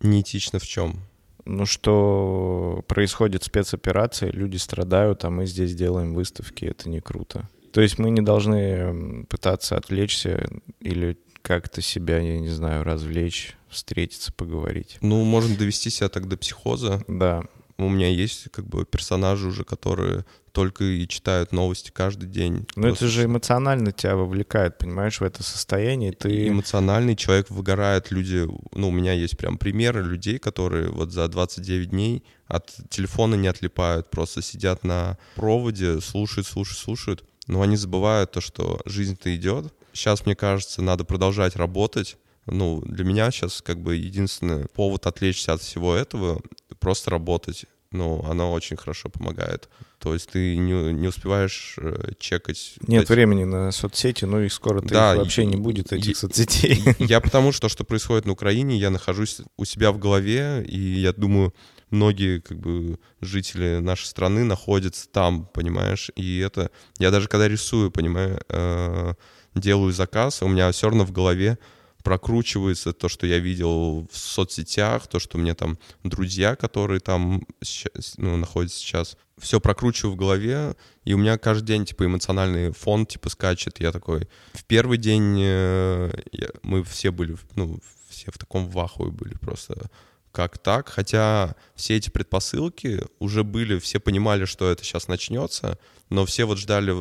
Неэтично 0.00 0.58
в 0.58 0.66
чем? 0.66 1.00
Ну, 1.44 1.66
что 1.66 2.84
происходит 2.86 3.42
спецоперация, 3.42 4.30
люди 4.30 4.56
страдают, 4.56 5.24
а 5.24 5.30
мы 5.30 5.46
здесь 5.46 5.74
делаем 5.74 6.14
выставки, 6.14 6.64
это 6.64 6.88
не 6.88 7.00
круто. 7.00 7.48
То 7.72 7.80
есть 7.80 7.98
мы 7.98 8.10
не 8.10 8.20
должны 8.20 9.24
пытаться 9.28 9.76
отвлечься 9.76 10.48
или 10.80 11.18
как-то 11.42 11.82
себя, 11.82 12.18
я 12.18 12.38
не 12.38 12.48
знаю, 12.48 12.84
развлечь, 12.84 13.56
встретиться, 13.68 14.32
поговорить. 14.32 14.98
Ну, 15.00 15.24
можно 15.24 15.56
довести 15.56 15.90
себя 15.90 16.08
так 16.08 16.28
до 16.28 16.36
психоза. 16.36 17.02
Да. 17.08 17.42
У 17.78 17.88
меня 17.88 18.08
есть 18.08 18.48
как 18.52 18.66
бы 18.66 18.84
персонажи 18.84 19.48
уже, 19.48 19.64
которые 19.64 20.24
только 20.52 20.84
и 20.84 21.08
читают 21.08 21.52
новости 21.52 21.90
каждый 21.90 22.28
день. 22.28 22.66
Просто... 22.74 23.06
это 23.06 23.08
же 23.08 23.24
эмоционально 23.24 23.90
тебя 23.90 24.16
вовлекает, 24.16 24.76
понимаешь, 24.78 25.20
в 25.20 25.24
это 25.24 25.42
состояние. 25.42 26.12
Ты... 26.12 26.48
Эмоциональный 26.48 27.16
человек 27.16 27.50
выгорает, 27.50 28.10
люди... 28.10 28.46
Ну, 28.72 28.88
у 28.88 28.92
меня 28.92 29.14
есть 29.14 29.38
прям 29.38 29.56
примеры 29.56 30.02
людей, 30.02 30.38
которые 30.38 30.90
вот 30.90 31.10
за 31.10 31.26
29 31.26 31.90
дней 31.90 32.22
от 32.46 32.70
телефона 32.90 33.34
не 33.34 33.48
отлипают, 33.48 34.10
просто 34.10 34.42
сидят 34.42 34.84
на 34.84 35.16
проводе, 35.34 36.00
слушают, 36.02 36.46
слушают, 36.46 36.78
слушают 36.78 37.24
но 37.52 37.60
они 37.60 37.76
забывают 37.76 38.32
то, 38.32 38.40
что 38.40 38.80
жизнь-то 38.86 39.34
идет. 39.36 39.72
Сейчас, 39.92 40.24
мне 40.24 40.34
кажется, 40.34 40.80
надо 40.80 41.04
продолжать 41.04 41.54
работать. 41.54 42.16
Ну, 42.46 42.80
для 42.80 43.04
меня 43.04 43.30
сейчас 43.30 43.60
как 43.60 43.78
бы 43.78 43.94
единственный 43.94 44.66
повод 44.68 45.06
отвлечься 45.06 45.52
от 45.52 45.60
всего 45.60 45.94
этого— 45.94 46.40
просто 46.80 47.10
работать. 47.10 47.66
Ну, 47.90 48.24
оно 48.24 48.52
очень 48.52 48.76
хорошо 48.76 49.10
помогает. 49.10 49.68
То 49.98 50.14
есть 50.14 50.30
ты 50.30 50.56
не, 50.56 50.94
не 50.94 51.08
успеваешь 51.08 51.76
э, 51.76 52.12
чекать... 52.18 52.76
Нет 52.88 53.04
эти... 53.04 53.12
времени 53.12 53.44
на 53.44 53.70
соцсети, 53.70 54.24
ну 54.24 54.40
и 54.40 54.48
скоро 54.48 54.80
ты 54.80 54.88
да, 54.88 55.14
вообще 55.14 55.42
и, 55.42 55.46
не 55.46 55.56
будет, 55.56 55.92
этих 55.92 56.12
и, 56.12 56.14
соцсетей. 56.14 56.82
Я 56.98 57.20
потому 57.20 57.52
что, 57.52 57.68
что 57.68 57.84
происходит 57.84 58.24
на 58.24 58.32
Украине, 58.32 58.78
я 58.78 58.88
нахожусь 58.88 59.42
у 59.58 59.66
себя 59.66 59.92
в 59.92 59.98
голове, 59.98 60.64
и 60.66 60.78
я 60.78 61.12
думаю, 61.12 61.54
многие 61.92 62.40
как 62.40 62.58
бы 62.58 62.98
жители 63.20 63.78
нашей 63.78 64.06
страны 64.06 64.44
находятся 64.44 65.08
там, 65.08 65.46
понимаешь, 65.46 66.10
и 66.16 66.38
это 66.38 66.70
я 66.98 67.10
даже 67.10 67.28
когда 67.28 67.48
рисую, 67.48 67.90
понимаю, 67.90 68.40
э, 68.48 69.14
делаю 69.54 69.92
заказ, 69.92 70.42
у 70.42 70.48
меня 70.48 70.72
все 70.72 70.88
равно 70.88 71.04
в 71.04 71.12
голове 71.12 71.58
прокручивается 72.02 72.92
то, 72.92 73.08
что 73.08 73.26
я 73.26 73.38
видел 73.38 74.08
в 74.10 74.16
соцсетях, 74.16 75.06
то, 75.06 75.18
что 75.18 75.38
мне 75.38 75.54
там 75.54 75.78
друзья, 76.02 76.56
которые 76.56 77.00
там 77.00 77.46
сейчас, 77.62 78.14
ну, 78.16 78.36
находятся 78.36 78.78
сейчас, 78.78 79.16
все 79.38 79.60
прокручиваю 79.60 80.14
в 80.14 80.16
голове, 80.16 80.74
и 81.04 81.14
у 81.14 81.18
меня 81.18 81.38
каждый 81.38 81.66
день, 81.66 81.84
типа, 81.84 82.06
эмоциональный 82.06 82.72
фон, 82.72 83.06
типа, 83.06 83.28
скачет. 83.30 83.80
Я 83.80 83.92
такой... 83.92 84.28
В 84.52 84.64
первый 84.64 84.98
день 84.98 85.38
э, 85.40 86.12
я, 86.32 86.48
мы 86.62 86.82
все 86.84 87.10
были, 87.10 87.36
ну, 87.54 87.78
все 88.08 88.30
в 88.30 88.38
таком 88.38 88.68
вахуе 88.68 89.10
были 89.10 89.34
просто 89.34 89.90
как 90.32 90.58
так, 90.58 90.88
хотя 90.88 91.54
все 91.74 91.96
эти 91.96 92.10
предпосылки 92.10 93.04
уже 93.18 93.44
были, 93.44 93.78
все 93.78 94.00
понимали, 94.00 94.46
что 94.46 94.70
это 94.70 94.82
сейчас 94.82 95.06
начнется, 95.06 95.78
но 96.08 96.24
все 96.24 96.44
вот 96.46 96.58
ждали, 96.58 96.94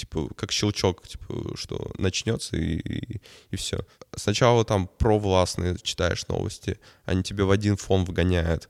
типа, 0.00 0.28
как 0.34 0.52
щелчок, 0.52 1.06
типа, 1.06 1.56
что 1.56 1.90
начнется 1.98 2.56
и, 2.56 2.78
и, 2.78 3.20
и 3.50 3.56
все. 3.56 3.84
Сначала 4.16 4.64
там 4.64 4.88
про 4.98 5.18
властные 5.18 5.76
читаешь 5.82 6.26
новости, 6.28 6.78
они 7.04 7.22
тебе 7.22 7.44
в 7.44 7.50
один 7.50 7.76
фон 7.76 8.04
выгоняют, 8.04 8.68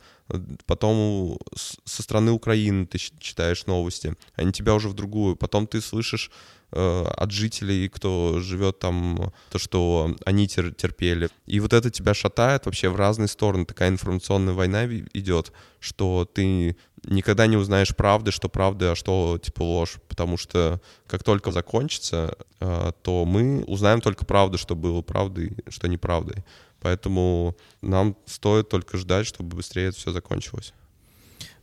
потом 0.66 1.38
со 1.84 2.02
стороны 2.02 2.32
Украины 2.32 2.86
ты 2.86 2.98
читаешь 2.98 3.66
новости, 3.66 4.14
они 4.34 4.52
тебя 4.52 4.74
уже 4.74 4.88
в 4.88 4.94
другую, 4.94 5.36
потом 5.36 5.66
ты 5.66 5.80
слышишь 5.80 6.30
Э, 6.72 7.04
от 7.16 7.32
жителей, 7.32 7.88
кто 7.88 8.38
живет 8.38 8.78
там, 8.78 9.32
то, 9.50 9.58
что 9.58 10.14
они 10.24 10.46
терпели. 10.46 11.28
И 11.46 11.58
вот 11.58 11.72
это 11.72 11.90
тебя 11.90 12.14
шатает 12.14 12.66
вообще 12.66 12.88
в 12.88 12.94
разные 12.96 13.26
стороны. 13.26 13.64
Такая 13.64 13.88
информационная 13.88 14.54
война 14.54 14.86
идет, 14.86 15.52
что 15.80 16.30
ты 16.32 16.76
никогда 17.04 17.46
не 17.46 17.56
узнаешь 17.56 17.94
правды, 17.94 18.30
что 18.30 18.48
правда, 18.48 18.92
а 18.92 18.96
что 18.96 19.38
типа 19.42 19.62
ложь. 19.62 19.98
Потому 20.08 20.36
что 20.36 20.80
как 21.06 21.22
только 21.22 21.50
закончится, 21.50 22.36
э, 22.60 22.92
то 23.02 23.24
мы 23.24 23.64
узнаем 23.64 24.00
только 24.00 24.24
правду, 24.24 24.58
что 24.58 24.74
было 24.74 25.02
правдой, 25.02 25.56
что 25.68 25.88
неправдой. 25.88 26.44
Поэтому 26.80 27.56
нам 27.82 28.16
стоит 28.26 28.68
только 28.68 28.96
ждать, 28.96 29.26
чтобы 29.26 29.56
быстрее 29.56 29.88
это 29.88 29.98
все 29.98 30.12
закончилось. 30.12 30.72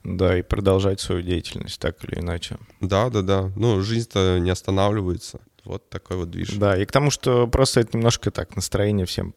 Да, 0.03 0.37
и 0.37 0.41
продолжать 0.41 1.01
свою 1.01 1.21
деятельность 1.21 1.79
так 1.79 2.03
или 2.05 2.19
иначе. 2.19 2.57
Да, 2.79 3.09
да, 3.09 3.21
да. 3.21 3.51
Ну, 3.55 3.81
жизнь-то 3.81 4.39
не 4.39 4.49
останавливается. 4.49 5.39
Вот 5.65 5.89
такой 5.89 6.15
вот 6.17 6.29
движ. 6.29 6.53
Да, 6.53 6.77
и 6.77 6.85
к 6.85 6.91
тому, 6.91 7.11
что 7.11 7.45
просто 7.47 7.81
это 7.81 7.97
немножко 7.97 8.31
так 8.31 8.55
настроение 8.55 9.05
всем 9.05 9.33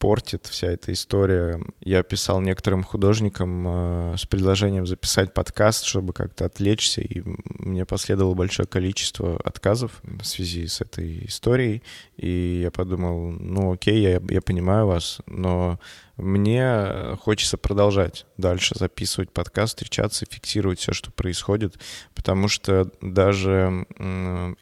портит 0.00 0.46
вся 0.46 0.68
эта 0.68 0.92
история. 0.92 1.60
Я 1.80 2.02
писал 2.02 2.40
некоторым 2.40 2.82
художникам 2.82 3.66
э, 3.68 4.16
с 4.16 4.24
предложением 4.24 4.86
записать 4.86 5.34
подкаст, 5.34 5.84
чтобы 5.84 6.14
как-то 6.14 6.46
отвлечься, 6.46 7.02
и 7.02 7.22
мне 7.58 7.84
последовало 7.84 8.34
большое 8.34 8.66
количество 8.66 9.36
отказов 9.44 10.00
в 10.02 10.24
связи 10.24 10.66
с 10.66 10.80
этой 10.80 11.26
историей. 11.26 11.82
И 12.16 12.60
я 12.62 12.70
подумал, 12.70 13.30
ну 13.30 13.74
окей, 13.74 14.00
я, 14.00 14.22
я 14.30 14.40
понимаю 14.40 14.86
вас, 14.86 15.20
но 15.26 15.78
мне 16.16 17.16
хочется 17.20 17.58
продолжать 17.58 18.26
дальше 18.38 18.74
записывать 18.78 19.30
подкаст, 19.30 19.76
встречаться, 19.78 20.26
фиксировать 20.28 20.78
все, 20.78 20.92
что 20.92 21.10
происходит, 21.10 21.78
потому 22.14 22.48
что 22.48 22.90
даже 23.00 23.86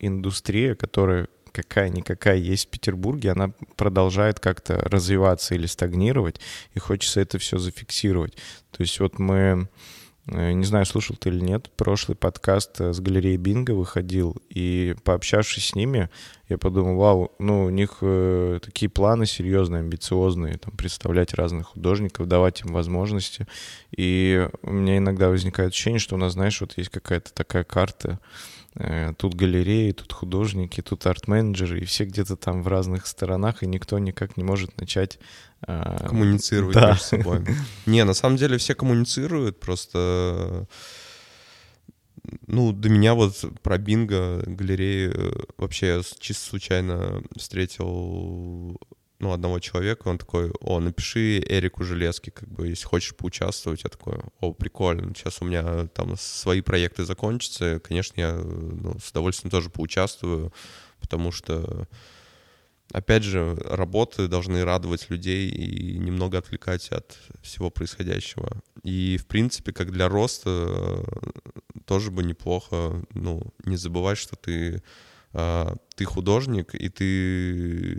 индустрия, 0.01 0.75
которая 0.75 1.29
какая-никакая 1.63 2.37
есть 2.37 2.67
в 2.67 2.71
Петербурге, 2.71 3.33
она 3.33 3.53
продолжает 3.77 4.41
как-то 4.41 4.77
развиваться 4.77 5.55
или 5.55 5.67
стагнировать, 5.67 6.41
и 6.75 6.79
хочется 6.79 7.21
это 7.21 7.39
все 7.39 7.59
зафиксировать. 7.59 8.37
То 8.71 8.83
есть 8.83 9.01
вот 9.01 9.19
мы 9.19 9.69
Э, 10.31 10.53
не 10.53 10.65
знаю, 10.65 10.85
слушал 10.85 11.17
ты 11.17 11.31
или 11.31 11.41
нет, 11.41 11.71
прошлый 11.77 12.17
подкаст 12.17 12.81
э, 12.81 12.93
с 12.93 13.01
галереей 13.01 13.39
Бинго 13.39 13.73
выходил, 13.73 14.37
и 14.51 14.95
пообщавшись 15.05 15.69
с 15.69 15.75
ними, 15.75 16.11
я 16.49 16.59
подумал, 16.59 16.97
вау, 16.97 17.33
ну, 17.39 17.65
у 17.65 17.71
них 17.71 17.99
э, 18.03 18.61
такие 18.63 18.91
планы 18.91 19.27
серьезные, 19.27 19.81
амбициозные, 19.81 20.59
там, 20.59 20.77
представлять 20.77 21.33
разных 21.35 21.69
художников, 21.69 22.29
давать 22.29 22.61
им 22.61 22.73
возможности. 22.73 23.47
И 23.97 24.49
у 24.63 24.71
меня 24.71 24.99
иногда 24.99 25.29
возникает 25.29 25.73
ощущение, 25.73 25.99
что 25.99 26.17
у 26.17 26.19
нас, 26.19 26.35
знаешь, 26.35 26.61
вот 26.61 26.77
есть 26.77 26.91
какая-то 26.91 27.33
такая 27.33 27.65
карта, 27.65 28.21
тут 29.17 29.35
галереи, 29.35 29.93
тут 29.93 30.13
художники, 30.13 30.81
тут 30.81 31.07
арт-менеджеры, 31.07 31.81
и 31.81 31.85
все 31.85 32.05
где-то 32.05 32.37
там 32.37 32.63
в 32.63 32.69
разных 32.69 33.07
сторонах, 33.07 33.63
и 33.63 33.67
никто 33.67 33.99
никак 33.99 34.37
не 34.37 34.45
может 34.45 34.79
начать 34.81 35.19
а, 35.63 36.07
коммуницировать 36.09 36.75
да. 36.75 36.89
между 36.89 37.05
собой. 37.05 37.45
Не, 37.87 38.05
на 38.05 38.15
самом 38.15 38.37
деле 38.37 38.59
все 38.59 38.75
коммуницируют, 38.75 39.59
просто 39.59 40.67
ну, 42.47 42.73
до 42.73 42.89
меня 42.89 43.15
вот 43.15 43.45
про 43.63 43.79
Бинго, 43.79 44.43
галереи, 44.47 45.13
вообще 45.57 45.87
я 45.89 46.03
чисто 46.19 46.49
случайно 46.49 47.23
встретил 47.37 48.79
ну, 49.21 49.33
одного 49.33 49.59
человека, 49.59 50.09
он 50.09 50.19
такой, 50.19 50.51
о, 50.61 50.79
напиши 50.79 51.41
Эрику 51.41 51.85
Железки, 51.85 52.31
как 52.31 52.49
бы, 52.49 52.69
если 52.69 52.87
хочешь 52.87 53.17
поучаствовать. 53.17 53.83
Я 53.85 53.91
такой, 53.91 54.19
о, 54.41 54.53
прикольно, 54.53 55.13
сейчас 55.15 55.43
у 55.43 55.45
меня 55.45 55.87
там 55.89 56.17
свои 56.17 56.61
проекты 56.61 57.05
закончатся, 57.05 57.81
конечно, 57.81 58.21
я 58.21 58.35
ну, 58.35 58.97
с 58.99 59.11
удовольствием 59.11 59.51
тоже 59.51 59.71
поучаствую, 59.71 60.53
потому 61.01 61.33
что 61.33 61.89
опять 62.93 63.23
же, 63.23 63.57
работы 63.65 64.29
должны 64.29 64.65
радовать 64.65 65.11
людей 65.11 65.49
и 65.49 65.99
немного 65.99 66.39
отвлекать 66.39 66.89
от 66.91 67.19
всего 67.43 67.71
происходящего. 67.71 68.63
И, 68.83 69.19
в 69.19 69.27
принципе, 69.27 69.73
как 69.73 69.91
для 69.91 70.09
роста 70.09 70.51
э, 70.51 71.81
тоже 71.85 72.11
бы 72.11 72.23
неплохо, 72.23 73.03
ну, 73.13 73.43
не 73.65 73.77
забывать, 73.77 74.19
что 74.19 74.37
ты 74.37 74.83
ты 75.33 76.05
художник, 76.05 76.75
и 76.75 76.89
ты 76.89 77.99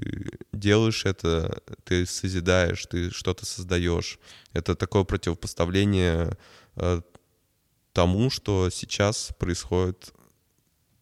делаешь 0.51 1.05
это, 1.05 1.61
ты 1.83 2.05
созидаешь, 2.05 2.85
ты 2.85 3.11
что-то 3.11 3.45
создаешь. 3.45 4.19
Это 4.53 4.75
такое 4.75 5.03
противопоставление 5.03 6.37
э, 6.75 7.01
тому, 7.93 8.29
что 8.29 8.69
сейчас 8.69 9.31
происходит 9.37 10.13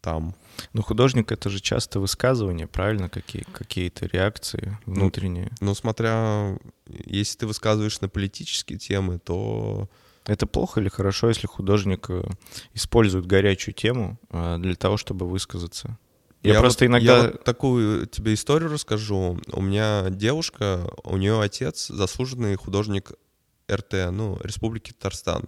там. 0.01 0.35
Ну, 0.73 0.81
художник— 0.81 1.31
это 1.33 1.49
же 1.49 1.59
часто 1.59 1.99
высказывания, 1.99 2.67
правильно? 2.67 3.09
Какие, 3.09 3.43
какие-то 3.43 4.05
реакции 4.07 4.77
внутренние. 4.85 5.49
Ну, 5.59 5.67
ну, 5.67 5.75
смотря... 5.75 6.57
Если 6.87 7.39
ты 7.39 7.47
высказываешь 7.47 8.01
на 8.01 8.09
политические 8.09 8.79
темы, 8.79 9.19
то... 9.19 9.89
Это 10.25 10.45
плохо 10.45 10.81
или 10.81 10.89
хорошо, 10.89 11.29
если 11.29 11.47
художник 11.47 12.09
э, 12.09 12.23
использует 12.73 13.25
горячую 13.25 13.73
тему 13.73 14.19
э, 14.29 14.57
для 14.59 14.75
того, 14.75 14.97
чтобы 14.97 15.27
высказаться? 15.29 15.97
Я, 16.43 16.53
я 16.53 16.59
просто 16.59 16.85
вот, 16.85 16.91
иногда... 16.91 17.17
Я 17.17 17.23
вот 17.31 17.43
такую 17.43 18.05
тебе 18.05 18.33
историю 18.33 18.71
расскажу. 18.71 19.39
У 19.51 19.61
меня 19.61 20.09
девушка, 20.09 20.89
у 21.03 21.17
нее 21.17 21.41
отец 21.41 21.87
заслуженный 21.87 22.55
художник 22.55 23.11
РТ, 23.71 24.11
ну, 24.11 24.39
Республики 24.43 24.91
Татарстан. 24.91 25.45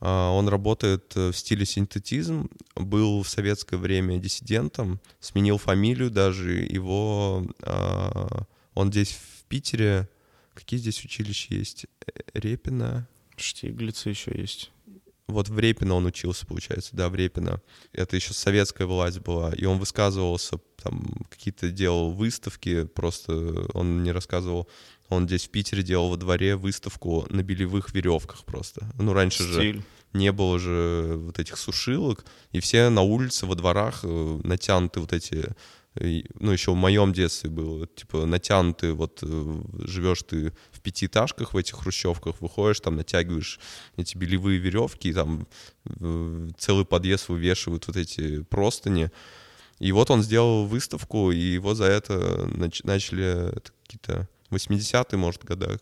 А, 0.00 0.30
он 0.30 0.48
работает 0.48 1.14
в 1.14 1.32
стиле 1.32 1.66
синтетизм, 1.66 2.50
был 2.74 3.22
в 3.22 3.28
советское 3.28 3.76
время 3.76 4.18
диссидентом, 4.18 5.00
сменил 5.20 5.58
фамилию 5.58 6.10
даже, 6.10 6.52
его... 6.52 7.46
А, 7.62 8.44
он 8.74 8.90
здесь 8.90 9.10
в 9.12 9.44
Питере... 9.44 10.08
Какие 10.54 10.80
здесь 10.80 11.04
училища 11.04 11.54
есть? 11.54 11.86
Э, 12.04 12.10
Репина. 12.34 13.06
Штиглица 13.36 14.10
еще 14.10 14.32
есть. 14.36 14.72
Вот 15.28 15.48
в 15.48 15.58
Репино 15.58 15.94
он 15.94 16.06
учился, 16.06 16.46
получается, 16.46 16.96
да, 16.96 17.08
в 17.08 17.14
Репино. 17.14 17.60
Это 17.92 18.16
еще 18.16 18.32
советская 18.32 18.86
власть 18.86 19.20
была, 19.20 19.52
и 19.54 19.64
он 19.64 19.78
высказывался, 19.78 20.58
там, 20.82 21.26
какие-то 21.30 21.70
делал 21.70 22.12
выставки, 22.12 22.84
просто 22.84 23.66
он 23.74 24.02
не 24.02 24.10
рассказывал 24.10 24.68
он 25.08 25.26
здесь 25.26 25.46
в 25.46 25.50
Питере 25.50 25.82
делал 25.82 26.10
во 26.10 26.16
дворе 26.16 26.56
выставку 26.56 27.26
на 27.30 27.42
белевых 27.42 27.94
веревках 27.94 28.44
просто. 28.44 28.86
Ну, 28.98 29.12
раньше 29.12 29.42
Стиль. 29.42 29.76
же 29.76 29.84
не 30.12 30.32
было 30.32 30.58
же 30.58 31.14
вот 31.16 31.38
этих 31.38 31.58
сушилок, 31.58 32.24
и 32.52 32.60
все 32.60 32.88
на 32.90 33.02
улице, 33.02 33.46
во 33.46 33.54
дворах 33.54 34.00
э, 34.02 34.40
натянуты 34.44 35.00
вот 35.00 35.12
эти 35.12 35.54
ну, 35.94 36.52
еще 36.52 36.72
в 36.72 36.76
моем 36.76 37.12
детстве 37.12 37.50
было, 37.50 37.86
типа, 37.86 38.24
натянуты, 38.24 38.92
вот, 38.92 39.18
э, 39.22 39.62
живешь 39.84 40.22
ты 40.22 40.52
в 40.70 40.77
пятиэтажках 40.88 41.52
в 41.52 41.56
этих 41.56 41.76
хрущевках, 41.76 42.40
выходишь, 42.40 42.80
там, 42.80 42.96
натягиваешь 42.96 43.60
эти 43.96 44.16
белевые 44.16 44.58
веревки, 44.58 45.10
и 45.10 45.12
там 45.12 45.46
э, 45.84 46.48
целый 46.56 46.86
подъезд 46.86 47.28
вывешивают 47.28 47.86
вот 47.86 47.96
эти 47.96 48.42
простыни. 48.44 49.10
И 49.80 49.92
вот 49.92 50.10
он 50.10 50.22
сделал 50.22 50.66
выставку, 50.66 51.30
и 51.30 51.38
его 51.38 51.74
за 51.74 51.84
это 51.84 52.14
нач- 52.54 52.80
начали 52.84 53.52
какие-то 53.82 54.28
80-е, 54.50 55.18
может, 55.18 55.44
годах. 55.44 55.78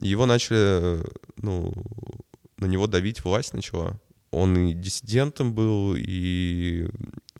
Его 0.00 0.24
начали, 0.26 1.04
ну, 1.36 1.72
на 2.56 2.66
него 2.66 2.86
давить 2.86 3.24
власть 3.24 3.52
начала. 3.52 4.00
Он 4.30 4.56
и 4.56 4.72
диссидентом 4.72 5.54
был, 5.54 5.94
и 5.96 6.88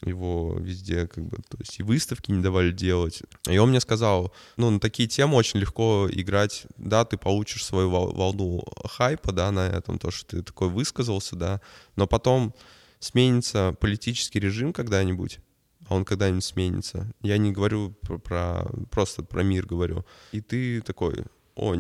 его 0.05 0.57
везде 0.59 1.07
как 1.07 1.25
бы, 1.25 1.39
то 1.49 1.57
есть 1.59 1.79
и 1.79 1.83
выставки 1.83 2.31
не 2.31 2.43
давали 2.43 2.71
делать. 2.71 3.23
И 3.49 3.59
он 3.59 3.71
мне 3.71 3.81
сказал, 3.81 4.33
ну, 4.57 4.71
на 4.71 4.81
такие 4.81 5.09
темы 5.09 5.37
очень 5.37 5.61
легко 5.61 6.09
играть, 6.11 6.67
да, 6.77 7.05
ты 7.05 7.17
получишь 7.17 7.65
свою 7.65 7.91
волну 7.91 8.65
хайпа, 8.85 9.33
да, 9.33 9.51
на 9.51 9.69
этом, 9.69 9.99
то, 9.99 10.11
что 10.11 10.37
ты 10.37 10.43
такой 10.43 10.69
высказался, 10.69 11.37
да, 11.37 11.61
но 11.97 12.07
потом 12.07 12.55
сменится 12.99 13.75
политический 13.81 14.41
режим 14.41 14.73
когда-нибудь, 14.73 15.41
а 15.89 15.95
он 15.95 16.05
когда-нибудь 16.05 16.45
сменится. 16.45 17.13
Я 17.23 17.39
не 17.39 17.53
говорю 17.53 17.91
про, 18.03 18.19
про 18.19 18.71
просто 18.91 19.23
про 19.23 19.43
мир 19.43 19.67
говорю. 19.67 20.05
И 20.33 20.41
ты 20.41 20.81
такой, 20.81 21.25
о, 21.55 21.77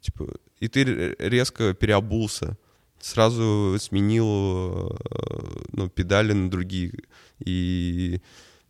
типа, 0.00 0.36
и 0.60 0.68
ты 0.68 1.14
резко 1.18 1.74
переобулся, 1.74 2.56
сразу 3.00 3.76
сменил 3.80 4.90
э, 4.90 5.64
ну, 5.72 5.88
педали 5.88 6.32
на 6.32 6.50
другие. 6.50 6.92
И 7.44 8.20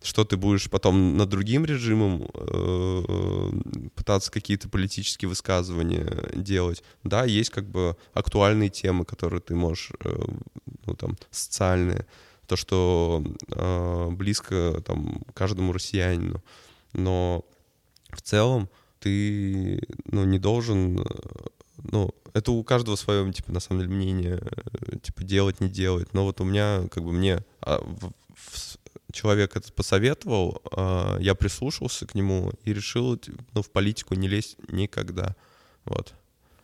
что 0.01 0.23
ты 0.23 0.37
будешь 0.37 0.69
потом 0.69 1.17
над 1.17 1.29
другим 1.29 1.65
режимом 1.65 2.29
э, 2.33 3.51
пытаться 3.95 4.31
какие-то 4.31 4.69
политические 4.69 5.27
высказывания 5.29 6.29
делать. 6.35 6.83
Да, 7.03 7.25
есть 7.25 7.49
как 7.49 7.69
бы 7.69 7.97
актуальные 8.13 8.69
темы, 8.69 9.03
которые 9.05 9.41
ты 9.41 9.55
можешь, 9.55 9.91
э, 10.03 10.23
ну 10.85 10.95
там, 10.95 11.17
социальные 11.31 12.05
то, 12.47 12.55
что 12.55 13.23
э, 13.51 14.09
близко 14.11 14.81
там 14.85 15.21
каждому 15.33 15.73
россиянину. 15.73 16.41
Но 16.93 17.45
в 18.09 18.21
целом 18.21 18.69
ты 18.99 19.81
ну, 20.05 20.23
не 20.23 20.39
должен, 20.39 21.05
ну, 21.83 22.13
это 22.33 22.51
у 22.51 22.63
каждого 22.63 22.95
свое, 22.95 23.31
типа, 23.31 23.51
на 23.51 23.59
самом 23.59 23.81
деле, 23.81 23.93
мнение, 23.93 24.41
типа, 25.01 25.23
делать, 25.23 25.61
не 25.61 25.69
делать. 25.69 26.13
Но 26.13 26.25
вот 26.25 26.41
у 26.41 26.43
меня, 26.43 26.87
как 26.91 27.03
бы, 27.03 27.11
мне 27.11 27.43
а, 27.61 27.79
в, 27.81 28.11
в, 28.35 28.77
человек 29.11 29.55
это 29.55 29.71
посоветовал, 29.73 30.61
а, 30.71 31.17
я 31.19 31.35
прислушался 31.35 32.05
к 32.05 32.15
нему 32.15 32.51
и 32.63 32.73
решил, 32.73 33.19
ну, 33.53 33.61
в 33.61 33.69
политику 33.71 34.15
не 34.15 34.27
лезть 34.27 34.57
никогда. 34.69 35.35
Вот. 35.85 36.13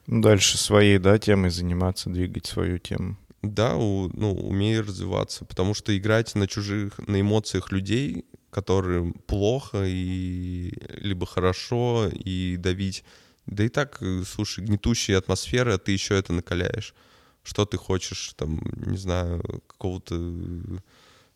Дальше 0.07 0.57
своей, 0.57 0.99
да, 0.99 1.17
темой 1.17 1.49
заниматься, 1.49 2.09
двигать 2.09 2.45
свою 2.45 2.77
тему 2.77 3.17
да, 3.53 3.75
у, 3.75 4.09
ну, 4.13 4.33
умей 4.33 4.79
развиваться, 4.79 5.45
потому 5.45 5.73
что 5.73 5.95
играть 5.97 6.35
на 6.35 6.47
чужих, 6.47 6.97
на 7.07 7.21
эмоциях 7.21 7.71
людей, 7.71 8.25
которым 8.49 9.13
плохо 9.13 9.83
и 9.85 10.73
либо 10.97 11.25
хорошо, 11.25 12.09
и 12.11 12.55
давить, 12.57 13.03
да 13.45 13.63
и 13.63 13.69
так, 13.69 13.97
э, 14.01 14.23
слушай, 14.25 14.63
гнетущая 14.63 15.17
атмосфера, 15.17 15.77
ты 15.77 15.91
еще 15.91 16.17
это 16.17 16.33
накаляешь. 16.33 16.93
Что 17.43 17.65
ты 17.65 17.77
хочешь, 17.77 18.33
там, 18.35 18.59
не 18.85 18.97
знаю, 18.97 19.41
какого-то 19.67 20.15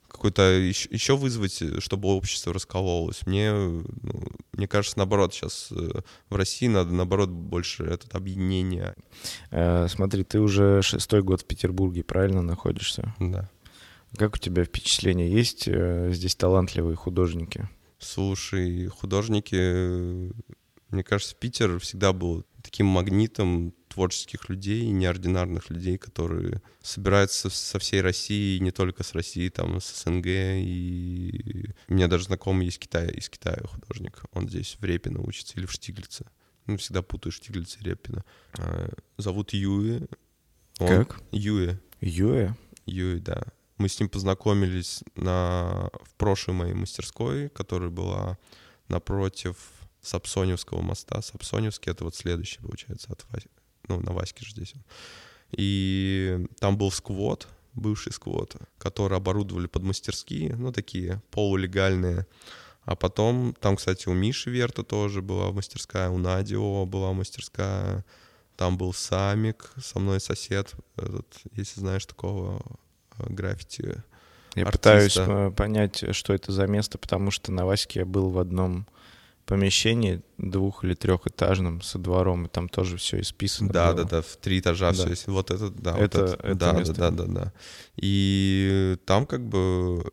какой-то 0.09 0.41
еще, 0.41 0.89
еще 0.89 1.15
вызвать, 1.15 1.61
чтобы 1.81 2.09
общество 2.09 2.51
раскололось. 2.51 3.25
Мне, 3.25 3.51
ну, 3.53 4.23
мне 4.53 4.67
кажется, 4.67 4.97
наоборот, 4.97 5.33
сейчас 5.33 5.69
э, 5.71 6.01
в 6.29 6.35
России 6.35 6.67
надо, 6.67 6.91
наоборот, 6.91 7.29
больше 7.29 7.83
это 7.83 8.07
объединение. 8.17 8.95
Э, 9.51 9.87
смотри, 9.87 10.23
ты 10.23 10.39
уже 10.39 10.81
шестой 10.81 11.21
год 11.21 11.41
в 11.41 11.45
Петербурге, 11.45 12.03
правильно 12.03 12.41
находишься? 12.41 13.13
Да. 13.19 13.49
Как 14.17 14.35
у 14.35 14.37
тебя 14.39 14.65
впечатление? 14.65 15.31
Есть 15.31 15.67
э, 15.67 16.09
здесь 16.11 16.35
талантливые 16.35 16.95
художники? 16.95 17.69
Слушай, 17.99 18.87
художники, 18.87 20.31
мне 20.89 21.03
кажется, 21.03 21.35
Питер 21.35 21.79
всегда 21.79 22.13
был 22.13 22.45
таким 22.63 22.87
магнитом 22.87 23.73
творческих 23.89 24.49
людей, 24.49 24.87
неординарных 24.89 25.69
людей, 25.69 25.97
которые 25.97 26.61
собираются 26.81 27.49
со 27.49 27.79
всей 27.79 28.01
России, 28.01 28.59
не 28.59 28.71
только 28.71 29.03
с 29.03 29.13
России, 29.13 29.49
там, 29.49 29.79
с 29.79 30.03
СНГ. 30.03 30.25
И 30.25 31.71
у 31.87 31.93
меня 31.93 32.07
даже 32.07 32.25
знакомый 32.25 32.65
есть 32.65 32.79
Китая, 32.79 33.09
из 33.09 33.29
Китая 33.29 33.61
художник. 33.65 34.23
Он 34.31 34.47
здесь 34.47 34.77
в 34.79 34.83
Репино 34.83 35.21
учится 35.21 35.57
или 35.57 35.65
в 35.65 35.71
Штиглице. 35.71 36.25
Ну, 36.65 36.77
всегда 36.77 37.01
путаю 37.01 37.31
Штиглица 37.33 37.79
и 37.79 37.83
Репино. 37.83 38.23
А, 38.57 38.89
зовут 39.17 39.53
Юи. 39.53 40.07
Он... 40.79 40.87
Как? 40.87 41.21
Юи. 41.31 41.79
Юэ? 42.01 42.55
Юй, 42.85 43.19
да. 43.19 43.43
Мы 43.77 43.89
с 43.89 43.99
ним 43.99 44.09
познакомились 44.09 45.03
на, 45.15 45.89
в 46.03 46.15
прошлой 46.15 46.53
моей 46.53 46.73
мастерской, 46.73 47.49
которая 47.49 47.89
была 47.89 48.37
напротив 48.87 49.55
Сапсоневского 50.01 50.81
моста. 50.81 51.21
Сапсоневский— 51.21 51.91
это 51.91 52.03
вот 52.03 52.15
следующий, 52.15 52.59
получается, 52.59 53.07
от 53.11 53.25
Васи. 53.29 53.47
Ну, 53.87 53.99
на 53.99 54.11
Ваське 54.11 54.45
же 54.45 54.51
здесь. 54.51 54.73
И 55.51 56.45
там 56.59 56.77
был 56.77 56.91
сквот, 56.91 57.47
бывший 57.73 58.13
сквот, 58.13 58.55
который 58.77 59.17
оборудовали 59.17 59.67
под 59.67 59.83
мастерские, 59.83 60.55
ну, 60.55 60.71
такие 60.71 61.21
полулегальные. 61.31 62.27
А 62.83 62.95
потом, 62.95 63.55
там, 63.59 63.75
кстати, 63.75 64.07
у 64.09 64.13
Миши 64.13 64.49
Верта 64.49 64.83
тоже 64.83 65.21
была 65.21 65.51
мастерская, 65.51 66.09
у 66.09 66.17
Надио 66.17 66.85
была 66.85 67.13
мастерская, 67.13 68.05
там 68.55 68.77
был 68.77 68.93
Самик, 68.93 69.71
со 69.81 69.99
мной 69.99 70.19
сосед, 70.19 70.73
этот, 70.97 71.27
если 71.53 71.79
знаешь 71.79 72.05
такого 72.05 72.61
э, 73.17 73.25
граффити 73.29 74.03
Я 74.55 74.63
артиста. 74.63 74.71
пытаюсь 74.71 75.17
э, 75.17 75.51
понять, 75.51 76.15
что 76.15 76.33
это 76.33 76.51
за 76.51 76.67
место, 76.67 76.97
потому 76.97 77.31
что 77.31 77.51
на 77.51 77.65
Ваське 77.65 77.99
я 77.99 78.05
был 78.05 78.29
в 78.31 78.39
одном 78.39 78.87
помещении 79.49 80.21
двух- 80.37 80.83
или 80.85 80.93
трехэтажном 80.93 81.81
со 81.81 81.97
двором, 81.97 82.45
и 82.45 82.49
там 82.49 82.69
тоже 82.69 82.97
все 82.97 83.19
исписано 83.19 83.69
Да, 83.69 83.93
было. 83.93 84.03
да, 84.03 84.09
да, 84.09 84.21
в 84.21 84.37
три 84.37 84.59
этажа 84.59 84.91
Да. 84.91 84.93
все 84.93 85.09
есть. 85.09 85.27
Вот 85.27 85.51
это, 85.51 85.69
да, 85.69 85.93
вот 85.93 86.01
Это- 86.01 86.19
это, 86.25 86.33
это 86.47 86.55
да, 86.55 86.71
место. 86.73 86.93
да, 86.93 87.09
да, 87.11 87.23
да, 87.25 87.33
да. 87.33 87.53
И 87.97 88.97
там 89.05 89.25
как 89.25 89.41
бы 89.47 90.03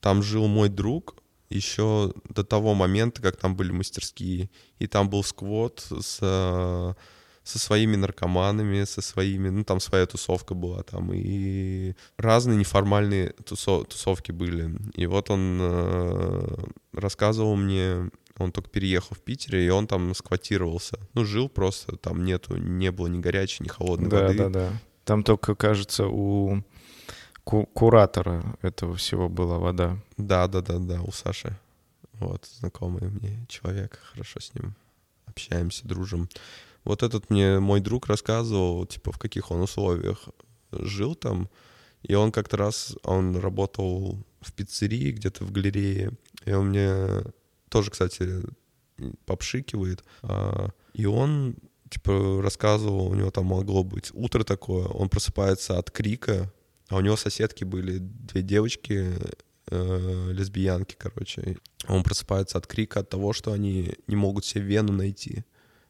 там 0.00 0.22
жил 0.22 0.46
мой 0.48 0.68
друг 0.68 1.16
еще 1.50 2.12
до 2.30 2.42
того 2.44 2.74
момента, 2.74 3.20
как 3.22 3.36
там 3.36 3.54
были 3.56 3.72
мастерские, 3.72 4.48
и 4.78 4.86
там 4.86 5.08
был 5.10 5.22
сквот 5.22 5.86
с 6.00 6.18
со 7.44 7.58
своими 7.58 7.96
наркоманами, 7.96 8.84
со 8.84 9.02
своими, 9.02 9.48
ну 9.50 9.64
там 9.64 9.80
своя 9.80 10.06
тусовка 10.06 10.54
была 10.54 10.84
там, 10.84 11.10
и 11.12 11.94
разные 12.16 12.56
неформальные 12.56 13.34
тусо- 13.44 13.84
тусовки 13.84 14.30
были. 14.30 14.70
И 14.94 15.06
вот 15.06 15.28
он 15.28 15.58
э, 15.60 16.56
рассказывал 16.92 17.56
мне, 17.56 18.10
он 18.38 18.52
только 18.52 18.68
переехал 18.70 19.16
в 19.16 19.20
Питере, 19.20 19.66
и 19.66 19.68
он 19.70 19.86
там 19.86 20.14
сквотировался. 20.14 20.98
Ну, 21.14 21.24
жил 21.24 21.48
просто, 21.48 21.96
там 21.96 22.24
нету, 22.24 22.56
не 22.56 22.90
было 22.90 23.06
ни 23.08 23.20
горячей, 23.20 23.62
ни 23.64 23.68
холодной 23.68 24.08
Да, 24.10 24.22
воды. 24.22 24.38
да, 24.38 24.48
да. 24.48 24.72
Там 25.04 25.22
только, 25.22 25.54
кажется, 25.54 26.06
у 26.06 26.62
ку- 27.44 27.66
куратора 27.66 28.56
этого 28.62 28.94
всего 28.96 29.28
была 29.28 29.58
вода. 29.58 29.98
Да, 30.16 30.46
да, 30.48 30.60
да, 30.62 30.78
да, 30.78 31.02
у 31.02 31.12
Саши. 31.12 31.58
Вот, 32.14 32.46
знакомый 32.58 33.08
мне 33.10 33.44
человек, 33.48 33.98
хорошо 34.12 34.38
с 34.40 34.54
ним 34.54 34.74
общаемся, 35.26 35.86
дружим. 35.88 36.28
Вот 36.84 37.02
этот 37.02 37.30
мне 37.30 37.58
мой 37.58 37.80
друг 37.80 38.06
рассказывал, 38.06 38.86
типа, 38.86 39.12
в 39.12 39.18
каких 39.18 39.50
он 39.50 39.60
условиях 39.60 40.28
жил 40.72 41.14
там. 41.14 41.48
И 42.02 42.14
он 42.14 42.32
как-то 42.32 42.56
раз, 42.56 42.96
он 43.04 43.36
работал 43.36 44.18
в 44.40 44.52
пиццерии 44.52 45.12
где-то 45.12 45.44
в 45.44 45.52
галерее. 45.52 46.12
И 46.44 46.52
он 46.52 46.68
мне 46.70 47.22
тоже, 47.72 47.90
кстати, 47.90 48.42
попшикивает. 49.24 50.04
А, 50.22 50.68
И 50.92 51.06
он, 51.06 51.56
типа, 51.88 52.42
рассказывал, 52.42 53.08
у 53.08 53.14
него 53.14 53.30
там 53.30 53.46
могло 53.46 53.82
быть 53.82 54.10
утро 54.12 54.44
такое, 54.44 54.86
он 54.86 55.08
просыпается 55.08 55.78
от 55.78 55.90
крика, 55.90 56.52
а 56.88 56.96
у 56.96 57.00
него 57.00 57.16
соседки 57.16 57.64
были 57.64 57.98
две 57.98 58.42
девочки, 58.42 59.14
э, 59.68 60.32
лесбиянки, 60.32 60.94
короче. 60.98 61.56
Он 61.88 62.02
просыпается 62.02 62.58
от 62.58 62.66
крика 62.66 63.00
от 63.00 63.08
того, 63.08 63.32
что 63.32 63.52
они 63.52 63.94
не 64.06 64.16
могут 64.16 64.44
себе 64.44 64.64
вену 64.64 64.92
найти. 64.92 65.44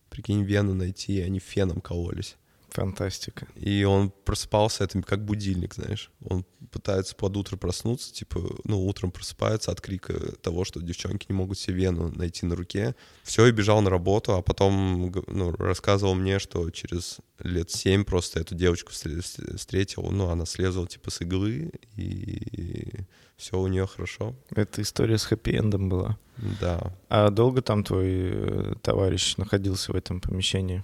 Прикинь, 0.09 0.45
вену 0.45 0.75
найти, 0.75 1.15
и 1.15 1.23
они 1.23 1.41
феном 1.41 1.81
кололись. 1.81 2.37
Фантастика. 2.73 3.47
И 3.55 3.85
он 3.85 4.11
просыпался, 4.25 4.85
это 4.85 5.03
как 5.03 5.25
будильник, 5.25 5.75
знаешь. 5.75 6.11
Он 6.25 6.45
пытается 6.71 7.15
под 7.15 7.37
утро 7.37 7.57
проснуться, 7.59 8.13
типа, 8.15 8.41
ну, 8.65 8.87
утром 8.87 9.11
просыпается 9.11 9.71
от 9.71 9.81
крика 9.83 10.15
того, 10.37 10.65
что 10.65 10.81
девчонки 10.81 11.27
не 11.29 11.35
могут 11.35 11.59
себе 11.59 11.83
вену 11.83 12.11
найти 12.15 12.47
на 12.47 12.57
руке. 12.57 12.95
Все, 13.25 13.47
и 13.47 13.53
бежал 13.53 13.83
на 13.83 13.91
работу, 13.91 14.33
а 14.35 14.43
потом 14.43 15.13
ну, 15.27 15.53
рассказывал 15.53 16.15
мне, 16.15 16.39
что 16.39 16.71
через 16.71 17.19
лет 17.41 17.71
семь 17.71 18.05
просто 18.05 18.41
эту 18.41 18.55
девочку 18.55 18.93
встр- 18.93 19.19
встр- 19.19 19.57
встретил, 19.59 20.11
ну, 20.11 20.29
она 20.29 20.47
слезла, 20.47 20.87
типа, 20.87 21.11
с 21.11 21.21
иглы, 21.21 21.73
и 21.97 22.89
все 23.37 23.59
у 23.59 23.67
нее 23.67 23.87
хорошо. 23.87 24.35
Это 24.55 24.81
история 24.81 25.19
с 25.19 25.31
хэппи-эндом 25.31 25.89
была. 25.91 26.17
Да. 26.61 26.95
А 27.09 27.29
долго 27.31 27.61
там 27.61 27.85
твой 27.85 28.31
э, 28.33 28.75
товарищ 28.81 29.37
находился 29.37 29.93
в 29.93 29.97
этом 29.97 30.21
помещении? 30.21 30.83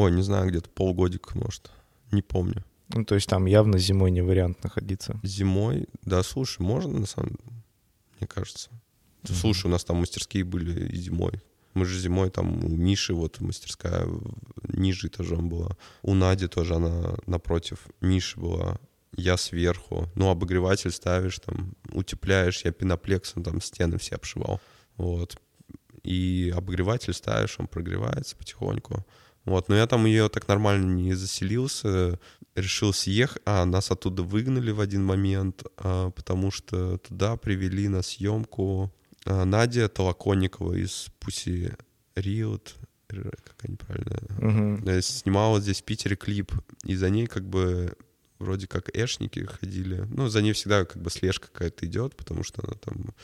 Ой, 0.00 0.12
не 0.12 0.22
знаю, 0.22 0.48
где-то 0.48 0.70
полгодика, 0.70 1.36
может. 1.36 1.70
Не 2.10 2.22
помню. 2.22 2.64
Ну, 2.88 3.04
то 3.04 3.14
есть 3.14 3.28
там 3.28 3.44
явно 3.44 3.78
зимой 3.78 4.10
не 4.10 4.22
вариант 4.22 4.64
находиться. 4.64 5.20
Зимой, 5.22 5.86
да, 6.02 6.22
слушай, 6.22 6.62
можно 6.62 7.00
на 7.00 7.06
самом 7.06 7.36
мне 8.18 8.26
кажется. 8.26 8.70
Слушай, 9.24 9.66
у 9.66 9.68
нас 9.68 9.84
там 9.84 9.98
мастерские 9.98 10.44
были 10.44 10.88
и 10.88 10.96
зимой. 10.96 11.42
Мы 11.74 11.84
же 11.84 11.98
зимой 11.98 12.30
там 12.30 12.64
у 12.64 12.68
Миши 12.68 13.12
вот 13.14 13.40
мастерская 13.40 14.08
ниже 14.68 15.08
этажом 15.08 15.48
была. 15.48 15.76
У 16.02 16.14
Нади 16.14 16.48
тоже 16.48 16.76
она 16.76 17.16
напротив 17.26 17.86
Миши 18.00 18.40
была. 18.40 18.78
Я 19.16 19.36
сверху. 19.36 20.08
Ну, 20.14 20.30
обогреватель 20.30 20.90
ставишь, 20.90 21.38
там, 21.40 21.74
утепляешь. 21.92 22.64
Я 22.64 22.72
пеноплексом 22.72 23.42
там 23.42 23.60
стены 23.60 23.98
все 23.98 24.14
обшивал. 24.14 24.60
Вот. 24.96 25.36
И 26.02 26.52
обогреватель 26.56 27.12
ставишь, 27.12 27.56
он 27.58 27.66
прогревается 27.66 28.36
потихоньку. 28.36 29.04
Вот, 29.44 29.68
но 29.68 29.76
я 29.76 29.86
там 29.86 30.04
ее 30.06 30.28
так 30.28 30.48
нормально 30.48 30.94
не 30.94 31.14
заселился, 31.14 32.18
решил 32.54 32.92
съехать, 32.92 33.40
а 33.46 33.64
нас 33.64 33.90
оттуда 33.90 34.22
выгнали 34.22 34.70
в 34.70 34.80
один 34.80 35.04
момент, 35.04 35.64
а, 35.78 36.10
потому 36.10 36.50
что 36.50 36.98
туда 36.98 37.36
привели 37.36 37.88
на 37.88 38.02
съемку 38.02 38.92
а, 39.24 39.44
Надя 39.44 39.88
Толоконникова 39.88 40.74
из 40.74 41.06
Пуси 41.20 41.72
Риот, 42.16 42.76
как 43.08 43.64
они 43.64 43.76
правильно, 43.76 44.18
Мгм. 44.38 44.88
э, 44.88 45.00
снимала 45.02 45.60
здесь 45.60 45.80
в 45.80 45.84
Питере 45.84 46.16
клип, 46.16 46.52
и 46.84 46.94
за 46.94 47.08
ней 47.10 47.26
как 47.26 47.48
бы 47.48 47.94
вроде 48.38 48.66
как 48.66 48.88
эшники 48.94 49.44
ходили. 49.46 50.06
Ну, 50.10 50.28
за 50.28 50.42
ней 50.42 50.52
всегда 50.52 50.84
как 50.84 51.02
бы 51.02 51.10
слежка 51.10 51.48
какая-то 51.48 51.86
идет, 51.86 52.14
потому 52.16 52.42
что 52.44 52.62
она 52.64 52.74
там 52.74 53.14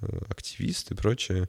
э, 0.00 0.18
активист 0.28 0.90
и 0.90 0.94
прочее. 0.94 1.48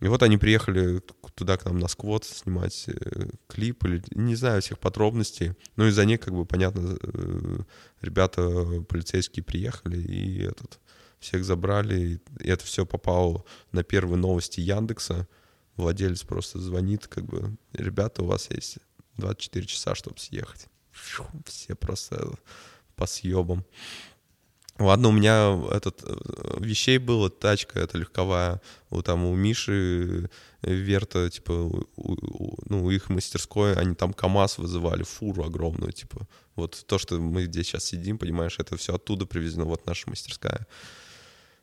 И 0.00 0.08
вот 0.08 0.22
они 0.22 0.36
приехали 0.36 1.00
туда 1.34 1.56
к 1.56 1.64
нам 1.64 1.78
на 1.78 1.88
сквот 1.88 2.24
снимать 2.24 2.84
э, 2.88 3.28
клип 3.48 3.84
или 3.84 4.02
не 4.10 4.34
знаю 4.34 4.60
всех 4.60 4.78
подробностей. 4.78 5.54
Ну 5.76 5.86
и 5.86 5.90
за 5.90 6.04
ней 6.04 6.18
как 6.18 6.34
бы 6.34 6.44
понятно 6.44 6.98
э, 7.00 7.58
ребята 8.02 8.82
полицейские 8.88 9.42
приехали 9.42 9.98
и 9.98 10.42
этот 10.42 10.78
всех 11.18 11.44
забрали 11.44 12.20
и 12.40 12.48
это 12.48 12.64
все 12.64 12.84
попало 12.84 13.44
на 13.72 13.82
первые 13.84 14.18
новости 14.18 14.60
Яндекса. 14.60 15.26
Владелец 15.76 16.22
просто 16.24 16.58
звонит 16.58 17.06
как 17.06 17.24
бы 17.24 17.56
ребята 17.72 18.22
у 18.22 18.26
вас 18.26 18.50
есть 18.50 18.78
24 19.16 19.66
часа 19.66 19.94
чтобы 19.94 20.18
съехать. 20.18 20.66
Все 21.46 21.74
просто 21.74 22.32
по 22.96 23.06
съебам. 23.06 23.64
Ладно, 24.78 25.08
у 25.08 25.12
меня 25.12 25.58
этот 25.72 26.02
э, 26.04 26.14
вещей 26.60 26.98
было, 26.98 27.30
тачка 27.30 27.78
эта 27.80 27.96
легковая, 27.96 28.60
у 28.90 29.00
там 29.00 29.24
у 29.24 29.34
Миши 29.34 30.28
э, 30.62 30.74
Верта, 30.74 31.30
типа, 31.30 31.52
у- 31.52 31.86
у- 31.96 32.58
ну, 32.68 32.90
их 32.90 33.08
мастерской, 33.08 33.72
они 33.74 33.94
там 33.94 34.12
КАМАЗ 34.12 34.58
вызывали, 34.58 35.02
фуру 35.02 35.44
огромную, 35.44 35.92
типа. 35.92 36.28
Вот 36.56 36.84
то, 36.86 36.98
что 36.98 37.18
мы 37.18 37.44
здесь 37.44 37.66
сейчас 37.68 37.84
сидим, 37.84 38.18
понимаешь, 38.18 38.58
это 38.58 38.76
все 38.76 38.94
оттуда 38.94 39.24
привезено, 39.24 39.64
вот 39.64 39.86
наша 39.86 40.10
мастерская. 40.10 40.66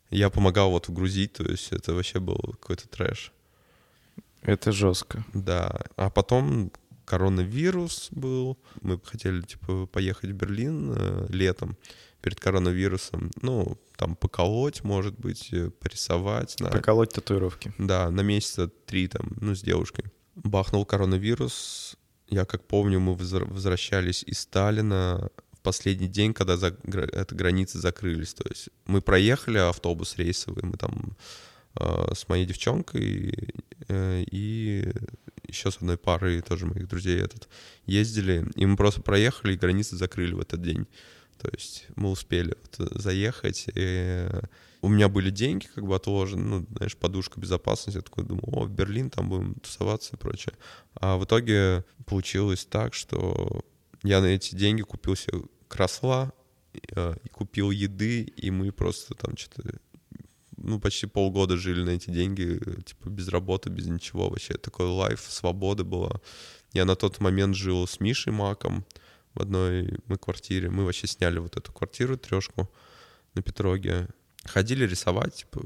Я 0.09 0.29
помогал 0.31 0.71
вот 0.71 0.89
грузить, 0.89 1.33
то 1.33 1.43
есть 1.43 1.71
это 1.71 1.93
вообще 1.93 2.19
был 2.19 2.37
какой-то 2.59 2.87
трэш. 2.87 3.31
Это 4.41 4.71
жестко. 4.71 5.23
Да, 5.33 5.81
а 5.95 6.09
потом 6.09 6.71
коронавирус 7.05 8.09
был. 8.11 8.57
Мы 8.81 8.99
хотели, 9.03 9.41
типа, 9.41 9.85
поехать 9.85 10.31
в 10.31 10.33
Берлин 10.33 10.93
э, 10.95 11.27
летом 11.29 11.77
перед 12.23 12.39
коронавирусом. 12.39 13.31
Ну, 13.41 13.77
там 13.97 14.15
поколоть, 14.15 14.83
может 14.83 15.19
быть, 15.19 15.49
э, 15.51 15.69
порисовать. 15.69 16.57
на- 16.61 16.69
Поколоть 16.69 17.11
татуировки. 17.11 17.73
Да, 17.77 18.09
на 18.09 18.21
месяца 18.21 18.69
три 18.85 19.07
там, 19.09 19.33
ну, 19.41 19.53
с 19.53 19.61
девушкой. 19.61 20.05
Бахнул 20.35 20.85
коронавирус. 20.85 21.97
Я 22.29 22.45
как 22.45 22.63
помню, 22.65 22.99
мы 23.01 23.15
возвращались 23.15 24.23
из 24.23 24.39
Сталина 24.39 25.29
в 25.51 25.59
последний 25.59 26.07
день, 26.07 26.33
когда 26.33 26.55
за, 26.57 26.67
это, 26.67 27.35
границы 27.35 27.77
закрылись. 27.79 28.33
То 28.33 28.45
есть 28.49 28.69
мы 28.85 29.01
проехали 29.01 29.57
автобус 29.57 30.15
рейсовый, 30.17 30.63
мы 30.63 30.77
там 30.77 31.17
э, 31.75 32.13
с 32.15 32.29
моей 32.29 32.45
девчонкой 32.45 33.49
э, 33.89 34.23
и 34.31 34.89
еще 35.47 35.71
с 35.71 35.75
одной 35.77 35.97
парой 35.97 36.41
тоже 36.41 36.65
моих 36.65 36.87
друзей 36.87 37.19
этот 37.19 37.49
ездили, 37.85 38.49
и 38.55 38.65
мы 38.65 38.77
просто 38.77 39.01
проехали, 39.01 39.53
и 39.53 39.57
границы 39.57 39.97
закрыли 39.97 40.33
в 40.33 40.39
этот 40.39 40.61
день. 40.61 40.87
То 41.41 41.49
есть 41.51 41.87
мы 41.95 42.11
успели 42.11 42.55
вот 42.61 42.91
заехать. 43.01 43.67
И 43.75 44.27
у 44.81 44.89
меня 44.89 45.09
были 45.09 45.29
деньги 45.29 45.67
как 45.73 45.85
бы 45.85 45.95
отложены, 45.95 46.43
ну, 46.43 46.65
знаешь, 46.75 46.97
подушка 46.97 47.39
безопасности. 47.39 47.97
Я 47.97 48.01
такой 48.01 48.25
думал, 48.25 48.43
о, 48.47 48.65
в 48.65 48.69
Берлин, 48.69 49.09
там 49.09 49.29
будем 49.29 49.55
тусоваться 49.55 50.15
и 50.15 50.19
прочее. 50.19 50.53
А 50.95 51.17
в 51.17 51.25
итоге 51.25 51.85
получилось 52.05 52.65
так, 52.65 52.93
что 52.93 53.63
я 54.03 54.21
на 54.21 54.27
эти 54.27 54.55
деньги 54.55 54.81
купил 54.81 55.15
себе 55.15 55.41
красла, 55.67 56.33
э, 56.73 57.15
и 57.23 57.29
купил 57.29 57.71
еды, 57.71 58.21
и 58.21 58.51
мы 58.51 58.71
просто 58.71 59.15
там 59.15 59.37
что-то 59.37 59.79
ну, 60.57 60.79
почти 60.79 61.07
полгода 61.07 61.57
жили 61.57 61.83
на 61.83 61.91
эти 61.91 62.09
деньги, 62.09 62.59
типа, 62.85 63.09
без 63.09 63.27
работы, 63.27 63.69
без 63.69 63.87
ничего. 63.87 64.29
Вообще 64.29 64.53
такой 64.55 64.87
лайф, 64.87 65.21
свобода 65.21 65.83
была. 65.83 66.21
Я 66.73 66.85
на 66.85 66.95
тот 66.95 67.19
момент 67.19 67.55
жил 67.55 67.85
с 67.87 67.99
Мишей 67.99 68.31
Маком 68.31 68.85
в 69.33 69.41
одной 69.41 69.99
мы 70.07 70.17
квартире. 70.17 70.69
Мы 70.69 70.85
вообще 70.85 71.07
сняли 71.07 71.39
вот 71.39 71.57
эту 71.57 71.71
квартиру, 71.71 72.17
трешку 72.17 72.69
на 73.33 73.41
Петроге. 73.41 74.07
Ходили 74.45 74.85
рисовать, 74.85 75.35
типа, 75.35 75.61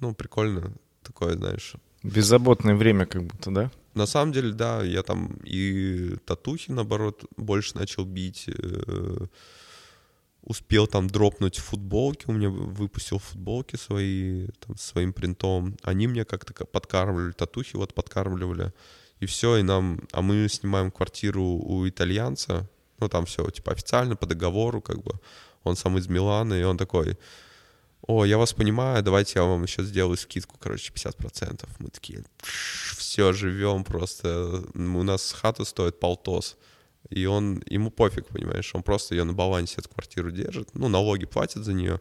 ну, 0.00 0.14
прикольно 0.14 0.72
такое, 1.02 1.34
знаешь. 1.34 1.74
Беззаботное 2.02 2.74
время 2.74 3.06
как 3.06 3.22
будто, 3.24 3.50
да? 3.50 3.70
На 3.94 4.06
самом 4.06 4.32
деле, 4.32 4.52
да, 4.52 4.82
я 4.82 5.02
там 5.02 5.38
и 5.44 6.16
татухи, 6.26 6.70
наоборот, 6.70 7.24
больше 7.36 7.76
начал 7.76 8.04
бить. 8.04 8.44
Э, 8.48 9.26
успел 10.42 10.86
там 10.86 11.08
дропнуть 11.08 11.58
футболки, 11.58 12.24
у 12.28 12.32
меня 12.32 12.48
выпустил 12.48 13.18
футболки 13.18 13.76
свои 13.76 14.48
там, 14.60 14.76
своим 14.76 15.12
принтом. 15.12 15.76
Они 15.82 16.06
мне 16.06 16.24
как-то 16.24 16.64
подкармливали, 16.64 17.32
татухи 17.32 17.76
вот 17.76 17.94
подкармливали. 17.94 18.72
И 19.20 19.26
все, 19.26 19.56
и 19.56 19.62
нам... 19.62 20.00
А 20.12 20.22
мы 20.22 20.48
снимаем 20.48 20.90
квартиру 20.90 21.42
у 21.42 21.88
итальянца, 21.88 22.68
ну 23.00 23.08
там 23.08 23.24
все, 23.26 23.48
типа 23.50 23.72
официально, 23.72 24.16
по 24.16 24.26
договору, 24.26 24.80
как 24.80 25.02
бы. 25.02 25.12
Он 25.64 25.76
сам 25.76 25.98
из 25.98 26.08
Милана, 26.08 26.54
и 26.54 26.62
он 26.62 26.76
такой, 26.76 27.18
о, 28.06 28.24
я 28.24 28.38
вас 28.38 28.52
понимаю, 28.52 29.02
давайте 29.02 29.38
я 29.38 29.44
вам 29.44 29.64
еще 29.64 29.82
сделаю 29.82 30.16
скидку, 30.16 30.56
короче, 30.58 30.92
50%. 30.92 31.68
Мы 31.78 31.88
такие, 31.88 32.24
все, 32.96 33.32
живем 33.32 33.84
просто. 33.84 34.62
У 34.74 35.02
нас 35.02 35.32
хата 35.32 35.64
стоит 35.64 35.98
полтос. 35.98 36.56
И 37.10 37.26
он, 37.26 37.62
ему 37.66 37.90
пофиг, 37.90 38.26
понимаешь, 38.26 38.74
он 38.74 38.82
просто 38.82 39.14
ее 39.14 39.24
на 39.24 39.32
балансе 39.32 39.76
эту 39.78 39.88
квартиру 39.88 40.30
держит, 40.30 40.74
ну, 40.74 40.88
налоги 40.88 41.24
платит 41.24 41.64
за 41.64 41.72
нее, 41.72 42.00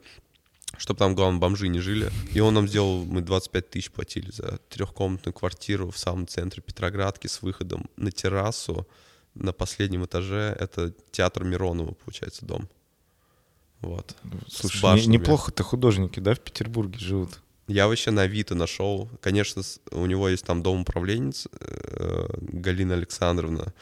чтобы 0.78 0.98
там, 0.98 1.16
главное, 1.16 1.40
бомжи 1.40 1.68
не 1.68 1.80
жили. 1.80 2.12
И 2.34 2.40
он 2.40 2.54
нам 2.54 2.68
сделал, 2.68 3.06
мы 3.06 3.22
25 3.22 3.70
тысяч 3.70 3.92
платили 3.92 4.32
за 4.32 4.60
трехкомнатную 4.70 5.34
квартиру 5.34 5.92
в 5.92 5.98
самом 5.98 6.28
центре 6.28 6.62
Петроградки 6.62 7.28
с 7.28 7.42
выходом 7.42 7.90
на 7.98 8.12
террасу 8.12 8.88
на 9.34 9.54
последнем 9.54 10.06
этаже. 10.06 10.56
Это 10.60 10.94
театр 11.12 11.44
Миронова, 11.44 11.94
получается, 11.94 12.46
дом. 12.46 12.70
Вот. 13.82 14.16
Слушай, 14.50 15.02
не, 15.02 15.08
неплохо-то 15.08 15.64
художники, 15.64 16.20
да, 16.20 16.34
в 16.34 16.40
Петербурге 16.40 16.98
живут? 16.98 17.42
Я 17.68 17.88
вообще 17.88 18.12
на 18.12 18.24
Авито 18.24 18.56
нашел. 18.56 19.10
Конечно, 19.22 19.64
у 19.92 20.06
него 20.06 20.30
есть 20.30 20.46
там 20.46 20.64
дом 20.64 20.82
управленец 20.82 21.48
э, 21.60 22.28
Галина 22.38 22.94
Александровна 22.94 23.74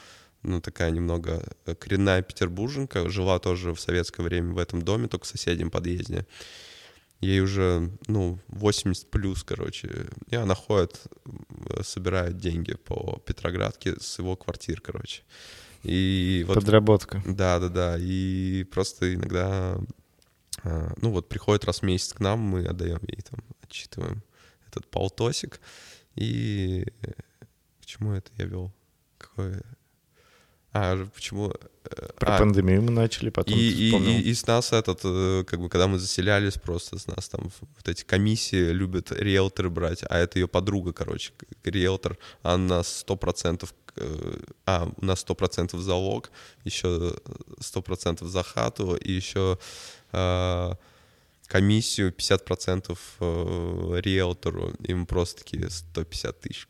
ну, 0.44 0.62
такая 0.62 0.92
немного 0.92 1.42
э, 1.66 1.74
коренная 1.76 2.22
петербурженка, 2.22 3.10
жила 3.10 3.40
тоже 3.40 3.74
в 3.74 3.80
советское 3.80 4.24
время 4.24 4.54
в 4.54 4.58
этом 4.58 4.82
доме, 4.82 5.08
только 5.08 5.26
в 5.26 5.30
соседнем 5.30 5.72
подъезде. 5.72 6.28
Ей 7.24 7.42
уже, 7.42 7.90
ну, 8.08 8.40
80 8.50 9.10
плюс, 9.10 9.44
короче. 9.44 10.08
И 10.30 10.36
она 10.36 10.56
ходит, 10.56 11.02
собирает 11.82 12.38
деньги 12.38 12.74
по 12.74 13.22
Петроградке 13.26 13.96
с 14.00 14.20
его 14.20 14.36
квартир, 14.36 14.82
короче. 14.82 15.24
И 15.84 16.44
вот, 16.48 16.56
Подработка. 16.56 17.22
Да, 17.26 17.60
да, 17.60 17.70
да. 17.70 17.98
И 18.00 18.64
просто 18.64 19.14
иногда, 19.14 19.78
а, 20.64 20.94
ну 21.02 21.12
вот 21.12 21.30
приходит 21.30 21.66
раз 21.66 21.80
в 21.80 21.84
месяц 21.84 22.14
к 22.14 22.20
нам, 22.20 22.40
мы 22.40 22.66
отдаем 22.66 23.02
ей 23.08 23.22
там, 23.22 23.40
отчитываем 23.62 24.24
этот 24.68 24.88
полтосик. 24.88 25.60
И 26.16 26.86
к 27.82 27.86
чему 27.86 28.14
это 28.14 28.32
я 28.38 28.46
вел? 28.46 28.74
Какое 29.18 29.64
а, 30.74 31.06
почему? 31.14 31.54
Э, 31.86 32.08
Про 32.18 32.36
а, 32.36 32.40
пандемию 32.40 32.82
мы 32.82 32.92
начали, 32.92 33.30
потом 33.30 33.56
и, 33.56 33.62
и, 33.62 33.96
и, 33.96 34.22
и 34.22 34.34
с 34.34 34.48
нас 34.48 34.74
этот, 34.74 35.02
э, 35.04 35.44
как 35.46 35.60
бы, 35.60 35.70
когда 35.70 35.88
мы 35.88 36.00
заселялись, 36.00 36.56
просто 36.56 36.98
с 36.98 37.06
нас 37.06 37.30
там 37.30 37.52
вот 37.60 37.88
эти 37.88 38.04
комиссии 38.04 38.72
любят 38.72 39.12
риэлторы 39.12 39.70
брать, 39.70 40.04
а 40.10 40.18
это 40.18 40.40
ее 40.40 40.48
подруга, 40.48 40.92
короче, 40.92 41.32
риэлтор, 41.64 42.18
а 42.42 42.58
на 42.58 42.82
сто 42.82 43.16
процентов, 43.16 43.76
э, 43.98 44.38
а, 44.66 44.92
у 44.98 45.06
нас 45.06 45.20
сто 45.20 45.36
процентов 45.36 45.82
залог, 45.82 46.32
еще 46.64 47.18
сто 47.60 47.84
процентов 47.84 48.30
за 48.30 48.42
хату, 48.42 48.96
и 48.96 49.12
еще 49.12 49.60
а, 50.12 50.76
комиссию 51.46 52.12
50% 52.12 52.98
риэлтору, 54.02 54.74
им 54.80 55.06
просто 55.06 55.44
такие 55.44 55.70
150 55.70 56.40
тысяч 56.40 56.68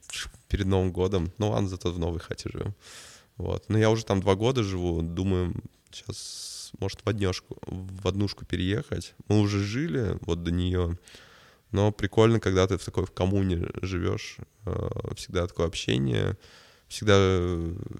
перед 0.49 0.65
Новым 0.65 0.91
годом, 0.91 1.31
ну 1.37 1.51
ладно, 1.51 1.69
зато 1.69 1.89
в 1.89 1.99
новой 1.99 2.19
хате 2.19 2.49
живем. 2.51 2.75
Вот. 3.37 3.69
Но 3.69 3.77
я 3.77 3.89
уже 3.89 4.05
там 4.05 4.21
два 4.21 4.35
года 4.35 4.63
живу, 4.63 5.01
думаем, 5.01 5.63
сейчас, 5.91 6.71
может, 6.79 7.01
в 7.03 7.09
однешку, 7.09 7.57
в 7.65 8.07
однушку 8.07 8.45
переехать. 8.45 9.15
Мы 9.27 9.39
уже 9.39 9.63
жили 9.63 10.17
вот 10.21 10.43
до 10.43 10.51
нее, 10.51 10.97
но 11.71 11.91
прикольно, 11.91 12.39
когда 12.39 12.67
ты 12.67 12.77
в 12.77 12.85
такой 12.85 13.05
в 13.05 13.11
коммуне 13.11 13.67
живешь, 13.81 14.37
э, 14.65 14.89
всегда 15.15 15.47
такое 15.47 15.67
общение, 15.67 16.37
всегда 16.87 17.17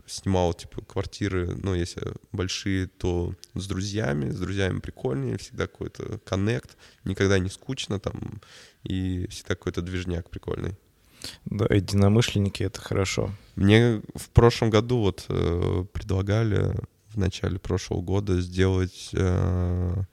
снимал, 0.06 0.54
типа, 0.54 0.86
квартиры, 0.86 1.56
ну, 1.56 1.74
если 1.74 2.14
большие, 2.32 2.86
то 2.86 3.34
с 3.56 3.68
друзьями, 3.68 4.30
с 4.30 4.40
друзьями 4.40 4.80
прикольнее, 4.80 5.40
всегда 5.40 5.66
какой-то 5.66 6.20
коннект, 6.20 6.78
никогда 7.04 7.40
не 7.40 7.50
скучно 7.50 8.00
там, 8.00 8.40
и 8.84 9.26
всегда 9.30 9.56
какой-то 9.56 9.82
движняк 9.82 10.30
прикольный. 10.30 10.78
Да, 11.46 11.66
единомышленники— 11.74 12.64
это 12.64 12.82
хорошо. 12.82 13.32
Мне 13.56 14.02
в 14.16 14.30
прошлом 14.30 14.70
году 14.70 15.00
вот 15.00 15.26
э, 15.30 15.86
предлагали 15.94 16.76
в 17.10 17.18
начале 17.18 17.60
прошлого 17.60 18.02
года 18.02 18.42
сделать 18.42 19.10
э, 19.14 20.04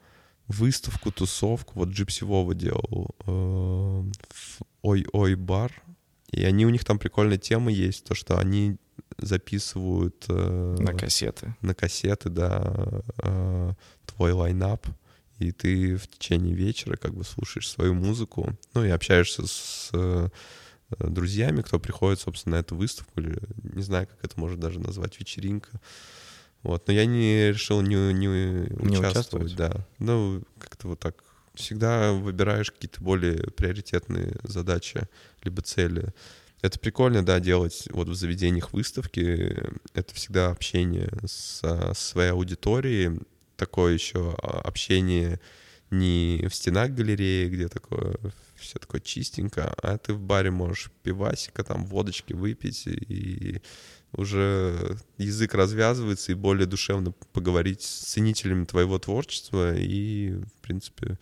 выставку, 0.49 1.11
тусовку. 1.11 1.73
Вот 1.75 1.89
Джипси 1.89 2.25
Вова 2.25 2.55
делал 2.55 3.15
э, 3.27 4.05
Ой-Ой 4.83 5.35
бар. 5.35 5.73
И 6.31 6.45
они, 6.45 6.67
у 6.67 6.71
них 6.71 6.85
там 6.85 6.99
прикольная 6.99 7.39
тема 7.39 7.73
есть, 7.73 8.05
то, 8.05 8.15
что 8.15 8.39
они 8.39 8.77
записывают... 9.19 10.25
Э, 10.29 10.77
на 10.79 10.93
кассеты. 10.95 11.55
На 11.61 11.75
кассеты, 11.75 12.29
да, 12.29 13.03
э, 13.19 13.73
твой 14.07 14.33
лайнап. 14.33 14.87
И 15.39 15.53
ты 15.53 15.97
в 15.97 16.07
течение 16.07 16.55
вечера 16.55 16.97
как 16.97 17.15
бы 17.15 17.25
слушаешь 17.25 17.69
свою 17.69 17.95
музыку, 17.95 18.55
ну 18.75 18.85
и 18.85 18.91
общаешься 18.91 19.47
с 19.47 19.91
Э, 19.93 20.29
друзьями, 20.99 21.63
кто 21.63 21.79
приходит, 21.79 22.21
собственно, 22.21 22.57
на 22.57 22.61
эту 22.61 22.77
выставку, 22.77 23.21
или 23.21 23.39
не 23.63 23.83
знаю, 23.83 24.07
как 24.07 24.25
это 24.25 24.39
можно 24.39 24.61
даже 24.61 24.81
назвать, 24.81 25.19
вечеринка. 25.19 25.81
Вот, 26.63 26.87
но 26.87 26.93
я 26.93 27.07
не 27.07 27.49
решил 27.49 27.81
не, 27.81 28.13
не, 28.13 28.27
не 28.27 28.99
участвовать, 28.99 29.53
участвовать, 29.53 29.57
да. 29.57 29.87
Ну, 29.99 30.43
как-то 30.59 30.89
вот 30.89 31.01
так. 31.01 31.17
Всегда 31.55 32.13
выбираешь 32.13 32.71
какие-то 32.71 33.03
более 33.03 33.51
приоритетные 33.51 34.37
задачи, 34.45 35.09
либо 35.43 35.63
цели. 35.63 36.15
Это 36.63 36.79
прикольно, 36.79 37.25
да, 37.25 37.41
делать 37.41 37.89
вот 37.91 38.09
в 38.09 38.15
заведениях 38.15 38.73
выставки. 38.73 39.57
Это 39.95 40.15
всегда 40.15 40.51
общение 40.51 41.11
со 41.27 41.93
своей 41.95 42.31
аудиторией, 42.31 43.21
такое 43.57 43.95
еще 43.95 44.35
общение 44.35 45.41
не 45.91 46.47
в 46.49 46.55
стенах 46.55 46.91
галереи, 46.91 47.49
где 47.49 47.69
такое 47.69 48.17
все 48.61 48.79
такое 48.79 49.01
чистенько, 49.01 49.75
а 49.83 49.99
ты 49.99 50.13
в 50.13 50.21
баре 50.21 50.51
можешь 50.51 50.91
пивасика, 51.03 51.65
там, 51.65 51.85
водочки 51.87 52.33
выпить, 52.33 52.87
и 52.87 53.61
уже 54.13 54.99
язык 55.19 55.55
развязывается, 55.55 56.33
и 56.33 56.35
более 56.37 56.67
душевно 56.67 57.13
поговорить 57.33 57.83
с 57.83 58.13
ценителями 58.13 58.65
твоего 58.65 58.99
творчества 58.99 59.75
и, 59.77 60.33
в 60.33 60.61
принципе, 60.63 61.19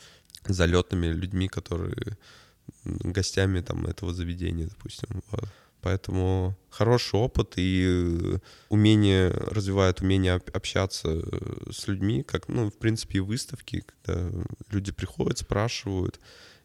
залетными 0.47 1.07
людьми, 1.09 1.49
которые 1.49 2.17
гостями 2.85 3.61
там 3.61 3.87
этого 3.87 4.13
заведения, 4.15 4.67
допустим. 4.67 5.23
Вот. 5.31 5.49
Поэтому 5.81 6.59
хороший 6.71 7.21
опыт 7.21 7.55
и 7.57 8.39
умение 8.69 9.31
развивает 9.31 10.01
умение 10.01 10.35
общаться 10.35 11.23
с 11.71 11.87
людьми, 11.87 12.25
как, 12.25 12.49
ну, 12.49 12.71
в 12.71 12.77
принципе, 12.77 13.19
и 13.19 13.21
выставки, 13.21 13.85
когда 14.03 14.29
люди 14.71 14.91
приходят, 14.91 15.39
спрашивают, 15.39 16.19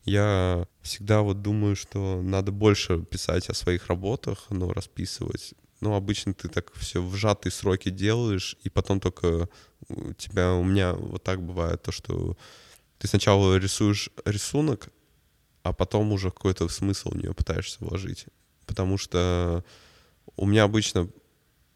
я 0.05 0.67
всегда 0.81 1.21
вот 1.21 1.41
думаю, 1.41 1.75
что 1.75 2.21
надо 2.21 2.51
больше 2.51 3.01
писать 3.03 3.49
о 3.49 3.53
своих 3.53 3.87
работах, 3.87 4.45
но 4.49 4.67
ну, 4.67 4.73
расписывать. 4.73 5.53
Ну, 5.79 5.95
обычно 5.95 6.33
ты 6.33 6.49
так 6.49 6.73
все 6.75 7.01
в 7.01 7.15
сжатые 7.15 7.51
сроки 7.51 7.89
делаешь, 7.89 8.57
и 8.63 8.69
потом 8.69 8.99
только 8.99 9.49
у 9.87 10.13
тебя, 10.13 10.53
у 10.53 10.63
меня 10.63 10.93
вот 10.93 11.23
так 11.23 11.41
бывает, 11.41 11.81
то, 11.81 11.91
что 11.91 12.37
ты 12.99 13.07
сначала 13.07 13.57
рисуешь 13.57 14.09
рисунок, 14.25 14.89
а 15.63 15.73
потом 15.73 16.11
уже 16.11 16.31
какой-то 16.31 16.67
смысл 16.67 17.11
в 17.11 17.17
нее 17.17 17.33
пытаешься 17.33 17.77
вложить. 17.79 18.25
Потому 18.65 18.97
что 18.97 19.63
у 20.35 20.45
меня 20.45 20.63
обычно 20.63 21.09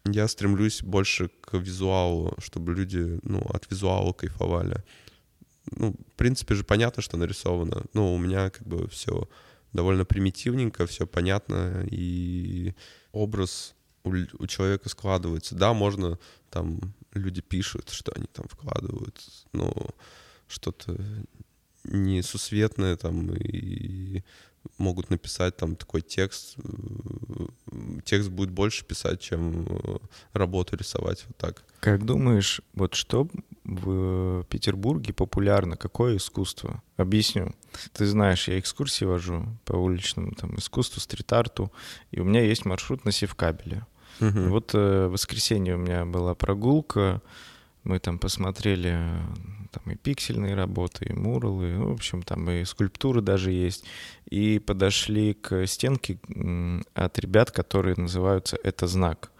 я 0.04 0.28
стремлюсь 0.28 0.82
больше 0.82 1.28
к 1.40 1.56
визуалу, 1.56 2.34
чтобы 2.38 2.74
люди, 2.74 3.18
ну, 3.22 3.40
от 3.52 3.70
визуала 3.70 4.12
кайфовали 4.12 4.84
ну, 5.76 5.92
в 5.92 6.16
принципе 6.16 6.54
же 6.54 6.64
понятно, 6.64 7.02
что 7.02 7.16
нарисовано. 7.16 7.84
Ну, 7.94 8.14
у 8.14 8.18
меня 8.18 8.50
как 8.50 8.66
бы 8.66 8.88
все 8.88 9.28
довольно 9.72 10.04
примитивненько, 10.04 10.86
все 10.86 11.06
понятно, 11.06 11.86
и 11.90 12.74
образ 13.12 13.74
у, 14.04 14.10
у 14.10 14.46
человека 14.46 14.88
складывается. 14.88 15.54
Да, 15.54 15.72
можно 15.72 16.18
там 16.50 16.80
люди 17.12 17.40
пишут, 17.40 17.90
что 17.90 18.12
они 18.14 18.26
там 18.26 18.46
вкладывают, 18.48 19.20
ну, 19.52 19.72
что-то 20.46 20.96
несусветное 21.84 22.96
там 22.96 23.34
и 23.34 24.22
могут 24.78 25.10
написать 25.10 25.56
там 25.56 25.76
такой 25.76 26.00
текст. 26.00 26.56
Текст 28.04 28.30
будет 28.30 28.50
больше 28.50 28.84
писать, 28.84 29.20
чем 29.20 29.66
работу 30.32 30.76
рисовать 30.76 31.24
вот 31.28 31.36
так. 31.36 31.64
Как 31.80 32.04
думаешь, 32.04 32.60
вот 32.74 32.94
что 32.94 33.28
в 33.64 34.44
Петербурге 34.48 35.12
популярно, 35.12 35.76
какое 35.76 36.16
искусство? 36.16 36.82
Объясню. 36.96 37.54
Ты 37.92 38.06
знаешь, 38.06 38.48
я 38.48 38.58
экскурсии 38.58 39.04
вожу 39.04 39.46
по 39.64 39.74
уличному 39.74 40.32
там, 40.32 40.56
искусству, 40.56 41.00
стрит-арту, 41.00 41.72
и 42.10 42.20
у 42.20 42.24
меня 42.24 42.42
есть 42.42 42.64
маршрут 42.64 43.04
на 43.04 43.12
Севкабеле. 43.12 43.86
Угу. 44.20 44.40
Вот 44.48 44.74
э, 44.74 45.06
в 45.06 45.12
воскресенье 45.12 45.74
у 45.76 45.78
меня 45.78 46.04
была 46.04 46.34
прогулка, 46.34 47.22
мы 47.84 47.98
там 48.00 48.18
посмотрели 48.18 48.98
там 49.78 49.92
и 49.92 49.96
пиксельные 49.96 50.54
работы, 50.54 51.06
и 51.06 51.12
муралы, 51.12 51.74
ну, 51.74 51.90
в 51.90 51.92
общем, 51.92 52.22
там 52.22 52.50
и 52.50 52.64
скульптуры 52.64 53.20
даже 53.20 53.50
есть. 53.50 53.84
И 54.30 54.58
подошли 54.58 55.34
к 55.34 55.66
стенке 55.66 56.18
от 56.94 57.18
ребят, 57.18 57.50
которые 57.50 57.96
называются 57.96 58.58
«Это 58.62 58.86
знак». 58.86 59.30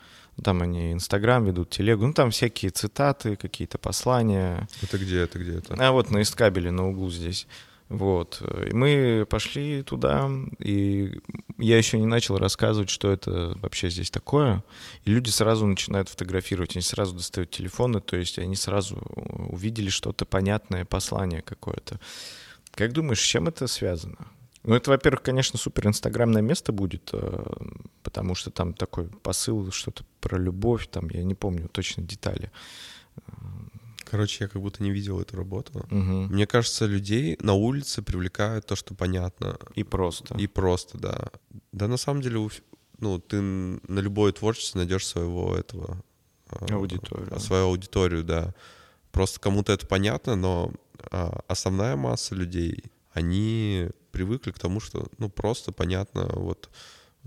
Там 0.42 0.62
они 0.62 0.92
Инстаграм 0.92 1.44
ведут, 1.44 1.70
телегу, 1.70 2.06
ну 2.06 2.12
там 2.12 2.30
всякие 2.30 2.70
цитаты, 2.70 3.34
какие-то 3.34 3.76
послания. 3.76 4.68
Это 4.82 4.96
где, 4.96 5.22
это 5.22 5.38
где 5.38 5.56
это? 5.56 5.74
А 5.76 5.90
вот 5.90 6.10
на 6.10 6.22
Искабеле, 6.22 6.70
на 6.70 6.88
углу 6.88 7.10
здесь. 7.10 7.48
Вот. 7.88 8.42
И 8.70 8.74
мы 8.74 9.26
пошли 9.28 9.82
туда, 9.82 10.30
и 10.58 11.20
я 11.56 11.78
еще 11.78 11.98
не 11.98 12.06
начал 12.06 12.36
рассказывать, 12.36 12.90
что 12.90 13.10
это 13.10 13.56
вообще 13.62 13.88
здесь 13.88 14.10
такое. 14.10 14.62
И 15.04 15.10
люди 15.10 15.30
сразу 15.30 15.66
начинают 15.66 16.10
фотографировать, 16.10 16.76
они 16.76 16.82
сразу 16.82 17.14
достают 17.16 17.50
телефоны, 17.50 18.00
то 18.00 18.16
есть 18.16 18.38
они 18.38 18.56
сразу 18.56 18.96
увидели 18.96 19.88
что-то 19.88 20.26
понятное, 20.26 20.84
послание 20.84 21.40
какое-то. 21.40 21.98
Как 22.72 22.92
думаешь, 22.92 23.20
с 23.20 23.24
чем 23.24 23.48
это 23.48 23.66
связано? 23.66 24.28
Ну, 24.64 24.74
это, 24.74 24.90
во-первых, 24.90 25.22
конечно, 25.22 25.58
супер 25.58 25.86
инстаграмное 25.86 26.42
место 26.42 26.72
будет, 26.72 27.08
э, 27.12 27.44
потому 28.02 28.34
что 28.34 28.50
там 28.50 28.74
такой 28.74 29.06
посыл, 29.06 29.70
что-то 29.72 30.04
про 30.20 30.36
любовь, 30.36 30.88
там, 30.90 31.08
я 31.08 31.22
не 31.22 31.34
помню 31.34 31.68
точно 31.68 32.02
детали. 32.02 32.50
Короче, 34.10 34.44
я 34.44 34.48
как 34.48 34.62
будто 34.62 34.82
не 34.82 34.90
видел 34.90 35.20
эту 35.20 35.36
работу. 35.36 35.80
Угу. 35.90 36.32
Мне 36.32 36.46
кажется, 36.46 36.86
людей 36.86 37.36
на 37.40 37.52
улице 37.52 38.02
привлекает 38.02 38.66
то, 38.66 38.74
что 38.74 38.94
понятно. 38.94 39.58
И 39.74 39.82
просто. 39.82 40.36
И 40.38 40.46
просто, 40.46 40.98
да. 40.98 41.28
Да, 41.72 41.88
на 41.88 41.98
самом 41.98 42.22
деле, 42.22 42.48
ну, 42.98 43.18
ты 43.18 43.40
на 43.40 44.00
любое 44.00 44.32
творчество 44.32 44.78
найдешь 44.78 45.06
своего 45.06 45.54
этого... 45.54 46.02
А, 46.48 46.74
аудиторию. 46.74 47.28
А, 47.30 47.38
свою 47.38 47.66
аудиторию, 47.66 48.24
да. 48.24 48.54
Просто 49.12 49.40
кому-то 49.40 49.72
это 49.72 49.86
понятно, 49.86 50.36
но 50.36 50.72
а, 51.10 51.40
основная 51.46 51.96
масса 51.96 52.34
людей, 52.34 52.84
они 53.12 53.90
привыкли 54.10 54.52
к 54.52 54.58
тому, 54.58 54.80
что, 54.80 55.06
ну, 55.18 55.28
просто 55.28 55.70
понятно, 55.70 56.28
вот 56.32 56.70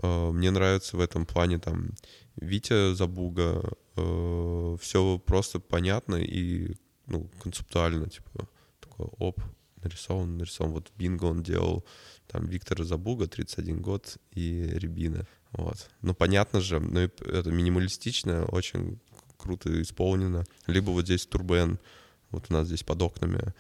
мне 0.01 0.51
нравится 0.51 0.97
в 0.97 0.99
этом 0.99 1.25
плане 1.25 1.59
там 1.59 1.91
Витя 2.35 2.93
Забуга, 2.93 3.61
э, 3.95 4.77
все 4.79 5.19
просто 5.19 5.59
понятно 5.59 6.15
и 6.15 6.75
ну, 7.07 7.29
концептуально, 7.41 8.09
типа, 8.09 8.47
такой, 8.79 9.07
оп, 9.19 9.41
нарисован, 9.83 10.37
нарисован. 10.37 10.71
Вот 10.73 10.91
Бинго 10.97 11.25
он 11.25 11.43
делал, 11.43 11.85
там, 12.27 12.47
Виктора 12.47 12.85
Забуга, 12.85 13.27
31 13.27 13.81
год, 13.81 14.17
и 14.31 14.63
Рябина. 14.73 15.27
Вот. 15.51 15.89
Ну, 16.01 16.13
понятно 16.13 16.61
же, 16.61 16.79
но 16.79 17.01
это 17.01 17.51
минималистично, 17.51 18.45
очень 18.45 18.99
круто 19.37 19.81
исполнено. 19.81 20.45
Либо 20.67 20.91
вот 20.91 21.05
здесь 21.05 21.25
Турбен, 21.25 21.79
вот 22.29 22.45
у 22.49 22.53
нас 22.53 22.67
здесь 22.67 22.83
под 22.83 23.01
окнами, 23.01 23.53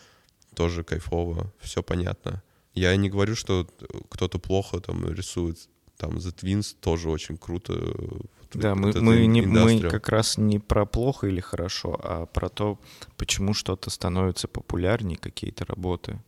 тоже 0.55 0.83
кайфово, 0.83 1.51
все 1.59 1.83
понятно. 1.83 2.41
Я 2.73 2.95
не 2.95 3.09
говорю, 3.09 3.35
что 3.35 3.67
кто-то 4.09 4.39
плохо 4.39 4.79
там 4.79 5.11
рисует, 5.11 5.67
там 6.01 6.17
The 6.17 6.33
Twins 6.35 6.75
тоже 6.79 7.09
очень 7.09 7.37
круто 7.37 7.73
да, 8.53 8.75
мы, 8.75 8.91
мы, 8.99 9.27
не, 9.27 9.43
мы 9.43 9.79
как 9.79 10.09
раз 10.09 10.37
не 10.37 10.59
про 10.59 10.85
плохо 10.85 11.27
или 11.27 11.39
хорошо, 11.39 11.97
а 12.03 12.25
про 12.25 12.49
то, 12.49 12.79
почему 13.15 13.53
что-то 13.53 13.89
становится 13.89 14.47
популярнее, 14.49 15.17
какие-то 15.17 15.63
работы. 15.63 16.19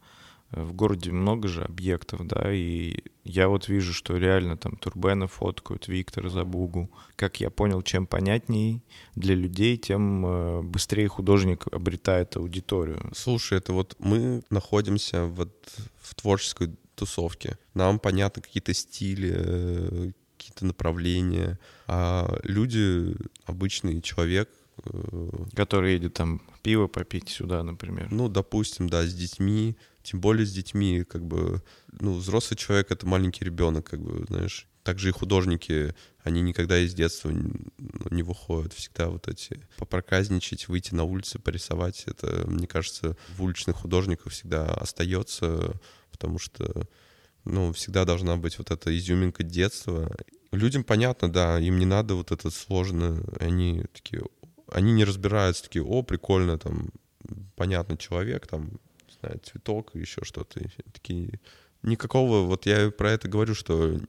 В 0.52 0.72
городе 0.74 1.12
много 1.12 1.48
же 1.48 1.64
объектов, 1.64 2.26
да, 2.28 2.54
и 2.54 3.00
я 3.24 3.50
вот 3.50 3.68
вижу, 3.68 3.92
что 3.92 4.16
реально 4.16 4.56
там 4.56 4.78
Турбена 4.78 5.28
фоткают, 5.28 5.88
Виктор 5.88 6.30
Забугу. 6.30 6.92
Как 7.16 7.42
я 7.42 7.50
понял, 7.50 7.82
чем 7.82 8.06
понятней 8.06 8.84
для 9.16 9.34
людей, 9.34 9.78
тем 9.78 10.26
э, 10.26 10.62
быстрее 10.62 11.08
художник 11.08 11.66
обретает 11.72 12.38
аудиторию. 12.38 13.02
Слушай, 13.16 13.58
это 13.58 13.74
вот 13.74 13.96
мы 13.98 14.44
находимся 14.52 15.26
вот 15.26 15.52
в 16.00 16.14
творческой 16.14 16.76
тусовке. 17.06 17.58
Нам 17.74 18.00
понятны 18.00 18.42
какие-то 18.42 18.74
стили, 18.74 19.34
э, 19.36 20.12
какие-то 20.38 20.66
направления, 20.66 21.60
а 21.88 22.40
люди, 22.44 23.16
обычный 23.46 24.02
человек... 24.02 24.50
Э, 24.86 25.30
Который 25.56 25.94
едет 25.94 26.14
там 26.14 26.42
пиво 26.64 26.88
попить 26.88 27.30
сюда, 27.30 27.64
например. 27.64 28.12
Ну, 28.12 28.28
допустим, 28.28 28.90
да, 28.90 29.06
с 29.06 29.14
детьми, 29.14 29.76
тем 30.02 30.20
более 30.20 30.46
с 30.46 30.52
детьми, 30.52 31.04
как 31.04 31.24
бы, 31.24 31.62
ну, 32.00 32.14
взрослый 32.14 32.58
человек— 32.58 32.88
это 32.92 33.06
маленький 33.06 33.46
ребенок, 33.46 33.90
как 33.92 34.02
бы, 34.02 34.26
знаешь. 34.28 34.68
Также 34.84 35.10
и 35.10 35.12
художники, 35.12 35.94
они 36.24 36.42
никогда 36.42 36.80
из 36.80 36.94
детства 36.94 37.30
не, 37.30 37.54
ну, 37.78 38.06
не 38.10 38.24
выходят. 38.24 38.74
Всегда 38.74 39.10
вот 39.10 39.28
эти 39.28 39.62
попроказничать, 39.78 40.68
выйти 40.68 40.96
на 40.96 41.04
улицу, 41.04 41.40
порисовать, 41.40 42.04
это, 42.08 42.44
мне 42.48 42.68
кажется, 42.68 43.16
в 43.38 43.44
уличных 43.44 43.76
художниках 43.76 44.34
всегда 44.34 44.66
остается, 44.74 45.74
потому 46.14 46.40
что 46.40 46.88
ну, 47.44 47.74
всегда 47.74 48.06
должна 48.06 48.38
быть 48.38 48.58
вот 48.58 48.72
эта 48.72 48.96
изюминка 48.98 49.44
детства. 49.44 50.16
Людям 50.52 50.84
понятно, 50.84 51.32
да, 51.32 51.60
им 51.60 51.78
не 51.78 51.86
надо 51.86 52.16
вот 52.16 52.32
это 52.32 52.50
сложно, 52.50 53.22
они 53.40 53.84
такие, 53.92 54.24
они 54.72 54.94
не 54.94 55.04
разбираются, 55.04 55.64
такие, 55.64 55.84
о, 55.84 56.04
прикольно, 56.04 56.58
там, 56.58 56.92
понятно, 57.56 57.98
человек, 57.98 58.48
там, 58.48 58.80
не 59.08 59.14
знаю, 59.20 59.42
цветок 59.44 59.96
еще 59.96 60.24
что-то, 60.24 60.62
такие, 60.94 61.40
никакого, 61.84 62.46
вот 62.46 62.66
я 62.66 62.90
про 62.92 63.12
это 63.12 63.28
говорю, 63.28 63.54
что 63.54 64.00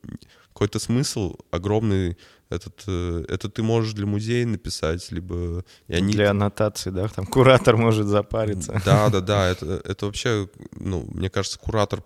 какой-то 0.49 0.79
смысл 0.79 1.37
огромный, 1.51 2.17
этот, 2.49 2.85
э, 2.87 3.25
это 3.29 3.49
ты 3.49 3.63
можешь 3.63 3.93
для 3.93 4.07
музея 4.07 4.47
написать, 4.47 5.11
либо... 5.11 5.65
И 5.89 5.95
они... 5.95 6.13
Для 6.13 6.31
аннотации, 6.31 6.91
да, 6.91 7.09
там 7.09 7.27
куратор 7.27 7.77
может 7.77 8.07
запариться. 8.07 8.81
Да, 8.85 9.09
да, 9.11 9.21
да, 9.21 9.49
это, 9.49 9.83
это 9.85 10.07
вообще, 10.07 10.49
ну, 10.77 11.05
мне 11.13 11.29
кажется, 11.29 11.59
куратор 11.59 12.03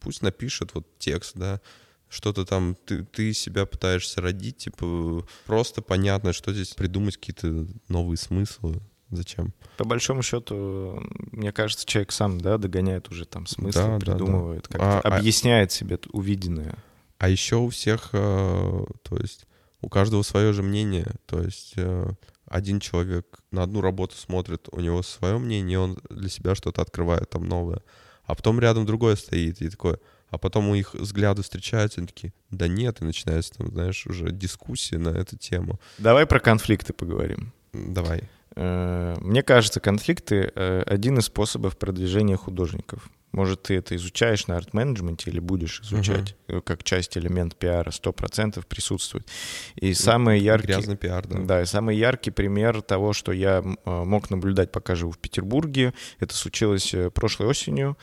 пусть 0.00 0.22
напишет 0.22 0.74
вот 0.74 0.86
текст, 0.98 1.32
да, 1.34 1.60
что-то 2.08 2.44
там 2.44 2.76
ты, 2.86 3.04
ты 3.04 3.32
себя 3.32 3.66
пытаешься 3.66 4.20
родить, 4.20 4.58
типа 4.58 5.26
просто 5.46 5.82
понятно, 5.82 6.32
что 6.32 6.52
здесь 6.52 6.74
придумать 6.74 7.16
какие-то 7.16 7.66
новые 7.88 8.16
смыслы. 8.16 8.80
Зачем? 9.10 9.54
По 9.76 9.84
большому 9.84 10.22
счету, 10.22 11.02
мне 11.32 11.52
кажется, 11.52 11.86
человек 11.86 12.12
сам, 12.12 12.40
да, 12.40 12.58
догоняет 12.58 13.08
уже 13.08 13.24
там 13.24 13.46
смысл, 13.46 13.78
да, 13.78 13.98
придумывает, 13.98 14.66
да, 14.70 14.78
да. 14.78 14.84
как-то 14.84 15.08
а, 15.08 15.12
а 15.12 15.18
объясняет 15.18 15.70
а... 15.70 15.74
себе 15.74 15.98
увиденное. 16.12 16.76
А 17.18 17.28
еще 17.28 17.56
у 17.56 17.68
всех, 17.68 18.10
э, 18.12 18.84
то 19.02 19.16
есть 19.16 19.46
у 19.80 19.88
каждого 19.88 20.22
свое 20.22 20.52
же 20.52 20.62
мнение, 20.62 21.06
то 21.26 21.42
есть 21.42 21.72
э, 21.76 22.10
один 22.46 22.80
человек 22.80 23.40
на 23.50 23.62
одну 23.62 23.80
работу 23.80 24.16
смотрит, 24.16 24.68
у 24.70 24.80
него 24.80 25.02
свое 25.02 25.38
мнение, 25.38 25.78
он 25.78 25.98
для 26.10 26.28
себя 26.28 26.54
что-то 26.54 26.82
открывает 26.82 27.30
там 27.30 27.48
новое 27.48 27.82
а 28.28 28.34
потом 28.34 28.60
рядом 28.60 28.84
другой 28.84 29.16
стоит, 29.16 29.62
и 29.62 29.70
такой, 29.70 29.96
а 30.28 30.36
потом 30.36 30.68
у 30.68 30.74
их 30.74 30.94
взгляды 30.94 31.42
встречаются, 31.42 32.00
они 32.00 32.08
такие, 32.08 32.34
да 32.50 32.68
нет, 32.68 33.00
и 33.00 33.04
начинается 33.04 33.54
там, 33.54 33.68
знаешь, 33.68 34.06
уже 34.06 34.30
дискуссия 34.30 34.98
на 34.98 35.08
эту 35.08 35.38
тему. 35.38 35.80
Давай 35.96 36.26
про 36.26 36.38
конфликты 36.38 36.92
поговорим. 36.92 37.54
Давай. 37.72 38.28
Э, 38.58 39.14
мне 39.20 39.42
кажется, 39.42 39.78
конфликты 39.78 40.50
э,— 40.52 40.82
один 40.86 41.18
из 41.18 41.26
способов 41.26 41.78
продвижения 41.78 42.36
художников. 42.36 43.08
Может, 43.30 43.64
ты 43.64 43.76
это 43.76 43.94
изучаешь 43.94 44.48
на 44.48 44.56
арт-менеджменте 44.56 45.30
или 45.30 45.38
будешь 45.38 45.80
изучать 45.82 46.34
uh-huh. 46.48 46.62
как 46.62 46.82
часть 46.82 47.16
элемент 47.16 47.54
пиара, 47.56 47.90
сто 47.92 48.12
процентов 48.12 48.66
присутствует. 48.66 49.28
И 49.76 49.94
самый 49.94 50.40
яркий... 50.40 50.68
Грязный 50.68 50.96
пиар, 50.96 51.26
да. 51.28 51.38
Да, 51.38 51.62
и 51.62 51.66
самый 51.66 51.96
яркий 51.96 52.30
пример 52.30 52.80
того, 52.82 53.12
что 53.12 53.30
я 53.30 53.62
мог 53.84 54.30
наблюдать, 54.30 54.72
пока 54.72 54.94
живу 54.94 55.12
в 55.12 55.18
Петербурге, 55.18 55.92
это 56.18 56.34
случилось 56.34 56.94
прошлой 57.12 57.48
осенью. 57.48 57.98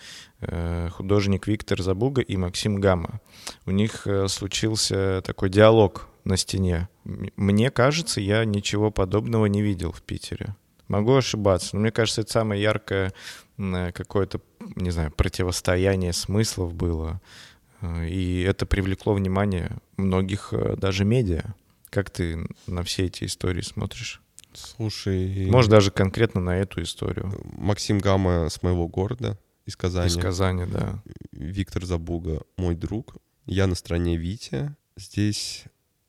Художник 0.91 1.47
Виктор 1.47 1.81
Забуга 1.81 2.21
и 2.21 2.37
Максим 2.37 2.79
Гамма. 2.79 3.19
У 3.65 3.71
них 3.71 4.05
случился 4.27 5.23
такой 5.25 5.49
диалог 5.49 6.07
на 6.25 6.37
стене. 6.37 6.89
Мне 7.03 7.71
кажется, 7.71 8.19
я 8.19 8.43
ничего 8.43 8.91
подобного 8.91 9.45
не 9.45 9.61
видел 9.61 9.91
в 9.91 10.01
Питере. 10.01 10.55
Могу 10.87 11.15
ошибаться, 11.15 11.75
но 11.75 11.81
мне 11.81 11.91
кажется, 11.91 12.21
это 12.21 12.31
самое 12.31 12.61
яркое 12.61 13.13
какое-то, 13.57 14.41
не 14.75 14.91
знаю, 14.91 15.11
противостояние 15.11 16.13
смыслов 16.13 16.73
было. 16.73 17.21
Э, 17.81 18.07
и 18.07 18.41
это 18.41 18.65
привлекло 18.65 19.13
внимание 19.13 19.77
многих 19.97 20.49
э, 20.51 20.75
даже 20.75 21.05
медиа. 21.05 21.55
Как 21.89 22.09
ты 22.09 22.45
на 22.67 22.83
все 22.83 23.05
эти 23.05 23.23
истории 23.23 23.61
смотришь? 23.61 24.21
Слушай... 24.53 25.47
Может, 25.49 25.71
даже 25.71 25.91
конкретно 25.91 26.41
на 26.41 26.57
эту 26.57 26.81
историю. 26.81 27.31
Максим 27.43 27.99
Гамма 27.99 28.49
с 28.49 28.61
моего 28.61 28.87
города, 28.87 29.39
из 29.65 29.75
Казани. 29.75 30.07
Из 30.07 30.17
Казани, 30.17 30.65
да. 30.65 31.01
Виктор 31.31 31.85
Забуга, 31.85 32.41
мой 32.57 32.75
друг. 32.75 33.15
Я 33.45 33.67
на 33.67 33.75
стороне 33.75 34.17
Вити. 34.17 34.75
Здесь, 34.97 35.65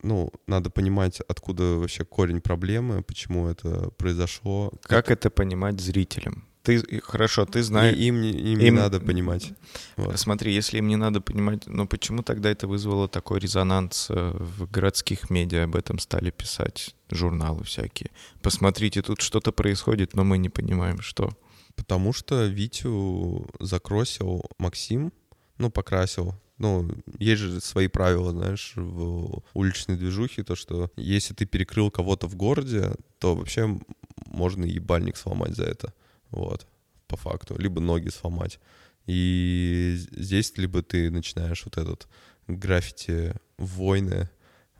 ну, 0.07 0.31
надо 0.47 0.71
понимать, 0.71 1.21
откуда 1.29 1.63
вообще 1.79 2.05
корень 2.05 2.41
проблемы, 2.41 3.03
почему 3.03 3.49
это 3.49 3.91
произошло. 3.99 4.73
Как 4.83 5.11
это 5.11 5.31
понимать 5.31 5.81
зрителям? 5.81 6.45
Ты 6.63 7.01
хорошо, 7.01 7.45
ты 7.45 7.63
знаешь. 7.63 7.97
И 7.97 8.07
им, 8.09 8.21
не- 8.21 8.33
им, 8.33 8.59
не 8.59 8.67
им- 8.67 8.75
надо 8.75 8.99
понимать. 9.01 9.53
Вот. 9.97 10.19
Смотри, 10.19 10.53
если 10.53 10.79
им 10.79 10.89
не 10.89 10.97
надо 10.97 11.21
понимать, 11.21 11.67
но 11.67 11.87
почему 11.87 12.23
тогда 12.23 12.51
это 12.51 12.67
вызвало 12.67 13.09
такой 13.09 13.39
резонанс 13.39 14.09
э, 14.11 14.37
в 14.37 14.69
городских 14.71 15.31
медиа, 15.31 15.65
об 15.65 15.77
этом 15.77 15.99
стали 16.01 16.31
писать 16.31 16.97
журналы 17.11 17.63
всякие. 17.63 18.11
Посмотрите, 18.43 19.03
тут 19.03 19.21
что-то 19.21 19.53
происходит, 19.53 20.15
но 20.15 20.25
мы 20.25 20.39
не 20.39 20.49
понимаем, 20.49 21.01
что. 21.03 21.31
Потому 21.77 22.13
что 22.13 22.47
Витю 22.47 23.47
закросил 23.61 24.43
Максим, 24.59 25.13
ну, 25.59 25.71
покрасил. 25.71 26.35
Ну, 26.59 26.91
есть 27.19 27.43
же 27.43 27.61
свои 27.61 27.87
правила, 27.87 28.31
знаешь, 28.31 28.73
в 28.77 29.43
уличной 29.53 29.97
движухе, 29.97 30.43
то, 30.43 30.55
что 30.55 30.91
если 30.97 31.35
ты 31.35 31.45
перекрыл 31.45 31.91
кого-то 31.91 32.27
в 32.29 32.35
городе, 32.35 32.95
то 33.19 33.35
вообще 33.35 33.79
можно 34.27 34.65
ебальник 34.65 35.17
сломать 35.17 35.55
за 35.55 35.65
это. 35.65 35.93
Вот, 36.31 36.67
по 37.09 37.17
факту. 37.17 37.57
Либо 37.59 37.81
ноги 37.81 38.09
сломать. 38.09 38.59
И 39.07 39.97
здесь 39.97 40.53
либо 40.57 40.83
ты 40.83 41.11
начинаешь 41.11 41.65
вот 41.65 41.77
этот 41.77 42.09
граффити 42.49 43.35
войны, 43.59 44.29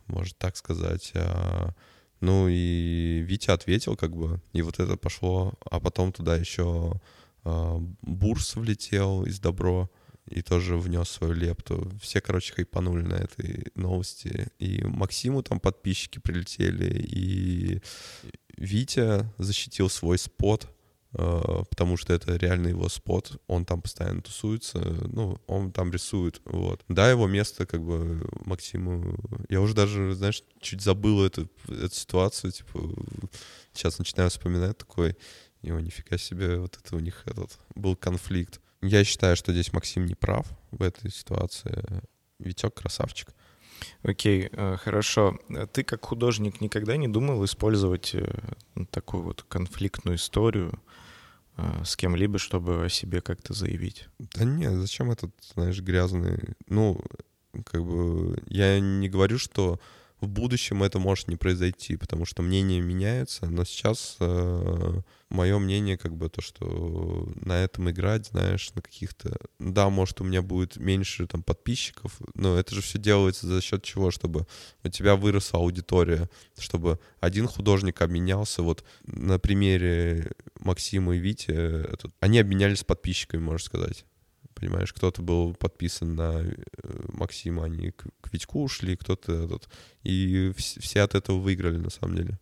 может 0.07 0.37
так 0.37 0.57
сказать, 0.57 1.11
а, 1.15 1.71
ну 2.19 2.47
и 2.49 3.23
Витя 3.25 3.51
ответил 3.51 3.95
как 3.95 4.15
бы, 4.15 4.41
и 4.53 4.61
вот 4.61 4.79
это 4.79 4.97
пошло, 4.97 5.53
а 5.69 5.79
потом 5.79 6.11
туда 6.11 6.35
еще 6.35 6.99
а, 7.43 7.77
Бурс 8.01 8.55
влетел 8.55 9.25
из 9.25 9.39
Добро 9.39 9.89
и 10.27 10.41
тоже 10.41 10.77
внес 10.77 11.09
свою 11.09 11.33
лепту. 11.33 11.91
Все, 12.01 12.21
короче, 12.21 12.53
хайпанули 12.53 13.03
на 13.03 13.15
этой 13.15 13.71
новости. 13.75 14.47
И 14.59 14.83
Максиму 14.83 15.43
там 15.43 15.59
подписчики 15.59 16.19
прилетели, 16.19 16.99
и 16.99 17.81
Витя 18.57 19.31
защитил 19.37 19.89
свой 19.89 20.17
спот, 20.17 20.67
э, 21.13 21.63
потому 21.69 21.95
что 21.95 22.13
это 22.13 22.35
реально 22.35 22.69
его 22.69 22.89
спот, 22.89 23.41
он 23.47 23.65
там 23.65 23.81
постоянно 23.81 24.21
тусуется, 24.21 24.79
ну, 24.79 25.39
он 25.47 25.71
там 25.71 25.91
рисует, 25.91 26.41
вот. 26.45 26.83
Да, 26.87 27.09
его 27.09 27.27
место, 27.27 27.65
как 27.65 27.83
бы, 27.83 28.27
Максиму... 28.45 29.17
Я 29.49 29.61
уже 29.61 29.75
даже, 29.75 30.13
знаешь, 30.13 30.43
чуть 30.59 30.81
забыл 30.81 31.23
эту, 31.23 31.49
эту 31.67 31.93
ситуацию, 31.93 32.51
типа, 32.51 32.79
сейчас 33.73 33.99
начинаю 33.99 34.29
вспоминать 34.29 34.77
такой, 34.77 35.15
его 35.61 35.79
нифига 35.79 36.17
себе, 36.17 36.57
вот 36.59 36.77
это 36.83 36.95
у 36.95 36.99
них 36.99 37.23
этот 37.25 37.57
был 37.75 37.95
конфликт. 37.95 38.59
Я 38.81 39.03
считаю, 39.03 39.35
что 39.35 39.51
здесь 39.51 39.73
Максим 39.73 40.05
не 40.05 40.15
прав 40.15 40.45
в 40.71 40.81
этой 40.83 41.11
ситуации. 41.11 42.01
Витек 42.39 42.75
красавчик. 42.75 43.29
Окей, 44.03 44.49
э, 44.51 44.77
хорошо. 44.77 45.39
Ты 45.73 45.83
как 45.83 46.05
художник 46.05 46.61
никогда 46.61 46.97
не 46.97 47.07
думал 47.07 47.43
использовать 47.45 48.13
э, 48.13 48.27
такую 48.91 49.23
вот 49.23 49.43
конфликтную 49.47 50.17
историю 50.17 50.79
э, 51.57 51.83
с 51.83 51.95
кем-либо, 51.95 52.37
чтобы 52.37 52.85
о 52.85 52.89
себе 52.89 53.21
как-то 53.21 53.53
заявить? 53.53 54.07
Да 54.19 54.43
нет, 54.43 54.73
зачем 54.73 55.11
этот, 55.11 55.31
знаешь, 55.53 55.79
грязный... 55.81 56.55
Ну, 56.67 57.01
как 57.65 57.83
бы, 57.83 58.41
я 58.47 58.79
не 58.79 59.09
говорю, 59.09 59.37
что 59.37 59.79
в 60.19 60.27
будущем 60.27 60.83
это 60.83 60.99
может 60.99 61.27
не 61.27 61.35
произойти, 61.35 61.95
потому 61.95 62.25
что 62.25 62.41
мнение 62.41 62.81
меняется, 62.81 63.45
но 63.45 63.65
сейчас 63.65 64.17
мое 65.29 65.59
мнение 65.59 65.97
как 65.97 66.15
бы 66.15 66.29
то, 66.29 66.41
что 66.41 67.27
на 67.35 67.63
этом 67.63 67.89
играть, 67.89 68.27
знаешь, 68.27 68.71
на 68.73 68.81
каких-то... 68.81 69.37
Да, 69.59 69.89
может, 69.89 70.21
у 70.21 70.23
меня 70.23 70.41
будет 70.41 70.77
меньше 70.77 71.27
там 71.27 71.43
подписчиков, 71.43 72.19
но 72.33 72.57
это 72.57 72.73
же 72.73 72.81
все 72.81 72.97
делается 72.97 73.47
за 73.47 73.61
счет 73.61 73.83
чего? 73.83 74.09
Чтобы 74.11 74.47
у 74.83 74.89
тебя 74.89 75.15
выросла 75.15 75.59
аудитория, 75.59 76.29
чтобы 76.57 76.99
один 77.19 77.47
художник 77.47 78.01
обменялся, 78.01 78.63
вот 78.63 78.83
на 79.05 79.37
примере 79.39 80.31
Максима 80.59 81.15
и 81.15 81.19
Вити, 81.19 81.51
э, 81.51 81.95
они 82.19 82.39
обменялись 82.39 82.83
подписчиками, 82.83 83.41
можно 83.41 83.65
сказать. 83.65 84.05
Понимаешь, 84.59 84.91
кто-то 84.93 85.21
был 85.21 85.53
подписан 85.53 86.15
на 86.15 86.41
э, 86.41 86.53
Максима, 87.13 87.65
они 87.65 87.91
к, 87.91 88.05
к 88.21 88.33
Витьку 88.33 88.63
ушли, 88.63 88.95
кто-то 88.95 89.33
этот. 89.33 89.69
И 90.03 90.49
вс- 90.55 90.79
все 90.81 91.01
от 91.01 91.15
этого 91.15 91.37
выиграли, 91.37 91.77
на 91.77 91.89
самом 91.89 92.15
деле. 92.15 92.39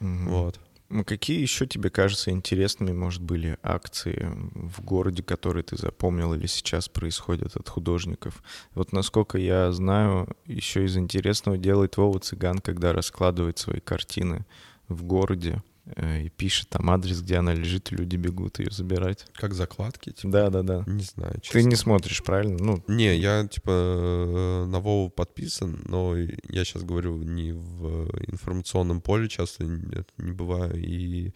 Мгм. 0.00 0.28
Вот. 0.28 0.60
Ну, 0.88 1.04
Какие 1.04 1.40
еще 1.40 1.66
тебе 1.66 1.90
кажется 1.90 2.30
интересными, 2.30 2.92
может, 2.92 3.20
были 3.20 3.58
акции 3.62 4.28
в 4.54 4.80
городе, 4.82 5.22
которые 5.24 5.64
ты 5.64 5.76
запомнил 5.76 6.32
или 6.34 6.46
сейчас 6.46 6.88
происходят 6.88 7.56
от 7.56 7.68
художников? 7.68 8.40
Вот 8.74 8.92
насколько 8.92 9.36
я 9.36 9.72
знаю, 9.72 10.28
еще 10.44 10.84
из 10.84 10.96
интересного 10.96 11.58
делает 11.58 11.96
Вова 11.96 12.20
Цыган, 12.20 12.60
когда 12.60 12.92
раскладывает 12.92 13.58
свои 13.58 13.80
картины 13.80 14.46
в 14.88 15.02
городе 15.02 15.60
и 15.96 16.28
пишет 16.36 16.68
там 16.68 16.90
адрес, 16.90 17.20
где 17.22 17.36
она 17.36 17.54
лежит, 17.54 17.92
и 17.92 17.96
люди 17.96 18.16
бегут 18.16 18.58
ее 18.58 18.70
забирать. 18.70 19.24
Как 19.34 19.54
закладки, 19.54 20.10
типа, 20.10 20.32
Да, 20.32 20.50
да, 20.50 20.62
да. 20.62 20.84
не 20.86 21.04
знаю, 21.04 21.34
Ты 21.34 21.40
честно. 21.40 21.68
не 21.68 21.76
смотришь, 21.76 22.22
правильно? 22.22 22.56
Ну, 22.60 22.82
Не, 22.88 23.16
я 23.16 23.46
типа 23.46 23.70
э, 23.70 24.64
на 24.66 24.80
Вову 24.80 25.10
подписан, 25.10 25.82
но 25.86 26.16
я 26.16 26.64
сейчас 26.64 26.82
говорю 26.82 27.22
не 27.22 27.52
в 27.52 28.08
информационном 28.28 29.00
поле, 29.00 29.28
часто 29.28 29.64
не 29.64 30.32
бываю, 30.32 30.74
и 30.76 31.32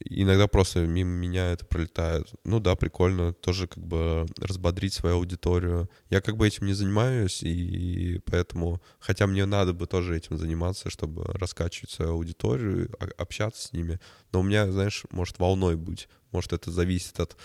иногда 0.00 0.46
просто 0.48 0.80
мимо 0.86 1.10
меня 1.10 1.52
это 1.52 1.64
пролетает. 1.66 2.32
Ну 2.44 2.60
да, 2.60 2.76
прикольно, 2.76 3.32
тоже 3.32 3.66
как 3.66 3.84
бы 3.84 4.26
разбодрить 4.38 4.94
свою 4.94 5.16
аудиторию. 5.16 5.90
Я 6.10 6.20
как 6.20 6.36
бы 6.36 6.46
этим 6.46 6.66
не 6.66 6.72
занимаюсь, 6.74 7.42
и 7.42 8.20
поэтому, 8.24 8.82
хотя 8.98 9.26
мне 9.26 9.44
надо 9.46 9.72
бы 9.72 9.86
тоже 9.86 10.16
этим 10.16 10.38
заниматься, 10.38 10.90
чтобы 10.90 11.24
раскачивать 11.24 11.90
свою 11.90 12.12
аудиторию, 12.12 12.90
а- 12.98 13.08
общаться 13.22 13.68
с 13.68 13.72
ними, 13.72 14.00
но 14.32 14.40
у 14.40 14.42
меня, 14.42 14.70
знаешь, 14.70 15.04
может 15.10 15.38
волной 15.38 15.76
быть, 15.76 16.08
может 16.30 16.52
это 16.52 16.70
зависит 16.70 17.20
от 17.20 17.36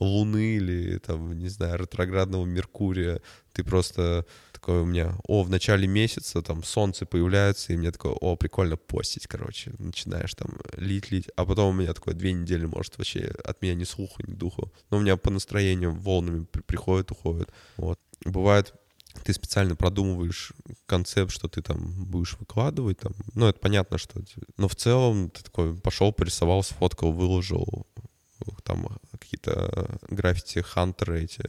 Луны 0.00 0.56
или, 0.56 0.98
там, 0.98 1.36
не 1.36 1.48
знаю, 1.48 1.78
ретроградного 1.78 2.44
Меркурия. 2.44 3.20
Ты 3.52 3.64
просто 3.64 4.26
такой 4.58 4.80
у 4.80 4.84
меня, 4.84 5.14
о, 5.28 5.44
в 5.44 5.50
начале 5.50 5.86
месяца 5.86 6.42
там 6.42 6.64
солнце 6.64 7.06
появляется, 7.06 7.72
и 7.72 7.76
мне 7.76 7.92
такое, 7.92 8.12
о, 8.12 8.34
прикольно 8.34 8.76
постить, 8.76 9.28
короче. 9.28 9.72
Начинаешь 9.78 10.34
там 10.34 10.48
лить-лить, 10.76 11.28
а 11.36 11.44
потом 11.44 11.68
у 11.68 11.80
меня 11.80 11.94
такое 11.94 12.14
две 12.14 12.32
недели, 12.32 12.66
может, 12.66 12.98
вообще 12.98 13.32
от 13.44 13.62
меня 13.62 13.74
ни 13.74 13.84
слуху, 13.84 14.20
ни 14.26 14.34
духу. 14.34 14.72
Но 14.90 14.96
у 14.96 15.00
меня 15.00 15.16
по 15.16 15.30
настроению 15.30 15.92
волнами 15.92 16.44
при- 16.44 16.62
приходит, 16.62 17.12
уходит. 17.12 17.52
Вот. 17.76 18.00
Бывает, 18.24 18.74
ты 19.22 19.32
специально 19.32 19.76
продумываешь 19.76 20.52
концепт, 20.86 21.30
что 21.30 21.48
ты 21.48 21.62
там 21.62 22.04
будешь 22.04 22.36
выкладывать, 22.40 22.98
там, 22.98 23.14
ну, 23.34 23.46
это 23.46 23.60
понятно, 23.60 23.96
что... 23.96 24.20
Но 24.56 24.66
в 24.66 24.74
целом 24.74 25.30
ты 25.30 25.44
такой 25.44 25.76
пошел, 25.76 26.12
порисовал, 26.12 26.64
сфоткал, 26.64 27.12
выложил, 27.12 27.86
там 28.64 28.88
какие-то 29.12 29.98
граффити-хантеры 30.10 31.22
эти 31.24 31.44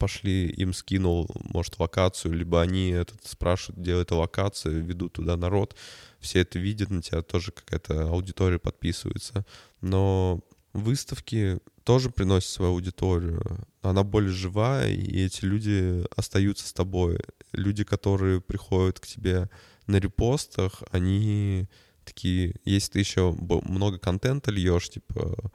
пошли, 0.00 0.48
им 0.48 0.72
скинул, 0.72 1.28
может, 1.52 1.78
локацию, 1.78 2.34
либо 2.34 2.60
они 2.60 2.88
этот 2.88 3.24
спрашивают, 3.26 3.78
где 3.78 3.92
эта 3.92 4.16
локация, 4.16 4.72
ведут 4.72 5.12
туда 5.12 5.36
народ, 5.36 5.76
все 6.18 6.40
это 6.40 6.58
видят, 6.58 6.90
на 6.90 7.02
тебя 7.02 7.22
тоже 7.22 7.52
какая-то 7.52 8.08
аудитория 8.08 8.58
подписывается. 8.58 9.44
Но 9.80 10.40
выставки 10.72 11.60
тоже 11.84 12.10
приносят 12.10 12.50
свою 12.50 12.72
аудиторию. 12.72 13.42
Она 13.82 14.02
более 14.02 14.32
живая, 14.32 14.90
и 14.90 15.24
эти 15.24 15.44
люди 15.44 16.04
остаются 16.16 16.66
с 16.66 16.72
тобой. 16.72 17.18
Люди, 17.52 17.84
которые 17.84 18.40
приходят 18.40 19.00
к 19.00 19.06
тебе 19.06 19.50
на 19.86 19.96
репостах, 19.96 20.82
они 20.90 21.68
такие, 22.04 22.54
если 22.64 22.92
ты 22.92 22.98
еще 23.00 23.36
много 23.38 23.98
контента 23.98 24.50
льешь, 24.50 24.88
типа, 24.88 25.52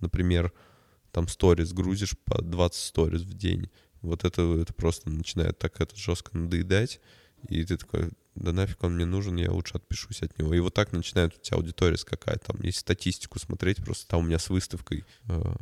например, 0.00 0.52
там 1.12 1.28
сторис 1.28 1.72
грузишь 1.72 2.14
по 2.24 2.42
20 2.42 2.78
сторис 2.78 3.22
в 3.22 3.32
день, 3.32 3.70
вот 4.02 4.24
это, 4.24 4.42
это 4.60 4.72
просто 4.72 5.10
начинает 5.10 5.58
так 5.58 5.80
это 5.80 5.96
жестко 5.96 6.36
надоедать, 6.36 7.00
и 7.48 7.64
ты 7.64 7.76
такой, 7.76 8.10
да 8.34 8.52
нафиг 8.52 8.82
он 8.82 8.94
мне 8.94 9.04
нужен, 9.04 9.36
я 9.36 9.50
лучше 9.50 9.74
отпишусь 9.74 10.22
от 10.22 10.38
него. 10.38 10.54
И 10.54 10.60
вот 10.60 10.74
так 10.74 10.92
начинает 10.92 11.34
у 11.34 11.40
тебя 11.40 11.56
аудитория 11.56 11.96
скакать. 11.96 12.42
Там, 12.42 12.56
если 12.62 12.80
статистику 12.80 13.38
смотреть, 13.38 13.78
просто 13.84 14.08
там 14.08 14.20
у 14.20 14.22
меня 14.24 14.38
с 14.38 14.50
выставкой 14.50 15.04
э, 15.28 15.54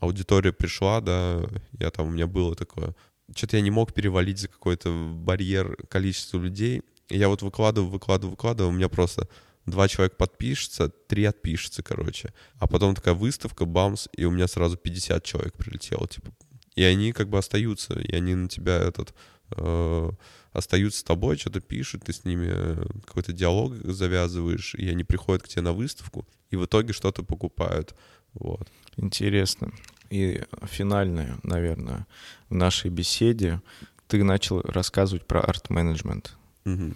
аудитория 0.00 0.52
пришла, 0.52 1.00
да, 1.00 1.42
я 1.78 1.90
там, 1.90 2.08
у 2.08 2.10
меня 2.10 2.26
было 2.26 2.54
такое, 2.54 2.94
что-то 3.34 3.56
я 3.56 3.62
не 3.62 3.70
мог 3.70 3.92
перевалить 3.92 4.38
за 4.38 4.48
какой-то 4.48 4.90
барьер 5.14 5.76
количества 5.88 6.38
людей. 6.38 6.82
Я 7.08 7.28
вот 7.28 7.42
выкладываю, 7.42 7.90
выкладываю, 7.90 8.32
выкладываю, 8.32 8.72
у 8.72 8.76
меня 8.76 8.88
просто 8.88 9.28
два 9.66 9.88
человека 9.88 10.16
подпишется, 10.16 10.88
три 10.88 11.24
отпишется, 11.24 11.82
короче. 11.82 12.32
А 12.58 12.66
потом 12.66 12.94
такая 12.94 13.14
выставка, 13.14 13.64
бамс, 13.64 14.08
и 14.16 14.24
у 14.24 14.30
меня 14.30 14.48
сразу 14.48 14.76
50 14.76 15.24
человек 15.24 15.54
прилетело, 15.54 16.08
типа. 16.08 16.32
И 16.78 16.84
они 16.84 17.12
как 17.12 17.28
бы 17.28 17.38
остаются, 17.38 17.98
и 17.98 18.14
они 18.14 18.36
на 18.36 18.48
тебя 18.48 18.76
этот 18.76 19.12
э, 19.50 20.10
остаются 20.52 21.00
с 21.00 21.02
тобой, 21.02 21.36
что-то 21.36 21.60
пишут, 21.60 22.04
ты 22.04 22.12
с 22.12 22.24
ними 22.24 22.46
э, 22.48 22.86
какой-то 23.04 23.32
диалог 23.32 23.74
завязываешь, 23.82 24.76
и 24.76 24.88
они 24.88 25.02
приходят 25.02 25.42
к 25.42 25.48
тебе 25.48 25.62
на 25.62 25.72
выставку, 25.72 26.24
и 26.50 26.56
в 26.56 26.64
итоге 26.64 26.92
что-то 26.92 27.24
покупают. 27.24 27.96
Вот. 28.34 28.68
Интересно. 28.96 29.72
И 30.10 30.40
финальное, 30.62 31.40
наверное, 31.42 32.06
в 32.48 32.54
нашей 32.54 32.92
беседе 32.92 33.60
ты 34.06 34.22
начал 34.22 34.60
рассказывать 34.60 35.26
про 35.26 35.40
арт-менеджмент. 35.40 36.36
Угу. 36.64 36.94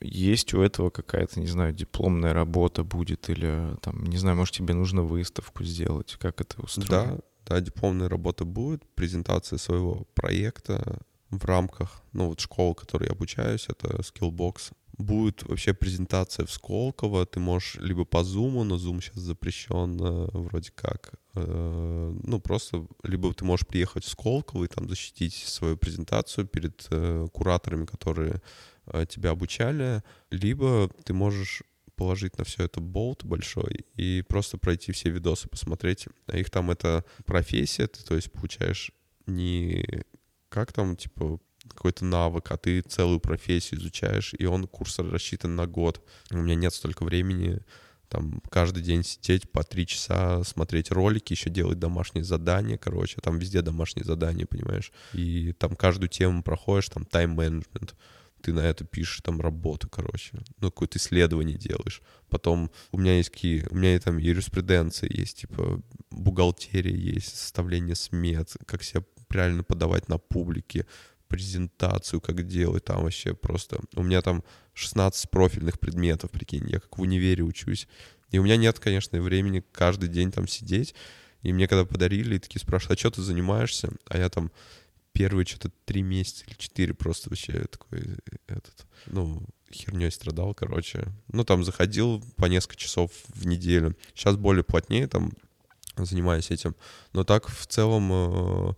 Есть 0.00 0.54
у 0.54 0.60
этого 0.60 0.90
какая-то, 0.90 1.38
не 1.38 1.46
знаю, 1.46 1.72
дипломная 1.72 2.32
работа 2.32 2.82
будет 2.82 3.30
или 3.30 3.76
там, 3.80 4.02
не 4.06 4.16
знаю, 4.16 4.36
может 4.36 4.56
тебе 4.56 4.74
нужно 4.74 5.02
выставку 5.02 5.62
сделать, 5.62 6.16
как 6.18 6.40
это 6.40 6.60
устроено? 6.60 7.16
Да, 7.16 7.18
да, 7.50 7.60
дипломная 7.60 8.08
работа 8.08 8.44
будет, 8.44 8.84
презентация 8.94 9.58
своего 9.58 10.06
проекта 10.14 11.00
в 11.30 11.44
рамках, 11.44 12.02
ну 12.12 12.28
вот 12.28 12.40
школы, 12.40 12.74
в 12.74 12.76
которой 12.76 13.06
я 13.06 13.12
обучаюсь, 13.12 13.66
это 13.68 13.88
Skillbox. 14.02 14.72
Будет 14.98 15.42
вообще 15.42 15.72
презентация 15.72 16.44
в 16.46 16.52
Сколково, 16.52 17.24
ты 17.24 17.40
можешь 17.40 17.76
либо 17.76 18.04
по 18.04 18.18
Zoom, 18.18 18.62
но 18.62 18.76
Zoom 18.76 19.00
сейчас 19.00 19.16
запрещен 19.16 19.98
э, 20.00 20.28
вроде 20.32 20.70
как, 20.74 21.12
э, 21.34 22.14
ну 22.22 22.40
просто, 22.40 22.86
либо 23.02 23.32
ты 23.32 23.44
можешь 23.44 23.66
приехать 23.66 24.04
в 24.04 24.08
Сколково 24.08 24.64
и 24.64 24.68
там 24.68 24.88
защитить 24.88 25.34
свою 25.34 25.76
презентацию 25.76 26.46
перед 26.46 26.86
э, 26.90 27.26
кураторами, 27.32 27.86
которые 27.86 28.40
тебя 29.08 29.30
обучали, 29.30 30.02
либо 30.30 30.90
ты 31.04 31.12
можешь 31.12 31.62
положить 32.00 32.38
на 32.38 32.44
все 32.44 32.64
это 32.64 32.80
болт 32.80 33.24
большой 33.24 33.84
и 33.94 34.24
просто 34.26 34.56
пройти 34.56 34.90
все 34.90 35.10
видосы, 35.10 35.48
посмотреть. 35.48 36.06
А 36.28 36.38
их 36.38 36.48
там 36.48 36.70
это 36.70 37.04
профессия, 37.26 37.86
ты, 37.88 38.02
то 38.02 38.14
есть 38.14 38.32
получаешь 38.32 38.90
не 39.26 39.84
как 40.48 40.72
там, 40.72 40.96
типа, 40.96 41.38
какой-то 41.68 42.06
навык, 42.06 42.50
а 42.52 42.56
ты 42.56 42.80
целую 42.80 43.20
профессию 43.20 43.78
изучаешь, 43.78 44.32
и 44.38 44.46
он 44.46 44.66
курс 44.66 44.98
рассчитан 44.98 45.56
на 45.56 45.66
год. 45.66 46.02
У 46.30 46.38
меня 46.38 46.54
нет 46.54 46.72
столько 46.72 47.04
времени 47.04 47.60
там 48.08 48.40
каждый 48.50 48.82
день 48.82 49.04
сидеть 49.04 49.52
по 49.52 49.62
три 49.62 49.86
часа, 49.86 50.42
смотреть 50.42 50.90
ролики, 50.90 51.34
еще 51.34 51.50
делать 51.50 51.78
домашние 51.78 52.24
задания, 52.24 52.78
короче, 52.78 53.20
там 53.20 53.38
везде 53.38 53.60
домашние 53.60 54.06
задания, 54.06 54.46
понимаешь, 54.46 54.90
и 55.12 55.52
там 55.52 55.76
каждую 55.76 56.08
тему 56.08 56.42
проходишь, 56.42 56.88
там 56.88 57.04
тайм-менеджмент, 57.04 57.94
ты 58.42 58.52
на 58.52 58.60
это 58.60 58.84
пишешь 58.84 59.20
там 59.22 59.40
работу, 59.40 59.88
короче, 59.88 60.38
ну, 60.58 60.70
какое-то 60.70 60.98
исследование 60.98 61.56
делаешь. 61.56 62.02
Потом 62.28 62.70
у 62.92 62.98
меня 62.98 63.16
есть 63.16 63.30
какие, 63.30 63.66
у 63.70 63.74
меня 63.74 63.98
там 63.98 64.18
юриспруденция 64.18 65.10
есть, 65.12 65.40
типа 65.40 65.80
бухгалтерия 66.10 66.96
есть, 66.96 67.36
составление 67.36 67.94
смет, 67.94 68.56
как 68.66 68.82
себя 68.82 69.02
правильно 69.28 69.62
подавать 69.62 70.08
на 70.08 70.18
публике, 70.18 70.86
презентацию, 71.28 72.20
как 72.20 72.46
делать, 72.46 72.84
там 72.84 73.04
вообще 73.04 73.34
просто... 73.34 73.80
У 73.94 74.02
меня 74.02 74.20
там 74.20 74.42
16 74.74 75.30
профильных 75.30 75.78
предметов, 75.78 76.30
прикинь, 76.32 76.68
я 76.68 76.80
как 76.80 76.98
в 76.98 77.00
универе 77.00 77.44
учусь. 77.44 77.86
И 78.32 78.38
у 78.38 78.42
меня 78.42 78.56
нет, 78.56 78.80
конечно, 78.80 79.20
времени 79.20 79.62
каждый 79.72 80.08
день 80.08 80.32
там 80.32 80.48
сидеть. 80.48 80.94
И 81.42 81.52
мне 81.52 81.68
когда 81.68 81.84
подарили, 81.84 82.38
такие 82.38 82.60
спрашивают, 82.60 82.98
а 82.98 83.00
что 83.00 83.10
ты 83.12 83.22
занимаешься? 83.22 83.92
А 84.06 84.18
я 84.18 84.28
там 84.28 84.50
первые 85.12 85.46
что-то 85.46 85.70
три 85.84 86.02
месяца 86.02 86.44
или 86.46 86.54
четыре 86.54 86.94
просто 86.94 87.30
вообще 87.30 87.64
такой, 87.66 88.18
этот, 88.46 88.86
ну, 89.06 89.42
херней 89.72 90.10
страдал, 90.10 90.54
короче. 90.54 91.08
Ну, 91.28 91.44
там 91.44 91.64
заходил 91.64 92.22
по 92.36 92.46
несколько 92.46 92.76
часов 92.76 93.10
в 93.28 93.46
неделю. 93.46 93.96
Сейчас 94.14 94.36
более 94.36 94.64
плотнее 94.64 95.06
там 95.06 95.32
занимаюсь 95.96 96.50
этим. 96.50 96.74
Но 97.12 97.24
так 97.24 97.48
в 97.48 97.66
целом 97.66 98.10
э, 98.12 98.74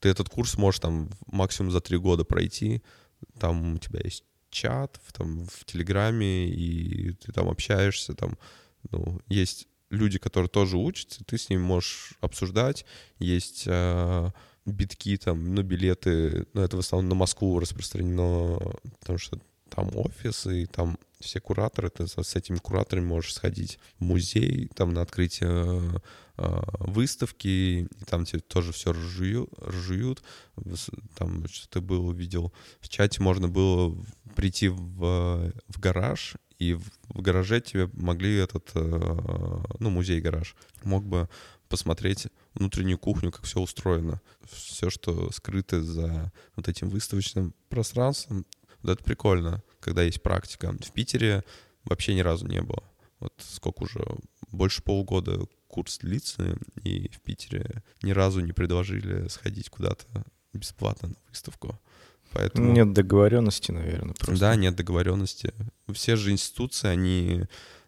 ты 0.00 0.08
этот 0.08 0.28
курс 0.28 0.56
можешь 0.56 0.80
там 0.80 1.10
максимум 1.26 1.70
за 1.70 1.80
три 1.80 1.98
года 1.98 2.24
пройти. 2.24 2.82
Там 3.38 3.74
у 3.74 3.78
тебя 3.78 4.00
есть 4.02 4.24
чат 4.50 5.00
в, 5.04 5.12
там, 5.12 5.46
в 5.46 5.64
Телеграме, 5.64 6.48
и 6.48 7.12
ты 7.12 7.32
там 7.32 7.48
общаешься, 7.48 8.14
там, 8.14 8.38
ну, 8.90 9.20
есть 9.28 9.68
люди, 9.90 10.18
которые 10.18 10.48
тоже 10.48 10.76
учатся, 10.76 11.24
ты 11.24 11.38
с 11.38 11.48
ними 11.48 11.60
можешь 11.60 12.14
обсуждать. 12.20 12.84
Есть 13.18 13.64
э, 13.66 14.30
битки, 14.66 15.16
там, 15.16 15.54
ну, 15.54 15.62
билеты, 15.62 16.46
ну, 16.52 16.62
это 16.62 16.76
в 16.76 16.80
основном 16.80 17.08
на 17.08 17.14
Москву 17.14 17.58
распространено, 17.58 18.58
потому 19.00 19.18
что 19.18 19.40
там 19.70 19.90
офис, 19.94 20.46
и 20.46 20.66
там 20.66 20.98
все 21.20 21.40
кураторы, 21.40 21.90
ты 21.90 22.06
с 22.06 22.36
этими 22.36 22.58
кураторами 22.58 23.04
можешь 23.04 23.34
сходить 23.34 23.78
в 23.98 24.04
музей, 24.04 24.68
там 24.74 24.92
на 24.92 25.02
открытие 25.02 26.00
э, 26.36 26.62
выставки, 26.80 27.48
и 27.48 27.88
там 28.06 28.24
тебе 28.24 28.40
тоже 28.40 28.72
все 28.72 28.92
ржуют, 28.92 29.50
ржуют. 29.60 30.22
Там 31.16 31.48
что-то 31.48 31.80
было, 31.80 32.12
видел, 32.12 32.52
в 32.80 32.88
чате 32.88 33.22
можно 33.22 33.48
было 33.48 33.96
прийти 34.34 34.68
в, 34.68 35.52
в 35.68 35.80
гараж, 35.80 36.36
и 36.58 36.74
в, 36.74 36.84
в 37.08 37.20
гараже 37.20 37.60
тебе 37.60 37.90
могли 37.94 38.36
этот, 38.36 38.70
э, 38.74 39.58
ну, 39.78 39.90
музей-гараж, 39.90 40.54
мог 40.84 41.04
бы 41.04 41.28
посмотреть 41.68 42.28
внутреннюю 42.54 42.98
кухню, 42.98 43.32
как 43.32 43.44
все 43.44 43.60
устроено. 43.60 44.20
Все, 44.50 44.90
что 44.90 45.30
скрыто 45.32 45.82
за 45.82 46.32
вот 46.54 46.68
этим 46.68 46.88
выставочным 46.88 47.54
пространством, 47.68 48.46
вот 48.82 48.92
это 48.92 49.04
прикольно, 49.04 49.62
когда 49.80 50.02
есть 50.02 50.22
практика. 50.22 50.72
В 50.72 50.92
Питере 50.92 51.44
вообще 51.84 52.14
ни 52.14 52.20
разу 52.20 52.46
не 52.46 52.62
было. 52.62 52.82
Вот 53.18 53.32
сколько 53.38 53.84
уже, 53.84 54.04
больше 54.50 54.82
полугода 54.82 55.46
курс 55.68 55.98
длится, 55.98 56.58
и 56.84 57.08
в 57.08 57.20
Питере 57.20 57.82
ни 58.02 58.12
разу 58.12 58.40
не 58.40 58.52
предложили 58.52 59.28
сходить 59.28 59.70
куда-то 59.70 60.24
бесплатно 60.52 61.08
на 61.08 61.16
выставку. 61.28 61.80
Поэтому... 62.32 62.72
Нет 62.72 62.92
договоренности, 62.92 63.72
наверное, 63.72 64.14
просто. 64.14 64.38
Да, 64.38 64.56
нет 64.56 64.76
договоренности. 64.76 65.54
Все 65.92 66.16
же 66.16 66.32
институции, 66.32 66.88
они 66.88 67.44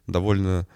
довольно, 0.07 0.67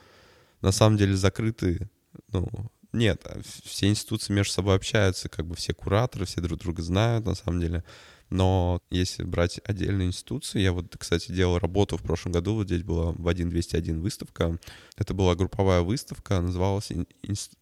на 0.61 0.71
самом 0.71 0.97
деле, 0.97 1.15
закрыты. 1.15 1.89
Ну, 2.31 2.49
нет, 2.93 3.25
все 3.65 3.87
институции 3.87 4.33
между 4.33 4.53
собой 4.53 4.75
общаются, 4.75 5.27
как 5.27 5.45
бы 5.45 5.55
все 5.55 5.73
кураторы, 5.73 6.25
все 6.25 6.41
друг 6.41 6.59
друга 6.59 6.81
знают, 6.81 7.25
на 7.25 7.35
самом 7.35 7.59
деле. 7.59 7.83
Но 8.29 8.81
если 8.89 9.23
брать 9.23 9.59
отдельные 9.63 10.07
институции, 10.07 10.59
я 10.59 10.73
вот, 10.73 10.95
кстати, 10.97 11.31
делал 11.31 11.59
работу 11.59 11.97
в 11.97 12.01
прошлом 12.01 12.31
году, 12.31 12.55
вот 12.55 12.67
здесь 12.67 12.83
была 12.83 13.11
в 13.11 13.27
1201 13.27 14.01
выставка. 14.01 14.57
Это 14.95 15.13
была 15.13 15.35
групповая 15.35 15.81
выставка, 15.81 16.41
называлась 16.41 16.91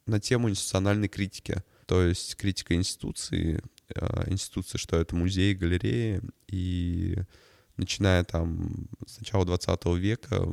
на 0.06 0.20
тему 0.20 0.48
институциональной 0.48 1.08
критики. 1.08 1.62
То 1.86 2.02
есть 2.02 2.36
критика 2.36 2.74
институции, 2.74 3.62
а, 3.94 4.24
институции, 4.30 4.78
что 4.78 4.96
это 4.96 5.14
музеи, 5.14 5.52
галереи, 5.52 6.22
и 6.48 7.16
начиная 7.76 8.24
там 8.24 8.88
с 9.06 9.18
начала 9.18 9.44
20 9.44 9.84
века 9.96 10.46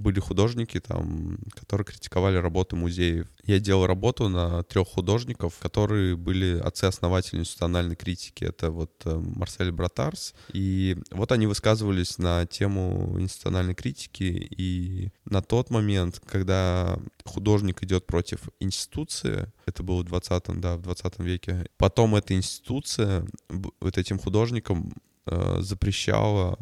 были 0.00 0.18
художники, 0.18 0.80
там, 0.80 1.38
которые 1.54 1.84
критиковали 1.84 2.36
работы 2.36 2.74
музеев. 2.74 3.26
Я 3.44 3.60
делал 3.60 3.86
работу 3.86 4.28
на 4.28 4.62
трех 4.64 4.88
художников, 4.88 5.58
которые 5.60 6.16
были 6.16 6.58
отцы-основатели 6.58 7.40
институциональной 7.40 7.96
критики. 7.96 8.44
Это 8.44 8.70
вот 8.70 8.92
э, 9.04 9.14
Марсель 9.14 9.70
Братарс. 9.70 10.34
И 10.52 10.96
вот 11.10 11.32
они 11.32 11.46
высказывались 11.46 12.18
на 12.18 12.46
тему 12.46 13.16
институциональной 13.18 13.74
критики. 13.74 14.48
И 14.50 15.10
на 15.26 15.42
тот 15.42 15.70
момент, 15.70 16.20
когда 16.26 16.98
художник 17.24 17.82
идет 17.82 18.06
против 18.06 18.48
институции, 18.58 19.52
это 19.66 19.82
было 19.82 20.00
в 20.00 20.04
20 20.04 20.60
да, 20.60 20.76
в 20.76 20.82
20 20.82 21.18
веке, 21.18 21.66
потом 21.76 22.16
эта 22.16 22.34
институция 22.34 23.26
вот 23.48 23.98
этим 23.98 24.18
художникам 24.18 24.92
э, 25.26 25.58
запрещала, 25.60 26.58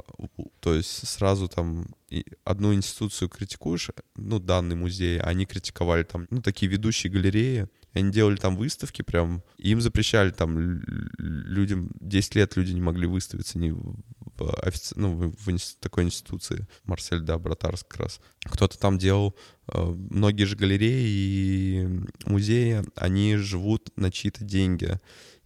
то 0.61 0.74
есть 0.74 1.06
сразу 1.06 1.48
там 1.48 1.86
одну 2.44 2.74
институцию 2.74 3.28
критикуешь, 3.28 3.90
ну, 4.16 4.38
данный 4.38 4.76
музей, 4.76 5.20
они 5.20 5.46
критиковали 5.46 6.04
там, 6.04 6.26
ну, 6.30 6.40
такие 6.40 6.70
ведущие 6.70 7.12
галереи, 7.12 7.68
они 7.92 8.11
делали 8.11 8.36
там 8.36 8.56
выставки 8.56 9.02
прям, 9.02 9.42
им 9.59 9.80
запрещали 9.80 10.30
там 10.30 10.80
людям, 11.18 11.90
10 12.00 12.34
лет 12.34 12.56
люди 12.56 12.72
не 12.72 12.80
могли 12.80 13.06
выставиться 13.06 13.59
ни 13.59 13.70
в, 13.70 14.54
офици... 14.62 14.94
ну, 14.96 15.12
в, 15.12 15.34
в 15.36 15.76
такой 15.80 16.04
институции. 16.04 16.66
Марсель, 16.84 17.20
да, 17.20 17.38
Братарск 17.38 17.88
как 17.88 18.00
раз. 18.02 18.20
Кто-то 18.44 18.78
там 18.78 18.98
делал, 18.98 19.36
э, 19.72 19.82
многие 19.82 20.44
же 20.44 20.56
галереи 20.56 21.09
и 21.09 21.88
музеи, 22.24 22.84
они 22.94 23.36
живут 23.36 23.90
на 23.96 24.11
чьи-то 24.11 24.44
деньги. 24.44 25.00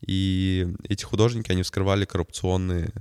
И 0.07 0.69
эти 0.89 1.05
художники, 1.05 1.51
они 1.53 1.63
вскрывали 1.63 2.05
коррупционные 2.05 2.93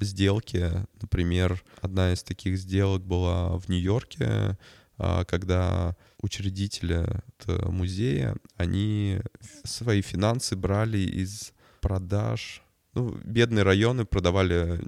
сделки. 0.00 0.70
Например, 1.00 1.62
одна 1.80 2.12
из 2.12 2.22
таких 2.22 2.58
сделок 2.58 3.02
была 3.02 3.56
в 3.58 3.68
Нью-Йорке, 3.68 4.58
а, 4.98 5.24
когда 5.24 5.96
учредители 6.20 7.06
музея, 7.46 8.36
они 8.56 9.20
свои 9.64 10.02
финансы 10.02 10.56
брали 10.56 10.98
из 10.98 11.52
продаж. 11.80 12.62
Ну, 12.94 13.16
бедные 13.24 13.62
районы 13.62 14.04
продавали 14.04 14.80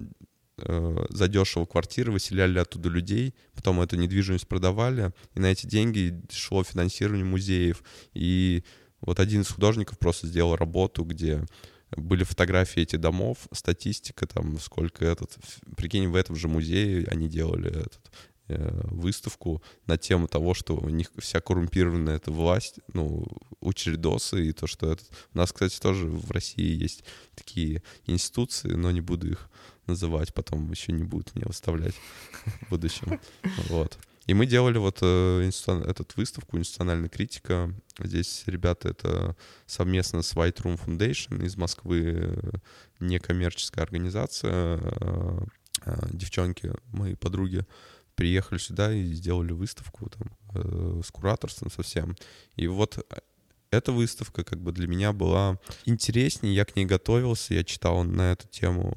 э, 0.59 1.07
задешево 1.11 1.65
квартиры, 1.65 2.13
выселяли 2.13 2.59
оттуда 2.59 2.89
людей, 2.89 3.35
потом 3.55 3.81
эту 3.81 3.97
недвижимость 3.97 4.49
продавали, 4.49 5.13
и 5.35 5.41
на 5.41 5.47
эти 5.47 5.67
деньги 5.67 6.21
шло 6.31 6.63
финансирование 6.65 7.25
музеев. 7.25 7.83
И 8.13 8.65
вот 9.03 9.21
один 9.21 9.43
из 9.43 9.49
художников 9.49 9.99
просто 9.99 10.27
сделал 10.27 10.57
работу, 10.57 11.05
где 11.05 11.45
были 11.97 12.25
фотографии 12.25 12.83
этих 12.83 13.01
домов, 13.01 13.49
статистика 13.53 14.27
там, 14.27 14.59
сколько 14.59 15.05
этот... 15.05 15.37
Прикинь, 15.77 16.09
в 16.09 16.17
этом 16.17 16.37
же 16.37 16.49
музее 16.49 17.07
они 17.11 17.29
делали 17.29 17.71
этот, 17.71 18.11
э, 18.49 18.81
выставку 18.85 19.63
на 19.87 19.99
тему 19.99 20.29
того, 20.29 20.55
что 20.55 20.77
у 20.77 20.89
них 20.89 21.11
вся 21.19 21.41
коррумпированная 21.41 22.17
эта 22.17 22.31
власть, 22.31 22.77
ну, 22.95 23.27
учредосы, 23.61 24.47
и 24.49 24.53
то, 24.53 24.67
что 24.67 24.93
этот... 24.93 25.11
У 25.35 25.39
нас, 25.39 25.53
кстати, 25.53 25.79
тоже 25.79 26.07
в 26.07 26.31
России 26.31 26.83
есть 26.83 27.05
такие 27.35 27.83
институции, 28.07 28.71
но 28.71 28.91
не 28.91 29.01
буду 29.01 29.31
их 29.31 29.51
называть, 29.87 30.33
потом 30.33 30.71
еще 30.71 30.93
не 30.93 31.03
будут 31.03 31.35
меня 31.35 31.47
выставлять 31.47 31.95
в 32.45 32.71
будущем. 32.71 33.21
Вот. 33.69 33.99
И 34.27 34.35
мы 34.35 34.47
делали 34.47 34.79
вот 34.79 34.99
э, 35.03 35.43
институ... 35.45 35.81
этот 35.81 36.17
выставку 36.17 36.59
«Институциональная 36.59 37.09
критика». 37.09 37.75
Здесь 37.99 38.45
ребята 38.47 38.91
это 38.91 39.37
совместно 39.67 40.23
с 40.23 40.35
White 40.35 40.63
Room 40.63 40.81
Foundation 40.81 41.45
из 41.45 41.57
Москвы, 41.57 42.03
э, 42.03 42.51
некоммерческая 43.01 43.85
организация. 43.85 44.79
Э, 44.81 45.39
э, 45.85 46.07
девчонки, 46.13 46.73
мои 46.93 47.15
подруги, 47.15 47.67
приехали 48.15 48.59
сюда 48.59 48.93
и 48.93 49.13
сделали 49.13 49.53
выставку 49.53 50.09
там 50.09 50.31
э, 50.55 51.01
с 51.05 51.11
кураторством 51.11 51.71
совсем. 51.71 52.17
И 52.55 52.69
вот 52.69 52.99
э, 52.99 53.03
эта 53.73 53.91
выставка 53.91 54.45
как 54.45 54.61
бы 54.61 54.71
для 54.71 54.87
меня 54.87 55.13
была 55.13 55.59
интереснее, 55.85 56.55
я 56.55 56.65
к 56.65 56.77
ней 56.77 56.85
готовился, 56.85 57.55
я 57.55 57.65
читал 57.65 58.05
на 58.05 58.33
эту 58.33 58.47
тему 58.47 58.95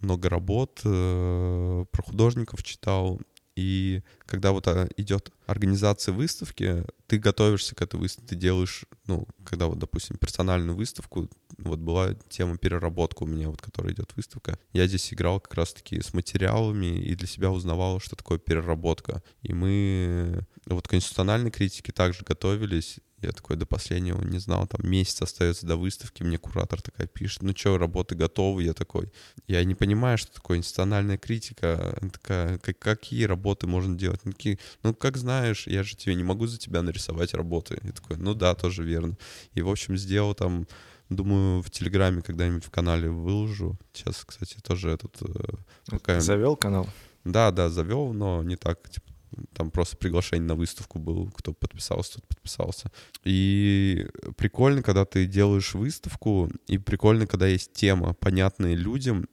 много 0.00 0.30
работ, 0.30 0.80
про 0.82 2.02
художников 2.02 2.62
читал, 2.62 3.20
и 3.56 4.02
когда 4.26 4.52
вот 4.52 4.66
а, 4.66 4.88
идет 4.96 5.30
организация 5.46 6.12
выставки, 6.12 6.84
ты 7.06 7.18
готовишься 7.18 7.74
к 7.74 7.82
этой 7.82 8.00
выставке, 8.00 8.28
ты 8.28 8.36
делаешь, 8.36 8.84
ну, 9.06 9.28
когда 9.44 9.66
вот, 9.66 9.78
допустим, 9.78 10.16
персональную 10.16 10.76
выставку, 10.76 11.28
вот 11.58 11.78
была 11.78 12.14
тема 12.28 12.58
переработка 12.58 13.22
у 13.22 13.26
меня, 13.26 13.48
вот, 13.48 13.62
которая 13.62 13.92
идет 13.92 14.14
выставка. 14.16 14.58
Я 14.72 14.86
здесь 14.88 15.12
играл 15.12 15.40
как 15.40 15.54
раз-таки 15.54 16.00
с 16.00 16.12
материалами 16.14 16.98
и 16.98 17.14
для 17.14 17.28
себя 17.28 17.50
узнавал, 17.50 18.00
что 18.00 18.16
такое 18.16 18.38
переработка. 18.38 19.22
И 19.42 19.52
мы 19.52 20.44
вот 20.66 20.88
к 20.88 20.90
конституциональной 20.90 21.50
критике 21.50 21.92
также 21.92 22.24
готовились, 22.24 22.98
я 23.24 23.32
такой 23.32 23.56
до 23.56 23.66
последнего 23.66 24.22
не 24.22 24.38
знал, 24.38 24.66
там 24.66 24.88
месяц 24.88 25.22
остается 25.22 25.66
до 25.66 25.76
выставки, 25.76 26.22
мне 26.22 26.38
куратор 26.38 26.80
такая 26.80 27.06
пишет, 27.06 27.42
ну 27.42 27.52
что, 27.56 27.78
работы 27.78 28.14
готовы? 28.14 28.62
Я 28.62 28.72
такой, 28.72 29.12
я 29.46 29.62
не 29.64 29.74
понимаю, 29.74 30.18
что 30.18 30.32
такое 30.32 30.58
институциональная 30.58 31.18
критика. 31.18 31.96
Она 32.00 32.10
такая, 32.10 32.58
как, 32.58 32.78
какие 32.78 33.24
работы 33.24 33.66
можно 33.66 33.96
делать? 33.96 34.20
Ну, 34.24 34.32
такие, 34.32 34.58
ну, 34.82 34.94
как 34.94 35.16
знаешь, 35.16 35.66
я 35.66 35.82
же 35.82 35.96
тебе 35.96 36.14
не 36.14 36.24
могу 36.24 36.46
за 36.46 36.58
тебя 36.58 36.82
нарисовать 36.82 37.34
работы. 37.34 37.78
Я 37.82 37.92
такой, 37.92 38.16
ну 38.16 38.34
да, 38.34 38.54
тоже 38.54 38.82
верно. 38.82 39.16
И, 39.54 39.62
в 39.62 39.68
общем, 39.68 39.96
сделал 39.96 40.34
там 40.34 40.66
Думаю, 41.10 41.62
в 41.62 41.70
Телеграме 41.70 42.22
когда-нибудь 42.22 42.64
в 42.64 42.70
канале 42.70 43.10
выложу. 43.10 43.78
Сейчас, 43.92 44.24
кстати, 44.24 44.56
тоже 44.62 44.90
этот... 44.90 45.20
Э, 45.20 45.54
пока... 45.86 46.20
Завел 46.20 46.56
канал? 46.56 46.88
Да, 47.24 47.50
да, 47.50 47.68
завел, 47.68 48.12
но 48.12 48.42
не 48.42 48.56
так, 48.56 48.88
типа, 48.88 49.12
там 49.52 49.70
просто 49.70 49.96
приглашение 49.96 50.46
на 50.46 50.54
выставку 50.54 50.98
был, 50.98 51.30
кто 51.30 51.52
подписался, 51.52 52.14
тот 52.14 52.26
подписался. 52.26 52.90
И 53.24 54.06
прикольно, 54.36 54.82
когда 54.82 55.04
ты 55.04 55.26
делаешь 55.26 55.74
выставку, 55.74 56.50
и 56.66 56.78
прикольно, 56.78 57.26
когда 57.26 57.46
есть 57.46 57.72
тема, 57.72 58.14
понятная 58.14 58.74
людям, 58.74 59.28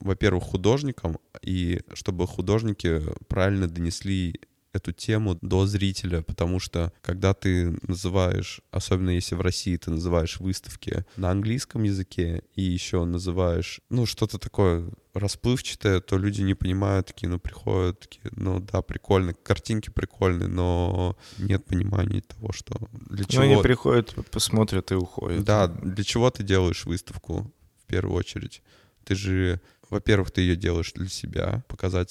во-первых, 0.00 0.44
художникам, 0.44 1.18
и 1.42 1.80
чтобы 1.94 2.26
художники 2.26 3.02
правильно 3.28 3.68
донесли 3.68 4.40
эту 4.74 4.92
тему 4.92 5.38
до 5.40 5.66
зрителя, 5.66 6.22
потому 6.22 6.58
что 6.58 6.92
когда 7.00 7.32
ты 7.32 7.78
называешь, 7.82 8.60
особенно 8.70 9.10
если 9.10 9.36
в 9.36 9.40
России 9.40 9.76
ты 9.76 9.90
называешь 9.90 10.40
выставки 10.40 11.04
на 11.16 11.30
английском 11.30 11.84
языке 11.84 12.42
и 12.54 12.62
еще 12.62 13.04
называешь, 13.04 13.80
ну, 13.88 14.04
что-то 14.04 14.38
такое 14.38 14.90
расплывчатое, 15.14 16.00
то 16.00 16.18
люди 16.18 16.42
не 16.42 16.54
понимают, 16.54 17.06
такие, 17.06 17.28
ну, 17.28 17.38
приходят, 17.38 18.00
такие, 18.00 18.32
ну, 18.34 18.58
да, 18.58 18.82
прикольно, 18.82 19.32
картинки 19.32 19.90
прикольные, 19.90 20.48
но 20.48 21.16
нет 21.38 21.64
понимания 21.64 22.20
того, 22.20 22.52
что 22.52 22.76
для 22.92 23.24
чего... 23.24 23.44
Ну, 23.44 23.52
они 23.52 23.62
приходят, 23.62 24.14
посмотрят 24.30 24.90
и 24.90 24.96
уходят. 24.96 25.44
Да, 25.44 25.68
для 25.68 26.02
чего 26.02 26.30
ты 26.30 26.42
делаешь 26.42 26.84
выставку 26.84 27.52
в 27.84 27.86
первую 27.86 28.16
очередь? 28.16 28.62
Ты 29.04 29.14
же, 29.14 29.60
во-первых, 29.88 30.32
ты 30.32 30.40
ее 30.40 30.56
делаешь 30.56 30.92
для 30.94 31.08
себя, 31.08 31.62
показать 31.68 32.10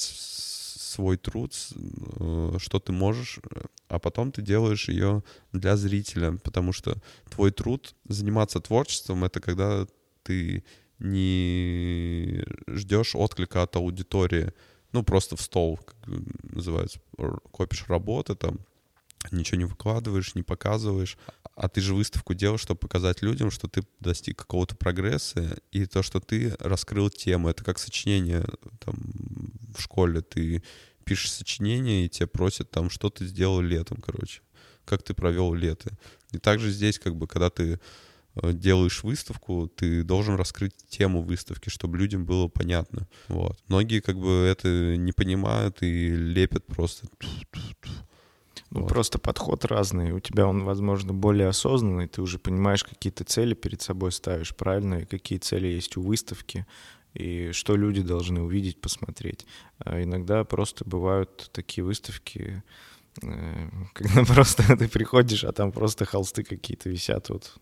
свой 0.93 1.17
труд, 1.17 1.53
э, 1.75 2.57
что 2.59 2.79
ты 2.79 2.91
можешь, 2.91 3.39
а 3.87 3.99
потом 3.99 4.31
ты 4.31 4.41
делаешь 4.41 4.89
ее 4.89 5.23
для 5.51 5.75
зрителя, 5.75 6.37
потому 6.43 6.73
что 6.73 6.95
твой 7.29 7.51
труд, 7.51 7.95
заниматься 8.07 8.59
творчеством, 8.59 9.23
это 9.23 9.39
когда 9.39 9.87
ты 10.23 10.63
не 10.99 12.45
ждешь 12.67 13.15
отклика 13.15 13.63
от 13.63 13.75
аудитории, 13.75 14.53
ну, 14.91 15.03
просто 15.03 15.35
в 15.35 15.41
стол, 15.41 15.77
как 15.77 15.95
называется, 16.43 16.99
копишь 17.51 17.85
работы 17.87 18.35
там, 18.35 18.59
ничего 19.31 19.57
не 19.57 19.65
выкладываешь, 19.65 20.35
не 20.35 20.43
показываешь, 20.43 21.17
а 21.55 21.69
ты 21.69 21.81
же 21.81 21.93
выставку 21.93 22.33
делал, 22.33 22.57
чтобы 22.57 22.79
показать 22.79 23.21
людям, 23.21 23.51
что 23.51 23.67
ты 23.67 23.83
достиг 23.99 24.37
какого-то 24.37 24.75
прогресса, 24.75 25.57
и 25.71 25.85
то, 25.85 26.01
что 26.01 26.19
ты 26.19 26.55
раскрыл 26.59 27.09
тему. 27.09 27.49
Это 27.49 27.63
как 27.63 27.79
сочинение 27.79 28.45
там, 28.79 28.95
в 29.75 29.81
школе. 29.81 30.21
Ты 30.21 30.63
пишешь 31.03 31.31
сочинение, 31.31 32.05
и 32.05 32.09
тебя 32.09 32.27
просят 32.27 32.71
там, 32.71 32.89
что 32.89 33.09
ты 33.09 33.25
сделал 33.25 33.61
летом, 33.61 33.97
короче. 33.97 34.41
Как 34.85 35.03
ты 35.03 35.13
провел 35.13 35.53
лето. 35.53 35.91
И 36.31 36.39
также 36.39 36.71
здесь, 36.71 36.99
как 36.99 37.15
бы, 37.15 37.27
когда 37.27 37.49
ты 37.49 37.79
э, 38.35 38.53
делаешь 38.53 39.03
выставку, 39.03 39.71
ты 39.73 40.03
должен 40.03 40.35
раскрыть 40.35 40.73
тему 40.89 41.21
выставки, 41.21 41.69
чтобы 41.69 41.97
людям 41.97 42.25
было 42.25 42.47
понятно. 42.47 43.07
Вот. 43.27 43.59
Многие 43.67 44.01
как 44.01 44.17
бы 44.17 44.45
это 44.49 44.97
не 44.97 45.11
понимают 45.11 45.83
и 45.83 46.09
лепят 46.09 46.65
просто 46.65 47.07
ну, 48.73 48.81
вот. 48.81 48.89
просто 48.89 49.19
подход 49.19 49.65
разный. 49.65 50.11
У 50.13 50.19
тебя 50.19 50.47
он, 50.47 50.63
возможно, 50.63 51.13
более 51.13 51.47
осознанный. 51.47 52.07
Ты 52.07 52.23
уже 52.23 52.39
понимаешь, 52.39 52.83
какие 52.83 53.13
ты 53.13 53.23
цели 53.23 53.53
перед 53.53 53.81
собой 53.83 54.11
ставишь, 54.11 54.55
правильно, 54.55 54.95
и 54.95 55.05
какие 55.05 55.37
цели 55.37 55.67
есть 55.67 55.95
у 55.95 56.01
выставки, 56.01 56.65
и 57.13 57.51
что 57.51 57.75
люди 57.75 58.01
должны 58.01 58.41
увидеть, 58.41 58.81
посмотреть. 58.81 59.45
А 59.77 60.01
иногда 60.01 60.43
просто 60.43 60.85
бывают 60.85 61.51
такие 61.53 61.85
выставки, 61.85 62.63
э, 63.21 63.69
когда 63.93 64.25
просто 64.33 64.63
ты 64.75 64.87
приходишь, 64.87 65.43
а 65.43 65.51
там 65.51 65.71
просто 65.71 66.05
холсты 66.05 66.43
какие-то 66.43 66.89
висят 66.89 67.29
вот. 67.29 67.55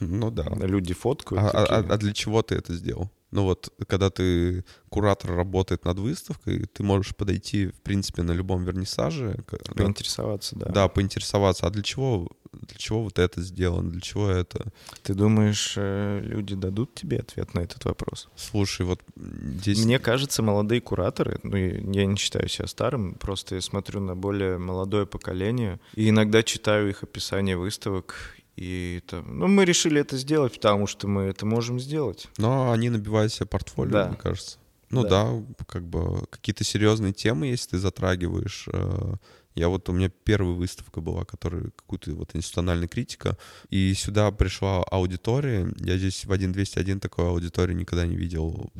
Ну 0.00 0.30
да. 0.30 0.44
Люди 0.60 0.94
фоткают. 0.94 1.54
А, 1.54 1.64
а, 1.64 1.78
а 1.88 1.96
для 1.96 2.12
чего 2.12 2.42
ты 2.42 2.54
это 2.54 2.74
сделал? 2.74 3.10
Ну 3.30 3.44
вот, 3.44 3.70
когда 3.86 4.08
ты, 4.08 4.64
куратор 4.88 5.34
работает 5.34 5.84
над 5.84 5.98
выставкой, 5.98 6.64
ты 6.64 6.82
можешь 6.82 7.14
подойти, 7.14 7.66
в 7.66 7.80
принципе, 7.82 8.22
на 8.22 8.32
любом 8.32 8.64
вернисаже. 8.64 9.44
Поинтересоваться, 9.74 10.56
да. 10.56 10.66
Да, 10.70 10.88
поинтересоваться. 10.88 11.66
А 11.66 11.70
для 11.70 11.82
чего, 11.82 12.28
для 12.52 12.78
чего 12.78 13.04
вот 13.04 13.18
это 13.18 13.42
сделано? 13.42 13.90
Для 13.90 14.00
чего 14.00 14.30
это? 14.30 14.72
Ты 15.02 15.12
думаешь, 15.12 15.74
э, 15.76 16.20
люди 16.22 16.54
дадут 16.54 16.94
тебе 16.94 17.18
ответ 17.18 17.52
на 17.52 17.60
этот 17.60 17.84
вопрос? 17.84 18.28
Слушай, 18.34 18.86
вот 18.86 19.02
здесь... 19.16 19.84
Мне 19.84 19.98
кажется, 19.98 20.42
молодые 20.42 20.80
кураторы, 20.80 21.38
ну, 21.42 21.56
я 21.56 22.06
не 22.06 22.16
считаю 22.16 22.48
себя 22.48 22.66
старым, 22.66 23.12
просто 23.14 23.56
я 23.56 23.60
смотрю 23.60 24.00
на 24.00 24.16
более 24.16 24.56
молодое 24.56 25.04
поколение, 25.04 25.80
и 25.94 26.08
иногда 26.08 26.42
читаю 26.42 26.88
их 26.88 27.02
описание 27.02 27.58
выставок, 27.58 28.37
и 28.58 29.00
это, 29.04 29.22
ну, 29.22 29.46
мы 29.46 29.64
решили 29.64 30.00
это 30.00 30.16
сделать, 30.16 30.54
потому 30.54 30.86
что 30.86 31.06
мы 31.06 31.22
это 31.22 31.46
можем 31.46 31.78
сделать. 31.78 32.28
Но 32.38 32.72
они 32.72 32.90
набивают 32.90 33.32
себе 33.32 33.46
портфолио, 33.46 33.92
да. 33.92 34.08
мне 34.08 34.16
кажется. 34.16 34.58
Ну 34.90 35.02
да. 35.02 35.08
да, 35.08 35.64
как 35.66 35.86
бы 35.86 36.26
какие-то 36.30 36.64
серьезные 36.64 37.12
темы, 37.12 37.46
если 37.46 37.70
ты 37.70 37.78
затрагиваешь. 37.78 38.66
Э, 38.72 39.14
я 39.54 39.68
вот, 39.68 39.88
у 39.88 39.92
меня 39.92 40.08
первая 40.08 40.54
выставка 40.54 41.00
была, 41.00 41.24
которая 41.24 41.70
какую-то 41.76 42.12
вот 42.14 42.34
институциональная 42.34 42.88
критика, 42.88 43.36
и 43.70 43.92
сюда 43.94 44.30
пришла 44.30 44.82
аудитория, 44.84 45.72
я 45.78 45.96
здесь 45.98 46.24
в 46.24 46.32
1.201 46.32 47.00
такой 47.00 47.28
аудитории 47.28 47.74
никогда 47.74 48.06
не 48.06 48.16
видел. 48.16 48.72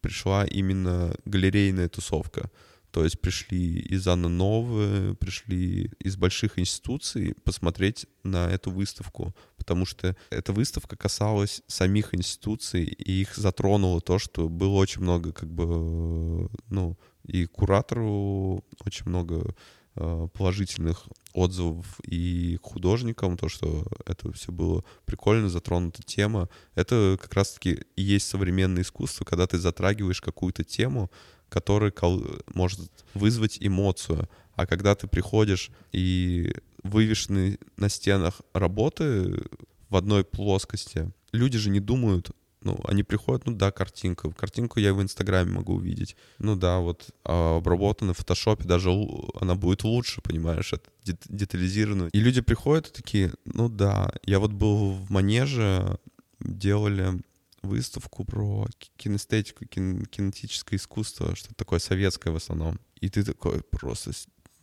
Пришла 0.00 0.44
именно 0.44 1.14
галерейная 1.24 1.88
тусовка. 1.88 2.50
То 2.90 3.04
есть 3.04 3.20
пришли 3.20 3.78
из 3.78 4.06
Анны 4.08 4.28
Новы, 4.28 5.14
пришли 5.16 5.90
из 5.98 6.16
больших 6.16 6.58
институций 6.58 7.34
посмотреть 7.44 8.06
на 8.22 8.48
эту 8.48 8.70
выставку, 8.70 9.34
потому 9.56 9.84
что 9.84 10.16
эта 10.30 10.52
выставка 10.52 10.96
касалась 10.96 11.62
самих 11.66 12.14
институций, 12.14 12.84
и 12.84 13.20
их 13.20 13.36
затронуло 13.36 14.00
то, 14.00 14.18
что 14.18 14.48
было 14.48 14.76
очень 14.76 15.02
много, 15.02 15.32
как 15.32 15.50
бы, 15.50 16.48
ну, 16.70 16.96
и 17.24 17.46
куратору 17.46 18.64
очень 18.84 19.06
много 19.06 19.54
э, 19.96 20.28
положительных 20.32 21.08
отзывов 21.32 22.00
и 22.04 22.58
художникам, 22.62 23.36
то, 23.36 23.48
что 23.48 23.84
это 24.06 24.32
все 24.32 24.52
было 24.52 24.84
прикольно, 25.04 25.48
затронута 25.48 26.02
тема. 26.02 26.48
Это 26.74 27.18
как 27.20 27.34
раз-таки 27.34 27.84
и 27.96 28.02
есть 28.02 28.28
современное 28.28 28.82
искусство, 28.82 29.24
когда 29.24 29.46
ты 29.46 29.58
затрагиваешь 29.58 30.20
какую-то 30.20 30.64
тему, 30.64 31.10
который 31.56 31.90
может 32.54 32.80
вызвать 33.14 33.56
эмоцию. 33.60 34.28
А 34.56 34.66
когда 34.66 34.94
ты 34.94 35.06
приходишь 35.06 35.70
и 35.90 36.52
вывешены 36.82 37.58
на 37.78 37.88
стенах 37.88 38.42
работы 38.52 39.42
в 39.88 39.96
одной 39.96 40.22
плоскости, 40.22 41.10
люди 41.32 41.56
же 41.56 41.70
не 41.70 41.80
думают 41.80 42.30
Ну, 42.66 42.80
они 42.84 43.04
приходят, 43.04 43.46
ну 43.46 43.52
да, 43.54 43.70
картинка. 43.70 44.30
Картинку 44.32 44.80
я 44.80 44.92
в 44.92 45.00
Инстаграме 45.00 45.52
могу 45.52 45.74
увидеть. 45.74 46.16
Ну 46.38 46.56
да, 46.56 46.80
вот 46.80 47.08
а 47.24 47.58
обработана 47.58 48.12
в 48.12 48.18
фотошопе, 48.18 48.64
даже 48.64 48.90
она 49.40 49.54
будет 49.54 49.84
лучше, 49.84 50.20
понимаешь, 50.20 50.72
это 50.72 50.90
детализировано. 51.28 52.08
И 52.12 52.20
люди 52.20 52.40
приходят 52.40 52.88
и 52.88 52.92
такие, 52.92 53.32
ну 53.44 53.68
да, 53.68 54.12
я 54.24 54.40
вот 54.40 54.52
был 54.52 54.92
в 54.92 55.10
Манеже, 55.10 55.98
делали 56.40 57.22
выставку 57.66 58.24
про 58.24 58.66
кинестетику, 58.96 59.66
кин, 59.66 60.04
кинетическое 60.06 60.78
искусство, 60.78 61.36
что-то 61.36 61.54
такое 61.54 61.78
советское 61.78 62.30
в 62.30 62.36
основном. 62.36 62.80
И 63.00 63.08
ты 63.08 63.22
такой 63.22 63.62
просто 63.62 64.12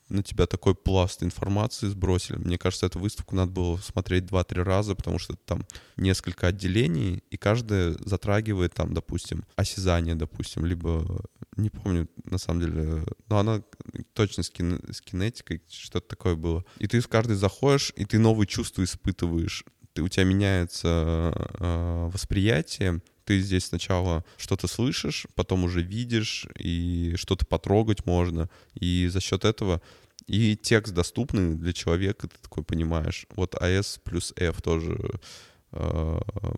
на 0.09 0.21
тебя 0.21 0.45
такой 0.45 0.75
пласт 0.75 1.23
информации 1.23 1.87
сбросили. 1.87 2.37
Мне 2.37 2.57
кажется, 2.57 2.85
эту 2.85 2.99
выставку 2.99 3.35
надо 3.35 3.51
было 3.51 3.77
смотреть 3.77 4.25
два-три 4.25 4.61
раза, 4.61 4.95
потому 4.95 5.19
что 5.19 5.35
там 5.35 5.65
несколько 5.97 6.47
отделений, 6.47 7.23
и 7.29 7.37
каждое 7.37 7.95
затрагивает 7.99 8.73
там, 8.73 8.93
допустим, 8.93 9.45
осязание, 9.55 10.15
допустим, 10.15 10.65
либо, 10.65 11.25
не 11.57 11.69
помню, 11.69 12.07
на 12.25 12.37
самом 12.37 12.61
деле, 12.61 13.05
но 13.27 13.39
она 13.39 13.63
точно 14.13 14.43
с, 14.43 14.49
кин, 14.49 14.79
с 14.91 15.01
кинетикой, 15.01 15.63
что-то 15.69 16.07
такое 16.07 16.35
было. 16.35 16.63
И 16.77 16.87
ты 16.87 16.99
в 16.99 17.07
каждый 17.07 17.35
заходишь, 17.35 17.93
и 17.95 18.05
ты 18.05 18.19
новые 18.19 18.47
чувства 18.47 18.83
испытываешь. 18.83 19.65
Ты, 19.93 20.01
у 20.01 20.07
тебя 20.07 20.25
меняется 20.25 21.33
э, 21.59 22.09
восприятие, 22.11 23.01
ты 23.25 23.39
здесь 23.39 23.65
сначала 23.65 24.25
что-то 24.37 24.67
слышишь, 24.67 25.27
потом 25.35 25.63
уже 25.63 25.81
видишь, 25.81 26.47
и 26.57 27.13
что-то 27.15 27.45
потрогать 27.45 28.05
можно. 28.05 28.49
И 28.73 29.07
за 29.07 29.21
счет 29.21 29.45
этого 29.45 29.81
и 30.27 30.55
текст 30.55 30.93
доступный 30.93 31.55
для 31.55 31.73
человека, 31.73 32.27
ты 32.27 32.35
такой 32.41 32.63
понимаешь. 32.63 33.25
Вот 33.35 33.55
AS 33.55 33.99
плюс 34.03 34.33
F 34.37 34.61
тоже 34.61 35.19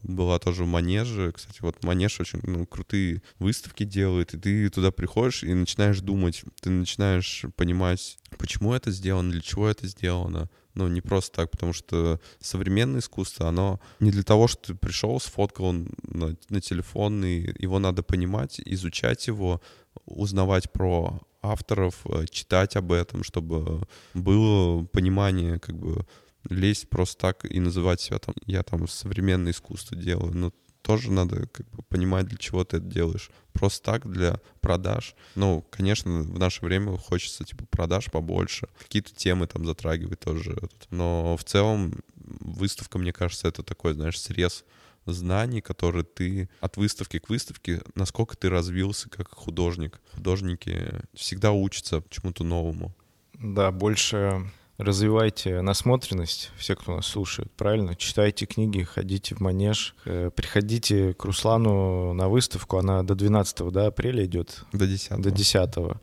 была 0.04 0.40
тоже 0.40 0.64
в 0.64 0.68
Манеже. 0.68 1.32
Кстати, 1.32 1.62
вот 1.62 1.84
Манеж 1.84 2.20
очень 2.20 2.40
ну, 2.44 2.66
крутые 2.66 3.22
выставки 3.40 3.84
делает, 3.84 4.34
и 4.34 4.40
ты 4.40 4.70
туда 4.70 4.92
приходишь 4.92 5.44
и 5.44 5.54
начинаешь 5.54 6.02
думать, 6.02 6.44
ты 6.62 6.70
начинаешь 6.70 7.46
понимать, 7.56 8.18
почему 8.38 8.74
это 8.74 8.92
сделано, 8.92 9.32
для 9.32 9.42
чего 9.42 9.68
это 9.68 9.88
сделано. 9.88 10.50
Ну, 10.74 10.90
не 10.90 11.00
просто 11.00 11.38
так, 11.38 11.52
потому 11.52 11.72
что 11.72 12.20
современное 12.42 13.00
искусство, 13.00 13.48
оно 13.48 13.80
не 14.02 14.12
для 14.12 14.24
того, 14.24 14.48
что 14.50 14.74
ты 14.74 14.76
пришел, 14.76 15.20
сфоткал 15.22 15.72
на, 15.72 16.36
на 16.50 16.62
телефон, 16.62 17.24
и 17.24 17.54
его 17.58 17.80
надо 17.80 18.04
понимать, 18.04 18.60
изучать 18.66 19.28
его, 19.28 19.62
узнавать 20.06 20.70
про 20.74 21.22
авторов, 21.42 22.02
э, 22.06 22.26
читать 22.30 22.76
об 22.76 22.92
этом, 22.92 23.24
чтобы 23.24 23.88
было 24.14 24.84
понимание, 24.86 25.60
как 25.60 25.78
бы 25.78 26.06
лезть 26.50 26.90
просто 26.90 27.20
так 27.20 27.46
и 27.46 27.60
называть 27.60 28.02
себя 28.02 28.20
там, 28.20 28.36
я 28.46 28.64
там 28.64 28.88
современное 28.88 29.52
искусство 29.52 29.98
делаю, 29.98 30.36
но 30.36 30.52
тоже 30.86 31.12
надо 31.12 31.48
как 31.48 31.68
бы 31.72 31.82
понимать, 31.84 32.28
для 32.28 32.38
чего 32.38 32.64
ты 32.64 32.78
это 32.78 32.86
делаешь. 32.86 33.32
Просто 33.54 33.84
так, 33.84 34.08
для 34.08 34.40
продаж. 34.62 35.16
Ну, 35.34 35.66
конечно, 35.72 36.22
в 36.22 36.38
наше 36.38 36.64
время 36.64 36.96
хочется, 36.98 37.44
типа, 37.44 37.66
продаж 37.66 38.12
побольше. 38.12 38.68
Какие-то 38.78 39.16
темы 39.16 39.48
там 39.48 39.66
затрагивать 39.66 40.20
тоже. 40.20 40.56
Но 40.92 41.38
в 41.38 41.44
целом 41.44 42.04
выставка, 42.16 43.00
мне 43.00 43.14
кажется, 43.14 43.48
это 43.48 43.64
такой, 43.64 43.94
знаешь, 43.94 44.22
срез 44.22 44.64
знаний, 45.08 45.62
которые 45.62 46.04
ты 46.04 46.50
от 46.60 46.78
выставки 46.78 47.18
к 47.18 47.30
выставке, 47.30 47.82
насколько 47.96 48.38
ты 48.38 48.50
развился 48.50 49.10
как 49.10 49.34
художник. 49.34 50.00
Художники 50.14 50.92
всегда 51.16 51.52
учатся 51.52 52.04
чему-то 52.10 52.44
новому. 52.44 52.96
Да, 53.34 53.72
больше 53.72 54.52
развивайте 54.78 55.62
насмотренность, 55.62 56.52
все, 56.58 56.76
кто 56.76 56.96
нас 56.96 57.08
слушает, 57.08 57.52
правильно? 57.52 57.96
Читайте 57.96 58.46
книги, 58.46 58.84
ходите 58.84 59.36
в 59.36 59.40
манеж, 59.40 59.96
э, 60.06 60.32
приходите 60.36 61.14
к 61.14 61.24
Руслану 61.26 62.14
на 62.14 62.28
выставку, 62.30 62.78
она 62.78 63.04
до 63.04 63.16
12 63.16 63.72
да, 63.72 63.88
апреля 63.88 64.26
идет? 64.26 64.64
До 64.74 64.88
10 64.88 65.22
До 65.22 65.32
10 65.32 66.00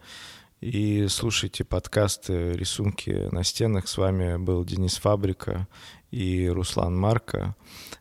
и 0.62 1.08
слушайте 1.08 1.64
подкасты 1.64 2.52
«Рисунки 2.52 3.28
на 3.32 3.42
стенах». 3.42 3.88
С 3.88 3.98
вами 3.98 4.36
был 4.36 4.64
Денис 4.64 4.94
Фабрика 4.94 5.66
и 6.12 6.48
Руслан 6.48 6.96
Марко. 6.96 7.56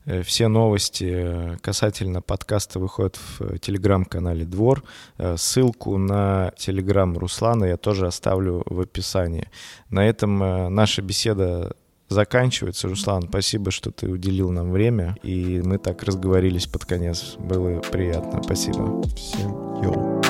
Э, 0.06 0.22
все 0.22 0.48
новости 0.48 1.58
касательно 1.62 2.22
подкаста 2.22 2.80
выходят 2.80 3.18
в 3.40 3.58
телеграм-канале 3.58 4.46
«Двор». 4.46 4.84
Э, 5.18 5.36
ссылку 5.38 5.98
на 5.98 6.52
телеграм 6.58 7.18
Руслана 7.18 7.66
я 7.66 7.78
тоже 7.78 8.06
оставлю 8.06 8.62
в 8.66 8.80
описании. 8.82 9.48
На 9.90 10.08
этом 10.08 10.44
э, 10.44 10.70
наша 10.70 11.02
беседа 11.02 11.76
заканчивается. 12.10 12.88
Руслан, 12.90 13.24
спасибо, 13.30 13.72
что 13.72 13.92
ты 13.92 14.10
уделил 14.10 14.52
нам 14.52 14.72
время. 14.72 15.16
И 15.24 15.62
мы 15.64 15.78
так 15.78 16.04
разговорились 16.04 16.68
под 16.68 16.86
конец. 16.86 17.36
Было 17.40 17.80
приятно. 17.80 18.44
Спасибо. 18.44 19.02
Всем 19.16 19.52
йоу. 19.82 20.22